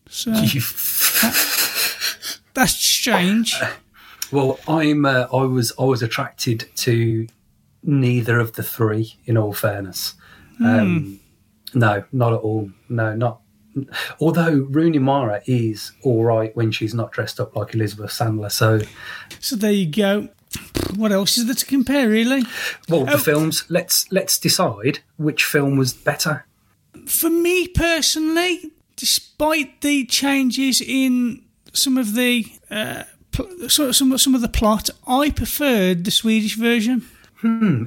So 0.09 0.31
that's 2.53 2.73
strange. 2.73 3.55
Well, 4.31 4.59
I'm. 4.67 5.05
Uh, 5.05 5.27
I 5.31 5.43
was. 5.43 5.73
I 5.77 5.83
was 5.83 6.01
attracted 6.01 6.69
to 6.77 7.27
neither 7.83 8.39
of 8.39 8.53
the 8.53 8.63
three. 8.63 9.15
In 9.25 9.37
all 9.37 9.53
fairness, 9.53 10.15
um, 10.63 11.19
no, 11.73 12.03
not 12.11 12.33
at 12.33 12.39
all. 12.39 12.71
No, 12.89 13.15
not. 13.15 13.41
Although 14.19 14.67
Rooney 14.69 14.99
Mara 14.99 15.41
is 15.45 15.91
all 16.03 16.23
right 16.23 16.55
when 16.55 16.71
she's 16.71 16.93
not 16.93 17.11
dressed 17.11 17.39
up 17.39 17.55
like 17.55 17.73
Elizabeth 17.73 18.11
Sandler. 18.11 18.51
So, 18.51 18.81
So 19.39 19.55
there 19.55 19.71
you 19.71 19.87
go. 19.89 20.29
What 20.95 21.11
else 21.11 21.37
is 21.37 21.45
there 21.47 21.55
to 21.55 21.65
compare, 21.65 22.07
really? 22.09 22.43
well, 22.87 23.05
the 23.05 23.13
Oh. 23.13 23.17
films. 23.17 23.63
Let's 23.69 24.11
let's 24.11 24.37
decide 24.37 24.99
which 25.17 25.43
film 25.43 25.77
was 25.77 25.93
better. 25.93 26.45
For 27.07 27.29
me 27.29 27.67
personally, 27.67 28.71
despite 28.95 29.81
the 29.81 30.05
changes 30.05 30.79
in 30.79 31.41
some 31.73 31.97
of 31.97 32.13
the 32.13 32.45
uh, 32.69 33.03
pl- 33.31 33.67
some 33.69 34.15
some 34.17 34.35
of 34.35 34.41
the 34.41 34.47
plot, 34.47 34.89
I 35.07 35.31
preferred 35.31 36.05
the 36.05 36.11
Swedish 36.11 36.55
version. 36.55 37.01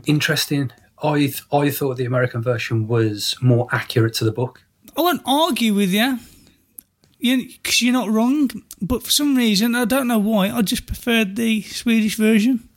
Interesting. 0.06 0.72
I 1.02 1.14
th- 1.18 1.42
I 1.52 1.70
thought 1.70 1.96
the 1.98 2.04
American 2.04 2.42
version 2.42 2.88
was 2.88 3.36
more 3.40 3.68
accurate 3.70 4.14
to 4.14 4.24
the 4.24 4.32
book. 4.32 4.62
I 4.96 5.00
won't 5.00 5.22
argue 5.26 5.74
with 5.74 5.90
you, 5.90 6.18
because 7.20 7.82
you're 7.82 7.92
not 7.92 8.10
wrong. 8.10 8.50
But 8.80 9.02
for 9.02 9.10
some 9.10 9.36
reason, 9.36 9.74
I 9.74 9.84
don't 9.84 10.08
know 10.08 10.18
why, 10.18 10.50
I 10.50 10.62
just 10.62 10.86
preferred 10.86 11.36
the 11.36 11.62
Swedish 11.62 12.16
version. 12.16 12.68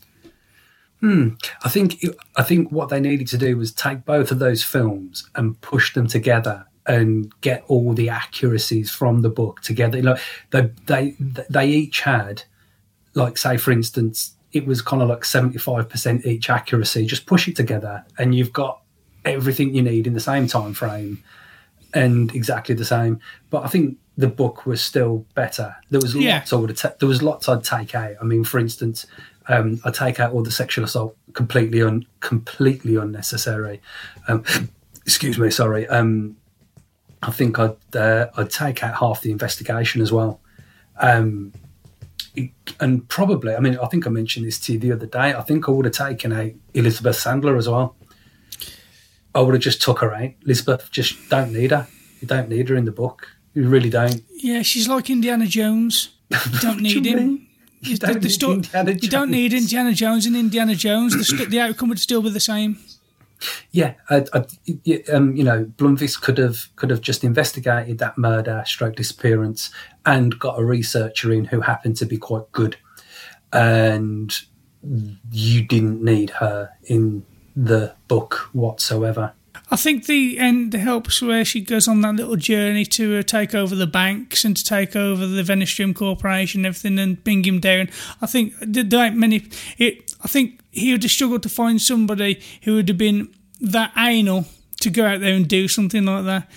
Hmm. 0.99 1.29
I 1.63 1.69
think 1.69 2.03
I 2.35 2.43
think 2.43 2.71
what 2.71 2.89
they 2.89 2.99
needed 2.99 3.27
to 3.29 3.37
do 3.37 3.55
was 3.55 3.71
take 3.71 4.03
both 4.03 4.31
of 4.31 4.39
those 4.39 4.63
films 4.63 5.29
and 5.35 5.59
push 5.61 5.93
them 5.93 6.07
together 6.07 6.65
and 6.85 7.31
get 7.39 7.63
all 7.67 7.93
the 7.93 8.09
accuracies 8.09 8.91
from 8.91 9.21
the 9.21 9.29
book 9.29 9.61
together. 9.61 10.01
Like 10.01 10.19
they 10.49 10.71
they 10.87 11.15
they 11.49 11.67
each 11.69 12.01
had, 12.01 12.43
like 13.13 13.37
say 13.37 13.55
for 13.55 13.71
instance, 13.71 14.33
it 14.51 14.65
was 14.65 14.81
kind 14.81 15.01
of 15.01 15.07
like 15.07 15.23
seventy 15.23 15.57
five 15.57 15.87
percent 15.87 16.25
each 16.25 16.49
accuracy. 16.49 17.05
Just 17.05 17.25
push 17.25 17.47
it 17.47 17.55
together, 17.55 18.03
and 18.17 18.35
you've 18.35 18.51
got 18.51 18.81
everything 19.23 19.73
you 19.73 19.81
need 19.81 20.05
in 20.05 20.13
the 20.13 20.19
same 20.19 20.47
time 20.47 20.73
frame 20.73 21.23
and 21.93 22.33
exactly 22.35 22.75
the 22.75 22.85
same. 22.85 23.19
But 23.49 23.63
I 23.63 23.67
think 23.67 23.97
the 24.17 24.27
book 24.27 24.65
was 24.65 24.81
still 24.81 25.25
better. 25.33 25.75
There 25.89 25.99
was 26.01 26.13
Yeah. 26.15 26.35
lots 26.39 26.53
I 26.53 26.55
would 26.57 26.77
ta- 26.77 26.93
there 26.99 27.07
was 27.09 27.21
lots 27.23 27.47
I'd 27.49 27.63
take 27.63 27.95
out. 27.95 28.13
I 28.21 28.25
mean, 28.25 28.43
for 28.43 28.59
instance, 28.59 29.05
um, 29.47 29.79
I 29.85 29.91
take 29.91 30.19
out 30.19 30.33
all 30.33 30.43
the 30.43 30.51
sexual 30.51 30.83
assault 30.85 31.15
completely 31.33 31.81
un- 31.81 32.05
completely 32.19 32.95
unnecessary. 32.97 33.81
Um, 34.27 34.43
excuse 35.05 35.39
me, 35.39 35.49
sorry. 35.49 35.87
Um, 35.87 36.35
I 37.23 37.31
think 37.31 37.59
I'd 37.59 37.75
uh, 37.95 38.27
I'd 38.37 38.49
take 38.49 38.83
out 38.83 38.95
half 38.95 39.21
the 39.21 39.31
investigation 39.31 40.01
as 40.01 40.11
well. 40.11 40.39
Um, 40.99 41.53
it- 42.35 42.51
and 42.79 43.07
probably, 43.09 43.55
I 43.55 43.59
mean, 43.59 43.77
I 43.81 43.87
think 43.87 44.05
I 44.05 44.09
mentioned 44.09 44.45
this 44.45 44.59
to 44.61 44.73
you 44.73 44.79
the 44.79 44.91
other 44.91 45.05
day. 45.07 45.33
I 45.33 45.41
think 45.41 45.67
I 45.67 45.71
would 45.71 45.85
have 45.85 45.93
taken 45.95 46.31
out 46.33 46.51
Elizabeth 46.73 47.17
Sandler 47.17 47.57
as 47.57 47.67
well. 47.67 47.95
I 49.35 49.41
would 49.41 49.53
have 49.53 49.63
just 49.63 49.81
took 49.81 49.99
her 49.99 50.13
out. 50.13 50.31
Elizabeth, 50.45 50.89
just 50.91 51.29
don't 51.29 51.53
need 51.53 51.71
her. 51.71 51.87
You 52.21 52.27
don't 52.27 52.49
need 52.49 52.69
her 52.69 52.75
in 52.75 52.85
the 52.85 52.91
book. 52.91 53.27
You 53.53 53.67
really 53.67 53.89
don't. 53.89 54.21
Yeah, 54.31 54.61
she's 54.61 54.87
like 54.87 55.09
Indiana 55.09 55.45
Jones. 55.47 56.09
You 56.29 56.37
don't 56.61 56.81
need 56.81 57.05
you 57.05 57.17
him. 57.17 57.47
You 57.81 57.97
don't 57.97 58.13
the 58.15 58.19
need 58.19 58.31
sto- 58.31 58.51
Indiana 58.53 58.91
You 58.91 59.07
don't 59.09 59.11
Jones. 59.27 59.31
need 59.31 59.53
Indiana 59.53 59.93
Jones 59.93 60.25
and 60.25 60.35
Indiana 60.35 60.75
Jones. 60.75 61.15
The, 61.17 61.23
st- 61.23 61.49
the 61.49 61.59
outcome 61.61 61.89
would 61.89 61.99
still 61.99 62.21
be 62.21 62.29
the 62.29 62.39
same. 62.39 62.77
Yeah, 63.71 63.93
I, 64.09 64.25
I, 64.33 64.45
um, 65.13 65.33
you 65.35 65.45
know, 65.45 65.63
Blomkvist 65.77 66.19
could 66.21 66.37
have 66.39 66.67
could 66.75 66.89
have 66.89 66.99
just 66.99 67.23
investigated 67.23 67.97
that 67.99 68.17
murder, 68.17 68.63
stroke 68.65 68.97
disappearance, 68.97 69.71
and 70.05 70.37
got 70.37 70.59
a 70.59 70.65
researcher 70.65 71.31
in 71.31 71.45
who 71.45 71.61
happened 71.61 71.95
to 71.97 72.05
be 72.05 72.17
quite 72.17 72.51
good, 72.51 72.75
and 73.53 74.35
you 75.31 75.61
didn't 75.63 76.03
need 76.03 76.29
her 76.31 76.69
in 76.83 77.25
the 77.65 77.93
book 78.07 78.49
whatsoever. 78.53 79.33
I 79.71 79.75
think 79.75 80.05
the 80.05 80.39
end 80.39 80.73
helps 80.73 81.21
where 81.21 81.45
she 81.45 81.61
goes 81.61 81.87
on 81.87 82.01
that 82.01 82.15
little 82.15 82.35
journey 82.37 82.85
to 82.85 83.19
uh, 83.19 83.21
take 83.21 83.53
over 83.53 83.75
the 83.75 83.85
banks 83.85 84.43
and 84.43 84.57
to 84.57 84.63
take 84.63 84.95
over 84.95 85.27
the 85.27 85.43
Wennerström 85.43 85.95
Corporation 85.95 86.61
and 86.61 86.67
everything 86.67 86.97
and 86.97 87.23
bring 87.23 87.43
him 87.43 87.59
down. 87.59 87.89
I 88.21 88.25
think 88.25 88.53
there 88.61 88.83
there 88.83 89.05
ain't 89.05 89.17
many. 89.17 89.47
It, 89.77 90.15
I 90.23 90.27
think 90.27 90.61
he 90.71 90.91
would 90.91 91.03
have 91.03 91.11
struggled 91.11 91.43
to 91.43 91.49
find 91.49 91.81
somebody 91.81 92.41
who 92.63 92.75
would 92.75 92.87
have 92.87 92.97
been 92.97 93.33
that 93.61 93.91
anal 93.97 94.45
to 94.81 94.89
go 94.89 95.05
out 95.05 95.19
there 95.19 95.33
and 95.33 95.47
do 95.47 95.67
something 95.67 96.05
like 96.05 96.25
that. 96.25 96.49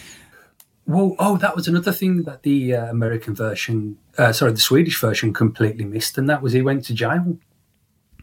Well, 0.87 1.15
oh, 1.19 1.37
that 1.37 1.55
was 1.55 1.69
another 1.69 1.93
thing 1.93 2.23
that 2.23 2.43
the 2.43 2.75
uh, 2.75 2.87
American 2.87 3.35
version, 3.35 3.99
uh, 4.19 4.33
sorry, 4.33 4.53
the 4.53 4.59
Swedish 4.59 5.01
version 5.01 5.33
completely 5.33 5.85
missed, 5.85 6.17
and 6.19 6.29
that 6.29 6.43
was 6.43 6.53
he 6.53 6.63
went 6.63 6.85
to 6.87 6.95
jail. 6.95 7.39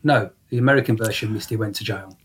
No, 0.03 0.31
the 0.49 0.57
American 0.57 0.97
version 0.97 1.33
missed. 1.33 1.49
He 1.49 1.55
went 1.55 1.75
to 1.75 1.83
jail. 1.83 2.17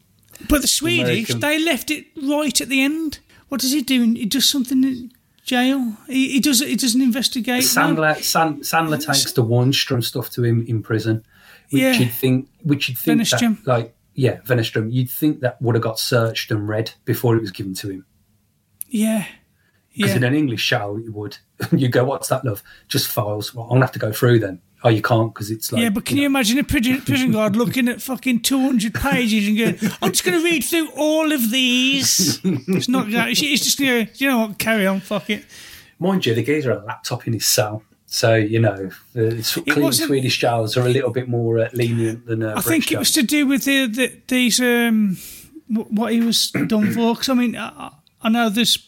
But 0.48 0.62
the 0.62 0.68
Swedish, 0.68 1.30
American- 1.30 1.40
they 1.40 1.58
left 1.58 1.90
it 1.90 2.06
right 2.22 2.60
at 2.60 2.68
the 2.68 2.82
end. 2.82 3.18
What 3.48 3.60
does 3.60 3.72
he 3.72 3.82
do? 3.82 4.02
He 4.14 4.26
does 4.26 4.48
something 4.48 4.82
in 4.84 5.12
jail. 5.44 5.96
He, 6.06 6.30
he 6.32 6.40
does. 6.40 6.60
He 6.60 6.76
doesn't 6.76 7.00
investigate. 7.00 7.62
Sandler, 7.64 8.16
San, 8.22 8.60
Sandler 8.60 9.04
takes 9.04 9.30
the 9.32 9.44
Wallstrom 9.44 10.02
stuff 10.02 10.30
to 10.30 10.44
him 10.44 10.64
in 10.66 10.82
prison, 10.82 11.24
which 11.70 11.82
Yeah. 11.82 11.92
you'd 11.92 12.12
think, 12.12 12.48
which 12.62 12.88
you'd 12.88 12.98
think 12.98 13.28
that, 13.28 13.58
like, 13.66 13.94
yeah, 14.14 14.38
Wennerström, 14.46 14.92
you'd 14.92 15.10
think 15.10 15.40
that 15.40 15.60
would 15.60 15.74
have 15.74 15.82
got 15.82 15.98
searched 15.98 16.50
and 16.50 16.68
read 16.68 16.92
before 17.04 17.36
it 17.36 17.40
was 17.40 17.50
given 17.50 17.74
to 17.74 17.90
him. 17.90 18.06
Yeah. 18.88 19.26
Because 19.94 20.10
Yeah. 20.12 20.16
in 20.16 20.24
an 20.24 20.34
English 20.34 20.60
show, 20.62 20.96
you 20.96 21.12
would. 21.12 21.38
you 21.72 21.88
go, 21.88 22.04
"What's 22.04 22.28
that, 22.28 22.44
love?" 22.44 22.62
Just 22.88 23.06
files. 23.08 23.54
Well, 23.54 23.64
I'm 23.66 23.70
gonna 23.76 23.82
have 23.82 23.92
to 23.92 23.98
go 23.98 24.12
through 24.12 24.40
them. 24.40 24.60
Oh, 24.86 24.90
you 24.90 25.00
can't 25.00 25.32
because 25.32 25.50
it's 25.50 25.72
like. 25.72 25.80
yeah, 25.82 25.88
but 25.88 26.04
can 26.04 26.18
you 26.18 26.26
imagine 26.26 26.58
a 26.58 26.64
prison, 26.64 27.00
prison 27.00 27.32
guard 27.32 27.56
looking 27.56 27.88
at 27.88 28.02
fucking 28.02 28.40
200 28.42 28.92
pages 28.92 29.48
and 29.48 29.56
going, 29.56 29.92
I'm 30.02 30.12
just 30.12 30.24
going 30.24 30.38
to 30.38 30.44
read 30.44 30.62
through 30.62 30.90
all 30.94 31.32
of 31.32 31.50
these? 31.50 32.38
It's 32.44 32.88
not 32.88 33.06
to, 33.10 33.26
it's 33.30 33.40
just 33.40 33.78
going 33.78 34.06
to, 34.06 34.12
you 34.16 34.28
know 34.30 34.40
what, 34.40 34.58
carry 34.58 34.86
on, 34.86 35.00
fuck 35.00 35.30
it. 35.30 35.46
Mind 35.98 36.26
you, 36.26 36.34
the 36.34 36.42
geezer 36.42 36.74
had 36.74 36.82
a 36.82 36.84
laptop 36.84 37.26
in 37.26 37.32
his 37.32 37.46
cell. 37.46 37.82
So, 38.04 38.34
you 38.34 38.60
know, 38.60 38.90
the 39.14 39.64
clean 39.70 39.90
Swedish 39.92 40.38
jails 40.38 40.76
are 40.76 40.82
a 40.86 40.88
little 40.90 41.10
bit 41.10 41.28
more 41.28 41.58
uh, 41.60 41.70
lenient 41.72 42.26
than 42.26 42.42
uh, 42.42 42.54
I 42.56 42.60
think 42.60 42.92
it 42.92 42.98
was 42.98 43.10
to 43.12 43.22
do 43.22 43.46
with 43.46 43.64
the, 43.64 43.86
the 43.86 44.12
these, 44.28 44.60
um, 44.60 45.16
wh- 45.68 45.90
what 45.90 46.12
he 46.12 46.20
was 46.20 46.50
done 46.50 46.92
for. 46.92 47.14
Because, 47.14 47.30
I 47.30 47.34
mean, 47.34 47.56
I, 47.56 47.90
I 48.22 48.28
know 48.28 48.50
there's 48.50 48.78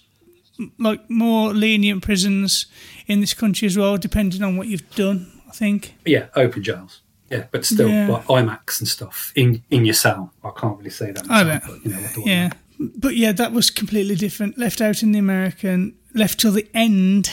like 0.79 1.09
more 1.11 1.55
lenient 1.55 2.03
prisons 2.03 2.67
in 3.07 3.21
this 3.21 3.35
country 3.35 3.67
as 3.67 3.77
well, 3.79 3.97
depending 3.97 4.43
on 4.43 4.57
what 4.57 4.69
you've 4.69 4.89
done, 4.95 5.33
think. 5.57 5.95
Yeah, 6.05 6.27
open 6.35 6.63
jails. 6.63 7.01
Yeah, 7.31 7.47
but 7.51 7.65
still, 7.65 7.89
Yeah. 7.89 8.09
like 8.09 8.25
IMAX 8.27 8.79
and 8.81 8.89
stuff 8.89 9.33
in, 9.35 9.63
in 9.71 9.85
your 9.85 9.95
cell. 9.95 10.33
I 10.45 10.51
can't 10.57 10.79
really 10.79 10.91
say 10.91 11.11
that. 11.11 11.29
I 11.29 11.43
bet. 11.45 11.63
but, 11.67 11.85
you 11.85 11.91
know, 11.91 11.99
what 12.01 12.15
do 12.15 12.23
I 12.23 12.25
Yeah. 12.27 12.51
But 12.79 13.17
yeah, 13.17 13.33
that 13.33 13.53
was 13.53 13.71
completely 13.71 14.15
different. 14.15 14.59
Left 14.59 14.81
out 14.81 15.03
in 15.03 15.13
the 15.13 15.19
American, 15.19 15.95
left 16.15 16.39
till 16.41 16.53
the 16.53 16.69
end, 16.75 17.31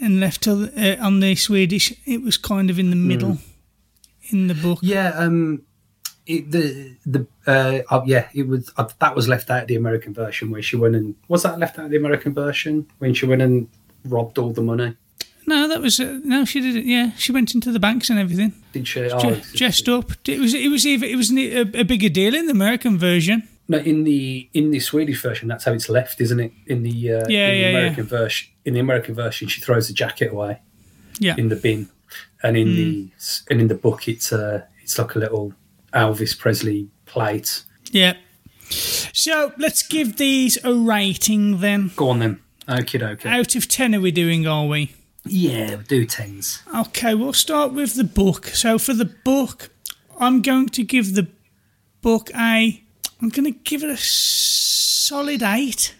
and 0.00 0.20
left 0.20 0.42
till 0.42 0.64
uh, 0.64 0.96
on 1.00 1.20
the 1.20 1.34
Swedish. 1.34 1.94
It 2.06 2.22
was 2.22 2.36
kind 2.36 2.68
of 2.70 2.78
in 2.78 2.90
the 2.90 2.96
middle 2.96 3.38
in 4.30 4.46
the 4.48 4.54
book. 4.54 4.78
Yeah, 4.82 5.10
um, 5.16 5.62
it, 6.26 6.50
the 6.50 6.96
the 7.06 7.26
uh, 7.46 7.80
oh, 7.90 8.02
yeah, 8.06 8.28
it 8.34 8.46
was 8.46 8.70
uh, 8.76 8.88
that 8.98 9.14
was 9.16 9.26
left 9.28 9.50
out 9.50 9.62
of 9.62 9.68
the 9.68 9.76
American 9.76 10.12
version 10.14 10.50
where 10.50 10.62
she 10.62 10.76
went 10.76 10.96
and 10.96 11.14
was 11.28 11.42
that 11.42 11.58
left 11.58 11.78
out 11.78 11.86
of 11.86 11.90
the 11.90 11.96
American 11.96 12.34
version 12.34 12.86
when 12.98 13.14
she 13.14 13.26
went 13.26 13.42
and 13.42 13.68
robbed 14.04 14.38
all 14.38 14.52
the 14.52 14.62
money? 14.62 14.96
No, 15.46 15.68
that 15.68 15.80
was 15.82 16.00
uh, 16.00 16.18
no. 16.24 16.44
She 16.44 16.60
did 16.60 16.76
it. 16.76 16.84
Yeah, 16.86 17.12
she 17.16 17.32
went 17.32 17.54
into 17.54 17.70
the 17.72 17.80
banks 17.80 18.10
and 18.10 18.18
everything, 18.18 18.52
Did 18.72 18.86
she? 18.88 19.00
Je- 19.00 19.10
Oh, 19.12 19.40
dressed 19.54 19.88
up. 19.88 20.12
It 20.26 20.40
was 20.40 20.54
it 20.54 20.70
was 20.70 20.86
even 20.86 21.08
it 21.08 21.16
was 21.16 21.30
a, 21.32 21.60
a 21.80 21.84
bigger 21.84 22.08
deal 22.08 22.34
in 22.34 22.46
the 22.46 22.52
American 22.52 22.98
version. 22.98 23.42
no, 23.68 23.78
in 23.78 24.04
the 24.04 24.48
in 24.54 24.70
the 24.70 24.80
Swedish 24.80 25.20
version, 25.22 25.48
that's 25.48 25.64
how 25.64 25.72
it's 25.72 25.88
left, 25.88 26.20
isn't 26.20 26.40
it? 26.40 26.52
In 26.66 26.82
the 26.82 26.90
uh, 26.90 26.94
Yeah, 26.94 27.20
in 27.20 27.26
the 27.28 27.36
yeah, 27.36 27.50
yeah. 27.52 27.68
American 27.68 28.04
version, 28.06 28.48
in 28.64 28.74
the 28.74 28.80
American 28.80 29.14
version, 29.14 29.48
she 29.48 29.60
throws 29.60 29.86
the 29.88 29.94
jacket 29.94 30.32
away 30.32 30.60
Yeah, 31.18 31.34
in 31.36 31.48
the 31.50 31.56
bin, 31.56 31.88
and 32.42 32.56
in 32.56 32.68
Hmm. 32.68 32.74
the 32.76 33.10
and 33.50 33.60
in 33.60 33.68
the 33.68 33.74
book, 33.74 34.08
it's 34.08 34.32
uh, 34.32 34.62
it's 34.82 34.98
like 34.98 35.14
a 35.14 35.18
little 35.18 35.52
Elvis 35.92 36.38
Presley 36.38 36.88
plate. 37.06 37.64
yeah. 37.92 38.14
So 39.12 39.52
let's 39.58 39.82
give 39.82 40.16
these 40.16 40.58
a 40.64 40.72
rating 40.74 41.60
then. 41.60 41.90
Go 41.96 42.08
on 42.08 42.18
then. 42.20 42.40
Okay, 42.68 42.98
okay. 43.02 43.28
Out 43.28 43.54
of 43.56 43.68
ten, 43.68 43.94
are 43.94 44.00
we 44.00 44.10
doing? 44.10 44.46
Are 44.46 44.66
we? 44.66 44.90
Yeah, 45.26 45.76
do 45.88 46.04
tens. 46.04 46.62
Okay, 46.74 47.14
we'll 47.14 47.32
start 47.32 47.72
with 47.72 47.94
the 47.94 48.04
book. 48.04 48.46
So 48.48 48.78
for 48.78 48.92
the 48.92 49.06
book, 49.06 49.70
I'm 50.18 50.42
going 50.42 50.68
to 50.70 50.84
give 50.84 51.14
the 51.14 51.28
book 52.02 52.30
a. 52.34 52.82
I'm 53.22 53.28
going 53.30 53.50
to 53.50 53.58
give 53.58 53.82
it 53.82 53.90
a 53.90 53.96
solid 53.96 55.42
eight. 55.42 55.94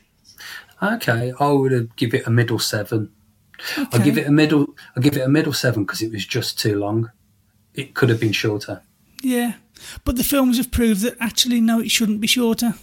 Okay, 0.82 1.32
I 1.40 1.48
would 1.50 1.96
give 1.96 2.12
it 2.12 2.26
a 2.26 2.30
middle 2.30 2.58
seven. 2.58 3.10
I'll 3.76 4.00
give 4.00 4.18
it 4.18 4.26
a 4.26 4.30
middle. 4.30 4.74
I'll 4.94 5.02
give 5.02 5.16
it 5.16 5.22
a 5.22 5.28
middle 5.28 5.54
seven 5.54 5.84
because 5.84 6.02
it 6.02 6.12
was 6.12 6.26
just 6.26 6.58
too 6.58 6.78
long. 6.78 7.10
It 7.72 7.94
could 7.94 8.10
have 8.10 8.20
been 8.20 8.32
shorter. 8.32 8.82
Yeah, 9.22 9.54
but 10.04 10.16
the 10.16 10.24
films 10.24 10.58
have 10.58 10.70
proved 10.70 11.00
that 11.00 11.16
actually 11.18 11.60
no, 11.60 11.80
it 11.80 11.90
shouldn't 11.90 12.20
be 12.20 12.26
shorter. 12.26 12.74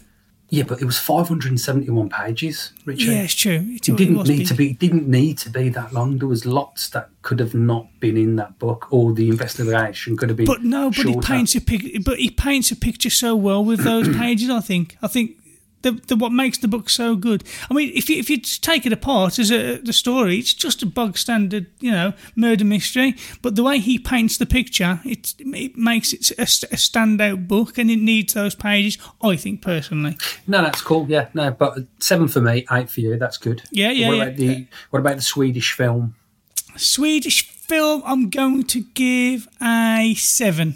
Yeah, 0.53 0.63
but 0.63 0.81
it 0.81 0.85
was 0.85 0.99
571 0.99 2.09
pages, 2.09 2.73
Richard. 2.85 3.07
Yeah, 3.09 3.21
it's 3.23 3.33
true. 3.33 3.65
It, 3.69 3.87
It 3.87 3.95
didn't 3.95 4.17
was 4.17 4.27
need 4.29 4.37
big. 4.39 4.47
to 4.47 4.53
be. 4.53 4.71
It 4.71 4.79
didn't 4.79 5.07
need 5.07 5.37
to 5.39 5.49
be 5.49 5.69
that 5.69 5.93
long. 5.93 6.17
There 6.17 6.27
was 6.27 6.45
lots 6.45 6.89
that 6.89 7.09
could 7.21 7.39
have 7.39 7.55
not 7.55 7.87
been 8.01 8.17
in 8.17 8.35
that 8.35 8.59
book, 8.59 8.87
or 8.91 9.13
the 9.13 9.29
investigation 9.29 10.17
could 10.17 10.27
have 10.27 10.35
been. 10.35 10.45
But 10.45 10.63
no, 10.63 10.89
but 10.91 11.05
he 11.05 11.17
paints 11.21 11.55
a 11.55 11.61
pic. 11.61 12.03
But 12.03 12.19
he 12.19 12.29
paints 12.29 12.69
a 12.69 12.75
picture 12.75 13.09
so 13.09 13.33
well 13.33 13.63
with 13.63 13.85
those 13.85 14.09
pages. 14.17 14.49
I 14.49 14.59
think. 14.59 14.97
I 15.01 15.07
think 15.07 15.37
the, 15.81 15.91
the 16.07 16.15
what 16.15 16.31
makes 16.31 16.57
the 16.57 16.67
book 16.67 16.89
so 16.89 17.15
good. 17.15 17.43
I 17.69 17.73
mean, 17.73 17.91
if 17.93 18.09
you 18.09 18.17
if 18.17 18.29
you 18.29 18.37
take 18.37 18.85
it 18.85 18.93
apart 18.93 19.39
as 19.39 19.51
a 19.51 19.77
the 19.77 19.93
story, 19.93 20.37
it's 20.37 20.53
just 20.53 20.81
a 20.81 20.85
bog 20.85 21.17
standard, 21.17 21.67
you 21.79 21.91
know, 21.91 22.13
murder 22.35 22.65
mystery. 22.65 23.15
But 23.41 23.55
the 23.55 23.63
way 23.63 23.79
he 23.79 23.97
paints 23.97 24.37
the 24.37 24.45
picture, 24.45 24.99
it 25.05 25.33
it 25.39 25.75
makes 25.75 26.13
it 26.13 26.31
a, 26.31 26.43
a 26.43 26.77
standout 26.77 27.47
book, 27.47 27.77
and 27.77 27.89
it 27.89 27.99
needs 27.99 28.33
those 28.33 28.55
pages. 28.55 28.97
I 29.21 29.35
think 29.35 29.61
personally. 29.61 30.17
No, 30.47 30.61
that's 30.61 30.81
cool. 30.81 31.05
Yeah, 31.09 31.29
no, 31.33 31.51
but 31.51 31.79
seven 31.99 32.27
for 32.27 32.41
me, 32.41 32.65
eight 32.71 32.89
for 32.89 33.01
you. 33.01 33.17
That's 33.17 33.37
good. 33.37 33.63
Yeah, 33.71 33.91
yeah, 33.91 34.07
What 34.07 34.17
yeah. 34.17 34.23
about 34.23 34.37
the 34.37 34.67
What 34.89 34.99
about 34.99 35.15
the 35.17 35.21
Swedish 35.21 35.73
film? 35.73 36.15
Swedish 36.77 37.49
film, 37.49 38.01
I'm 38.05 38.29
going 38.29 38.63
to 38.63 38.81
give 38.93 39.47
a 39.61 40.13
seven. 40.15 40.75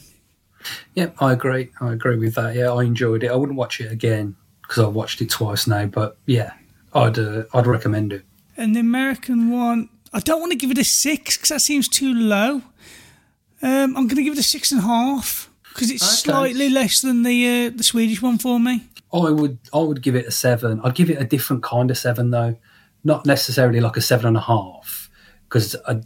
Yeah, 0.94 1.12
I 1.20 1.32
agree. 1.32 1.70
I 1.80 1.94
agree 1.94 2.18
with 2.18 2.36
that. 2.36 2.56
Yeah, 2.56 2.72
I 2.72 2.84
enjoyed 2.84 3.24
it. 3.24 3.32
I 3.32 3.36
wouldn't 3.36 3.58
watch 3.58 3.80
it 3.80 3.92
again 3.92 4.36
because 4.68 4.84
I've 4.84 4.94
watched 4.94 5.22
it 5.22 5.30
twice 5.30 5.68
now. 5.68 5.86
But 5.86 6.18
yeah, 6.26 6.54
I'd 6.94 7.18
uh, 7.20 7.44
I'd 7.54 7.68
recommend 7.68 8.14
it. 8.14 8.24
And 8.58 8.76
the 8.76 8.80
American 8.80 9.52
one, 9.52 9.90
I 10.14 10.20
don't 10.20 10.40
want 10.40 10.52
to 10.52 10.58
give 10.58 10.72
it 10.72 10.78
a 10.78 10.84
six 10.84 11.36
because 11.38 11.50
that 11.50 11.60
seems 11.62 11.88
too 11.88 12.14
low. 12.14 12.62
Um, 13.62 13.96
I'm 13.98 14.08
going 14.08 14.16
to 14.18 14.24
give 14.24 14.34
it 14.34 14.40
a 14.40 14.44
six 14.44 14.72
and 14.72 14.80
a 14.82 14.84
half 14.84 15.50
because 15.70 15.90
it's 15.92 16.04
Okay. 16.04 16.32
slightly 16.32 16.70
less 16.70 17.02
than 17.02 17.24
the 17.24 17.68
uh, 17.68 17.70
the 17.76 17.84
Swedish 17.84 18.22
one 18.22 18.38
for 18.38 18.60
me. 18.60 18.86
I 19.14 19.30
would 19.30 19.58
I 19.74 19.80
would 19.80 20.02
give 20.02 20.16
it 20.16 20.26
a 20.26 20.32
seven. 20.32 20.82
I'd 20.84 20.96
give 20.96 21.10
it 21.10 21.22
a 21.22 21.26
different 21.26 21.64
kind 21.64 21.90
of 21.92 21.98
seven 21.98 22.32
though. 22.32 22.58
not 23.04 23.26
necessarily 23.26 23.80
like 23.80 23.98
a 23.98 24.02
seven 24.02 24.26
and 24.28 24.38
a 24.38 24.42
half 24.42 25.10
because 25.48 25.76
a 25.86 26.02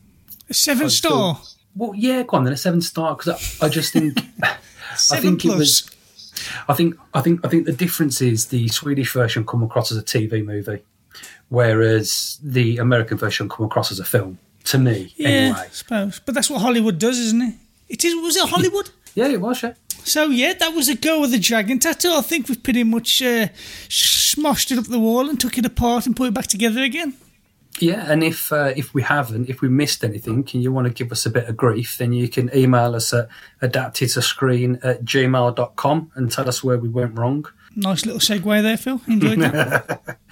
seven 0.51 0.85
I 0.85 0.89
star. 0.89 1.35
still- 1.35 1.55
well, 1.75 1.93
yeah, 1.95 2.23
go 2.23 2.35
on 2.37 2.43
then 2.43 2.53
a 2.53 2.57
seven 2.57 2.81
star 2.81 3.15
because 3.15 3.59
I, 3.61 3.65
I 3.67 3.69
just 3.69 3.93
think 3.93 4.17
I 4.43 5.19
think 5.21 5.45
it 5.45 5.55
was. 5.55 5.89
I 6.67 6.73
think 6.73 6.95
I 7.13 7.21
think 7.21 7.45
I 7.45 7.49
think 7.49 7.65
the 7.65 7.73
difference 7.73 8.21
is 8.21 8.47
the 8.47 8.67
Swedish 8.67 9.13
version 9.13 9.45
come 9.45 9.63
across 9.63 9.91
as 9.91 9.97
a 9.97 10.03
TV 10.03 10.43
movie, 10.45 10.83
whereas 11.49 12.39
the 12.43 12.77
American 12.77 13.17
version 13.17 13.49
come 13.49 13.65
across 13.65 13.91
as 13.91 13.99
a 13.99 14.05
film. 14.05 14.39
To 14.65 14.77
me, 14.77 15.13
yeah, 15.15 15.27
anyway. 15.29 15.59
I 15.59 15.67
suppose. 15.69 16.19
But 16.19 16.35
that's 16.35 16.49
what 16.49 16.61
Hollywood 16.61 16.99
does, 16.99 17.17
isn't 17.17 17.41
it? 17.41 17.55
It 17.87 18.05
is. 18.05 18.13
Was 18.15 18.35
it 18.35 18.49
Hollywood? 18.55 18.89
Yeah, 19.15 19.27
it 19.27 19.41
was. 19.41 19.63
Yeah. 19.63 19.73
So 20.03 20.25
yeah, 20.25 20.53
that 20.53 20.73
was 20.73 20.89
a 20.89 20.95
girl 20.95 21.21
with 21.21 21.31
the 21.31 21.39
dragon 21.39 21.79
tattoo. 21.79 22.11
I 22.11 22.21
think 22.21 22.49
we've 22.49 22.61
pretty 22.61 22.83
much 22.83 23.21
uh, 23.21 23.47
smashed 23.89 24.71
it 24.71 24.77
up 24.77 24.85
the 24.85 24.99
wall 24.99 25.29
and 25.29 25.39
took 25.39 25.57
it 25.57 25.65
apart 25.65 26.05
and 26.05 26.15
put 26.15 26.27
it 26.27 26.33
back 26.33 26.47
together 26.47 26.81
again. 26.81 27.15
Yeah, 27.81 28.11
and 28.11 28.23
if 28.23 28.51
uh, 28.51 28.73
if 28.75 28.93
we 28.93 29.01
haven't, 29.01 29.49
if 29.49 29.61
we 29.61 29.69
missed 29.69 30.03
anything, 30.03 30.47
and 30.53 30.63
you 30.63 30.71
want 30.71 30.87
to 30.87 30.93
give 30.93 31.11
us 31.11 31.25
a 31.25 31.29
bit 31.29 31.47
of 31.47 31.55
grief, 31.55 31.97
then 31.97 32.13
you 32.13 32.27
can 32.27 32.49
email 32.55 32.95
us 32.95 33.13
at 33.13 33.29
adapted 33.61 34.09
to 34.09 34.21
screen 34.21 34.79
at 34.83 35.03
gmail.com 35.03 36.11
and 36.15 36.31
tell 36.31 36.47
us 36.47 36.63
where 36.63 36.77
we 36.77 36.89
went 36.89 37.17
wrong. 37.17 37.45
Nice 37.75 38.05
little 38.05 38.19
segue 38.19 38.61
there, 38.61 38.77
Phil. 38.77 39.01
Enjoyed 39.07 39.39
that. 39.39 40.17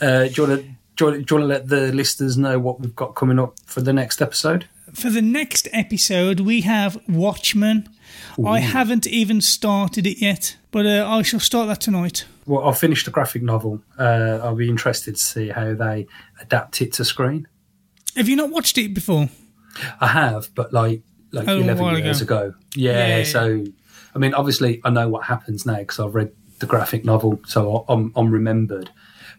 Uh, 0.00 0.28
do, 0.28 0.30
you 0.36 0.46
want 0.46 0.60
to, 0.60 0.68
do, 0.94 1.04
you 1.04 1.06
want, 1.06 1.26
do 1.26 1.34
you 1.34 1.40
want 1.40 1.42
to 1.42 1.46
let 1.46 1.68
the 1.68 1.92
listeners 1.92 2.38
know 2.38 2.56
what 2.56 2.78
we've 2.78 2.94
got 2.94 3.16
coming 3.16 3.36
up 3.40 3.58
for 3.66 3.80
the 3.80 3.92
next 3.92 4.22
episode? 4.22 4.68
For 4.94 5.10
the 5.10 5.22
next 5.22 5.66
episode, 5.72 6.38
we 6.38 6.60
have 6.60 7.02
Watchmen. 7.08 7.88
I 8.46 8.60
haven't 8.60 9.08
even 9.08 9.40
started 9.40 10.06
it 10.06 10.20
yet, 10.20 10.56
but 10.70 10.86
uh, 10.86 11.04
I 11.08 11.22
shall 11.22 11.40
start 11.40 11.66
that 11.66 11.80
tonight. 11.80 12.26
Well, 12.48 12.64
I'll 12.64 12.72
finish 12.72 13.04
the 13.04 13.10
graphic 13.10 13.42
novel. 13.42 13.82
Uh, 13.98 14.40
I'll 14.42 14.56
be 14.56 14.68
interested 14.68 15.16
to 15.16 15.22
see 15.22 15.48
how 15.50 15.74
they 15.74 16.06
adapt 16.40 16.80
it 16.82 16.92
to 16.94 17.04
screen. 17.04 17.46
Have 18.16 18.28
you 18.28 18.36
not 18.36 18.50
watched 18.50 18.78
it 18.78 18.94
before? 18.94 19.28
I 20.00 20.08
have, 20.08 20.52
but 20.54 20.72
like 20.72 21.02
like 21.30 21.46
Oh, 21.46 21.58
eleven 21.58 22.02
years 22.04 22.20
ago. 22.20 22.54
Yeah, 22.74 23.18
Yeah. 23.18 23.24
So, 23.24 23.64
I 24.14 24.18
mean, 24.18 24.34
obviously, 24.34 24.80
I 24.84 24.90
know 24.90 25.08
what 25.08 25.24
happens 25.24 25.66
now 25.66 25.76
because 25.76 26.00
I've 26.00 26.14
read 26.14 26.32
the 26.58 26.66
graphic 26.66 27.04
novel, 27.04 27.40
so 27.46 27.84
I'm 27.88 28.12
I'm 28.16 28.30
remembered. 28.30 28.90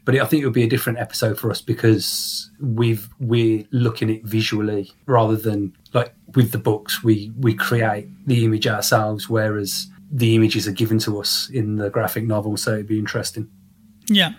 But 0.05 0.15
I 0.15 0.25
think 0.25 0.41
it 0.41 0.45
would 0.45 0.53
be 0.53 0.63
a 0.63 0.69
different 0.69 0.97
episode 0.99 1.37
for 1.37 1.51
us 1.51 1.61
because 1.61 2.49
we've 2.61 3.09
we're 3.19 3.65
looking 3.71 4.09
at 4.09 4.23
visually 4.23 4.91
rather 5.07 5.35
than 5.35 5.75
like 5.93 6.13
with 6.35 6.51
the 6.51 6.57
books. 6.57 7.03
We 7.03 7.31
we 7.37 7.53
create 7.53 8.07
the 8.25 8.45
image 8.45 8.65
ourselves, 8.67 9.29
whereas 9.29 9.87
the 10.11 10.35
images 10.35 10.67
are 10.67 10.71
given 10.71 10.99
to 10.99 11.19
us 11.19 11.49
in 11.49 11.75
the 11.75 11.89
graphic 11.89 12.25
novel. 12.25 12.57
So 12.57 12.73
it'd 12.73 12.87
be 12.87 12.99
interesting. 12.99 13.49
Yeah. 14.07 14.33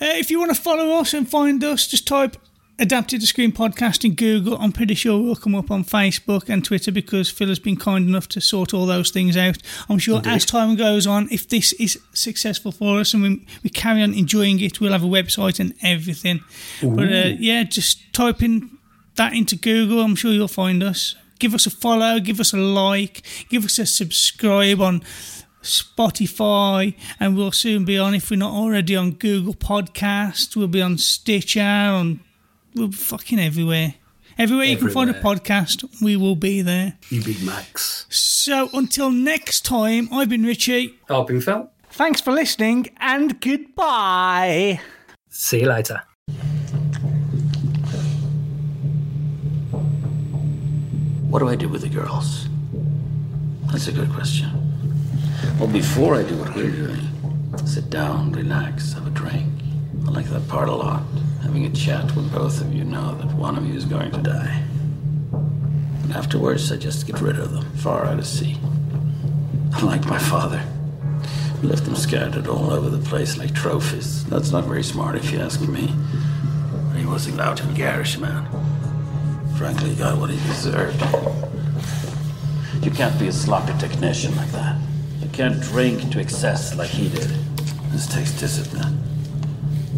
Uh, 0.00 0.16
if 0.16 0.30
you 0.30 0.38
want 0.38 0.54
to 0.54 0.60
follow 0.60 0.98
us 0.98 1.14
and 1.14 1.28
find 1.28 1.62
us, 1.62 1.86
just 1.86 2.06
type 2.06 2.36
Adapted 2.78 3.22
to 3.22 3.26
Screen 3.26 3.52
Podcast 3.52 4.04
in 4.04 4.14
Google. 4.14 4.58
I'm 4.58 4.70
pretty 4.70 4.94
sure 4.94 5.18
we'll 5.18 5.34
come 5.34 5.54
up 5.54 5.70
on 5.70 5.82
Facebook 5.82 6.50
and 6.50 6.62
Twitter 6.62 6.92
because 6.92 7.30
Phil 7.30 7.48
has 7.48 7.58
been 7.58 7.76
kind 7.76 8.06
enough 8.06 8.28
to 8.28 8.40
sort 8.42 8.74
all 8.74 8.84
those 8.84 9.10
things 9.10 9.34
out. 9.34 9.56
I'm 9.88 9.98
sure 9.98 10.20
as 10.26 10.44
time 10.44 10.76
goes 10.76 11.06
on, 11.06 11.26
if 11.30 11.48
this 11.48 11.72
is 11.74 11.98
successful 12.12 12.72
for 12.72 13.00
us 13.00 13.14
and 13.14 13.22
we, 13.22 13.46
we 13.62 13.70
carry 13.70 14.02
on 14.02 14.12
enjoying 14.12 14.60
it, 14.60 14.78
we'll 14.78 14.92
have 14.92 15.02
a 15.02 15.06
website 15.06 15.58
and 15.58 15.72
everything. 15.82 16.40
But 16.82 17.10
uh, 17.10 17.28
yeah, 17.38 17.62
just 17.62 18.12
type 18.12 18.42
in 18.42 18.76
that 19.14 19.32
into 19.32 19.56
Google. 19.56 20.00
I'm 20.00 20.14
sure 20.14 20.32
you'll 20.32 20.46
find 20.46 20.82
us. 20.82 21.16
Give 21.38 21.54
us 21.54 21.66
a 21.66 21.70
follow, 21.70 22.18
give 22.18 22.40
us 22.40 22.52
a 22.52 22.56
like, 22.56 23.22
give 23.48 23.64
us 23.64 23.78
a 23.78 23.86
subscribe 23.86 24.80
on 24.80 25.02
Spotify, 25.62 26.94
and 27.18 27.36
we'll 27.36 27.52
soon 27.52 27.84
be 27.84 27.98
on, 27.98 28.14
if 28.14 28.30
we're 28.30 28.36
not 28.36 28.52
already 28.52 28.96
on 28.96 29.12
Google 29.12 29.54
Podcast, 29.54 30.56
we'll 30.56 30.68
be 30.68 30.80
on 30.80 30.96
Stitcher, 30.96 31.60
on 31.60 32.20
we'll 32.74 32.88
be 32.88 32.96
fucking 32.96 33.38
everywhere. 33.38 33.94
Everywhere 34.38 34.66
you 34.66 34.76
can 34.76 34.90
find 34.90 35.08
a 35.08 35.14
podcast, 35.14 36.02
we 36.02 36.14
will 36.14 36.36
be 36.36 36.60
there. 36.60 36.98
You 37.08 37.22
big 37.24 37.42
Max. 37.42 38.06
So 38.10 38.68
until 38.74 39.10
next 39.10 39.64
time, 39.64 40.08
I've 40.12 40.28
been 40.28 40.44
Ritchie. 40.44 40.94
I've 41.08 41.26
been 41.26 41.40
Phil. 41.40 41.70
Thanks 41.90 42.20
for 42.20 42.32
listening, 42.32 42.88
and 42.98 43.40
goodbye. 43.40 44.80
See 45.30 45.60
you 45.60 45.68
later. 45.68 46.02
What 51.36 51.40
do 51.40 51.48
I 51.50 51.54
do 51.54 51.68
with 51.68 51.82
the 51.82 51.90
girls? 51.90 52.48
That's 53.66 53.88
a 53.88 53.92
good 53.92 54.10
question. 54.10 54.48
Well, 55.58 55.68
before 55.68 56.14
I 56.14 56.22
do 56.22 56.34
what 56.38 56.56
we're 56.56 56.70
doing, 56.70 57.10
sit 57.66 57.90
down, 57.90 58.32
relax, 58.32 58.94
have 58.94 59.06
a 59.06 59.10
drink. 59.10 59.52
I 60.06 60.12
like 60.12 60.24
that 60.30 60.48
part 60.48 60.70
a 60.70 60.74
lot. 60.74 61.02
Having 61.42 61.66
a 61.66 61.70
chat 61.72 62.16
when 62.16 62.30
both 62.30 62.62
of 62.62 62.72
you 62.72 62.84
know 62.84 63.14
that 63.16 63.34
one 63.34 63.58
of 63.58 63.66
you 63.66 63.74
is 63.74 63.84
going 63.84 64.12
to 64.12 64.22
die. 64.22 64.62
And 66.04 66.14
afterwards, 66.14 66.72
I 66.72 66.78
just 66.78 67.06
get 67.06 67.20
rid 67.20 67.38
of 67.38 67.52
them, 67.52 67.70
far 67.76 68.06
out 68.06 68.18
at 68.18 68.24
sea. 68.24 68.56
Unlike 69.76 70.06
my 70.06 70.18
father, 70.18 70.60
who 71.60 71.68
left 71.68 71.84
them 71.84 71.96
scattered 71.96 72.46
all 72.46 72.70
over 72.70 72.88
the 72.88 73.06
place 73.10 73.36
like 73.36 73.54
trophies. 73.54 74.24
That's 74.24 74.52
not 74.52 74.64
very 74.64 74.82
smart 74.82 75.16
if 75.16 75.30
you 75.30 75.40
ask 75.40 75.60
me. 75.60 75.92
He 76.96 77.04
was 77.04 77.28
a 77.28 77.34
loud 77.34 77.60
and 77.60 77.76
garish 77.76 78.16
man. 78.16 78.48
Frankly, 79.56 79.90
he 79.90 79.96
got 79.96 80.18
what 80.18 80.28
he 80.28 80.36
deserved. 80.48 81.00
You 82.84 82.90
can't 82.90 83.18
be 83.18 83.28
a 83.28 83.32
sloppy 83.32 83.72
technician 83.78 84.36
like 84.36 84.50
that. 84.52 84.78
You 85.22 85.30
can't 85.30 85.58
drink 85.62 86.10
to 86.12 86.20
excess 86.20 86.76
like 86.76 86.90
he 86.90 87.08
did. 87.08 87.30
This 87.90 88.06
takes 88.06 88.32
discipline. 88.32 89.02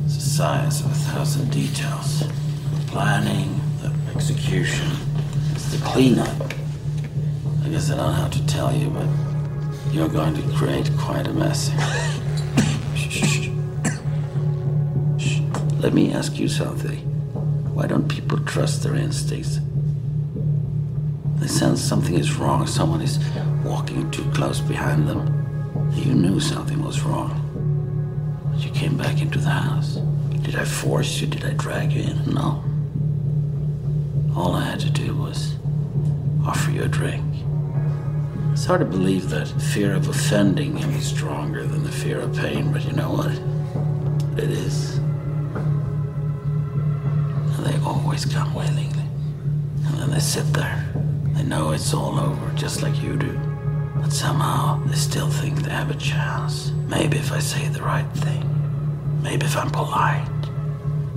It's 0.05 0.17
a 0.17 0.21
science 0.21 0.81
of 0.81 0.93
a 0.93 0.95
thousand 0.95 1.51
details. 1.51 2.21
The 2.21 2.85
planning, 2.87 3.61
the 3.83 3.93
execution, 4.15 4.93
it's 5.53 5.77
the 5.77 5.85
cleanup. 5.85 6.41
I 7.65 7.69
guess 7.69 7.91
I 7.91 7.97
don't 7.97 8.15
have 8.15 8.31
to 8.31 8.47
tell 8.47 8.73
you, 8.73 8.91
but 8.91 9.09
you're 9.93 10.09
going 10.09 10.35
to 10.35 10.57
create 10.57 10.89
quite 10.99 11.27
a 11.27 11.33
mess. 11.33 11.73
Shh. 12.95 13.49
Let 15.81 15.95
me 15.95 16.13
ask 16.13 16.39
you 16.39 16.47
something. 16.47 17.08
Why 17.79 17.87
don't 17.87 18.09
people 18.09 18.39
trust 18.41 18.83
their 18.83 18.97
instincts? 18.97 19.61
They 21.37 21.47
sense 21.47 21.81
something 21.81 22.15
is 22.15 22.35
wrong, 22.35 22.67
someone 22.67 23.01
is 23.01 23.21
walking 23.65 24.11
too 24.11 24.29
close 24.33 24.59
behind 24.59 25.07
them. 25.07 25.21
You 25.93 26.13
knew 26.13 26.41
something 26.41 26.83
was 26.83 27.03
wrong. 27.03 27.31
But 28.51 28.65
you 28.65 28.73
came 28.73 28.97
back 28.97 29.23
into 29.23 29.39
the 29.39 29.51
house. 29.51 29.95
Did 30.43 30.57
I 30.57 30.65
force 30.65 31.21
you? 31.21 31.29
Did 31.29 31.45
I 31.45 31.53
drag 31.53 31.93
you 31.93 32.03
in? 32.03 32.35
No. 32.35 32.65
All 34.35 34.57
I 34.57 34.65
had 34.65 34.81
to 34.81 34.91
do 34.91 35.15
was 35.15 35.55
offer 36.45 36.73
you 36.73 36.83
a 36.83 36.89
drink. 36.89 37.25
It's 38.51 38.65
hard 38.65 38.81
to 38.81 38.87
believe 38.87 39.31
that 39.31 39.47
fear 39.47 39.95
of 39.95 40.09
offending 40.09 40.77
can 40.77 40.91
be 40.93 41.01
stronger 41.01 41.65
than 41.65 41.85
the 41.85 41.93
fear 41.93 42.19
of 42.19 42.37
pain, 42.37 42.73
but 42.73 42.85
you 42.85 42.93
know 42.95 43.13
what? 43.13 43.31
It 44.37 44.51
is. 44.51 44.99
Always 48.19 48.35
come 48.35 48.55
willingly. 48.55 49.05
And 49.87 49.95
then 50.01 50.11
they 50.11 50.19
sit 50.19 50.53
there. 50.53 50.85
They 51.35 51.45
know 51.45 51.71
it's 51.71 51.95
all 51.95 52.19
over, 52.19 52.53
just 52.57 52.83
like 52.83 53.01
you 53.01 53.17
do. 53.17 53.39
But 54.01 54.13
somehow 54.13 54.83
they 54.87 54.97
still 54.97 55.29
think 55.29 55.63
they 55.63 55.71
have 55.71 55.91
a 55.91 55.95
chance. 55.95 56.73
Maybe 56.89 57.19
if 57.19 57.31
I 57.31 57.39
say 57.39 57.69
the 57.69 57.83
right 57.83 58.11
thing. 58.15 58.43
Maybe 59.23 59.47
if 59.47 59.57
I'm 59.57 59.71
polite. 59.71 60.27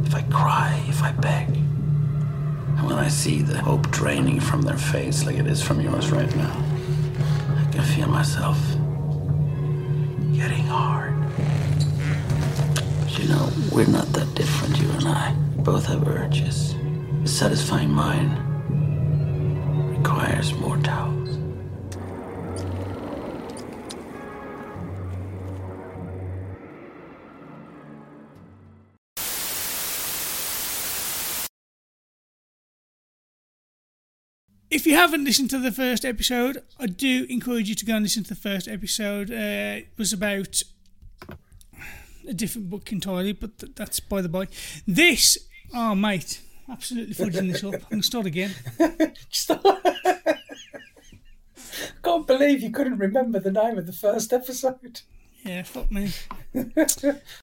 If 0.05 0.13
I 0.13 0.21
cry, 0.29 0.79
if 0.87 1.01
I 1.01 1.11
beg. 1.13 1.47
And 1.47 2.85
when 2.85 2.99
I 2.99 3.07
see 3.07 3.41
the 3.41 3.57
hope 3.57 3.89
draining 3.89 4.39
from 4.39 4.61
their 4.61 4.77
face 4.77 5.25
like 5.25 5.37
it 5.37 5.47
is 5.47 5.61
from 5.61 5.81
yours 5.81 6.11
right 6.11 6.35
now, 6.35 6.55
I 7.57 7.71
can 7.71 7.83
feel 7.83 8.07
myself 8.09 8.59
getting 10.33 10.67
hard. 10.67 11.15
But 12.99 13.17
you 13.17 13.27
know, 13.27 13.49
we're 13.71 13.87
not 13.87 14.05
that 14.13 14.35
different, 14.35 14.77
you 14.79 14.89
and 14.91 15.07
I. 15.07 15.35
Both 15.63 15.85
have 15.85 16.07
urges. 16.07 16.70
Satisfying 17.31 17.89
mind 17.89 18.37
requires 19.97 20.53
more 20.53 20.77
towels. 20.77 21.39
If 34.69 34.85
you 34.85 34.95
haven't 34.95 35.23
listened 35.23 35.49
to 35.51 35.57
the 35.57 35.71
first 35.71 36.05
episode, 36.05 36.61
I 36.79 36.87
do 36.87 37.25
encourage 37.29 37.69
you 37.69 37.75
to 37.75 37.85
go 37.85 37.95
and 37.95 38.03
listen 38.03 38.23
to 38.23 38.29
the 38.29 38.35
first 38.35 38.67
episode. 38.67 39.31
Uh, 39.31 39.79
it 39.79 39.87
was 39.97 40.13
about 40.13 40.61
a 42.27 42.33
different 42.33 42.69
book 42.69 42.91
entirely, 42.91 43.31
but 43.31 43.57
th- 43.57 43.71
that's 43.73 43.99
by 44.01 44.21
the 44.21 44.29
by. 44.29 44.47
This, 44.85 45.37
oh 45.73 45.95
mate, 45.95 46.41
absolutely 46.71 47.13
fudging 47.13 47.51
this 47.51 47.63
up. 47.63 47.73
I'm 47.73 47.81
gonna 47.89 48.03
start 48.03 48.25
again. 48.25 48.53
Can't 52.03 52.27
believe 52.27 52.61
you 52.61 52.71
couldn't 52.71 52.97
remember 52.97 53.39
the 53.39 53.51
name 53.51 53.77
of 53.77 53.85
the 53.85 53.93
first 53.93 54.33
episode. 54.33 55.01
Yeah, 55.45 55.63
fuck 55.63 55.91
me. 55.91 56.11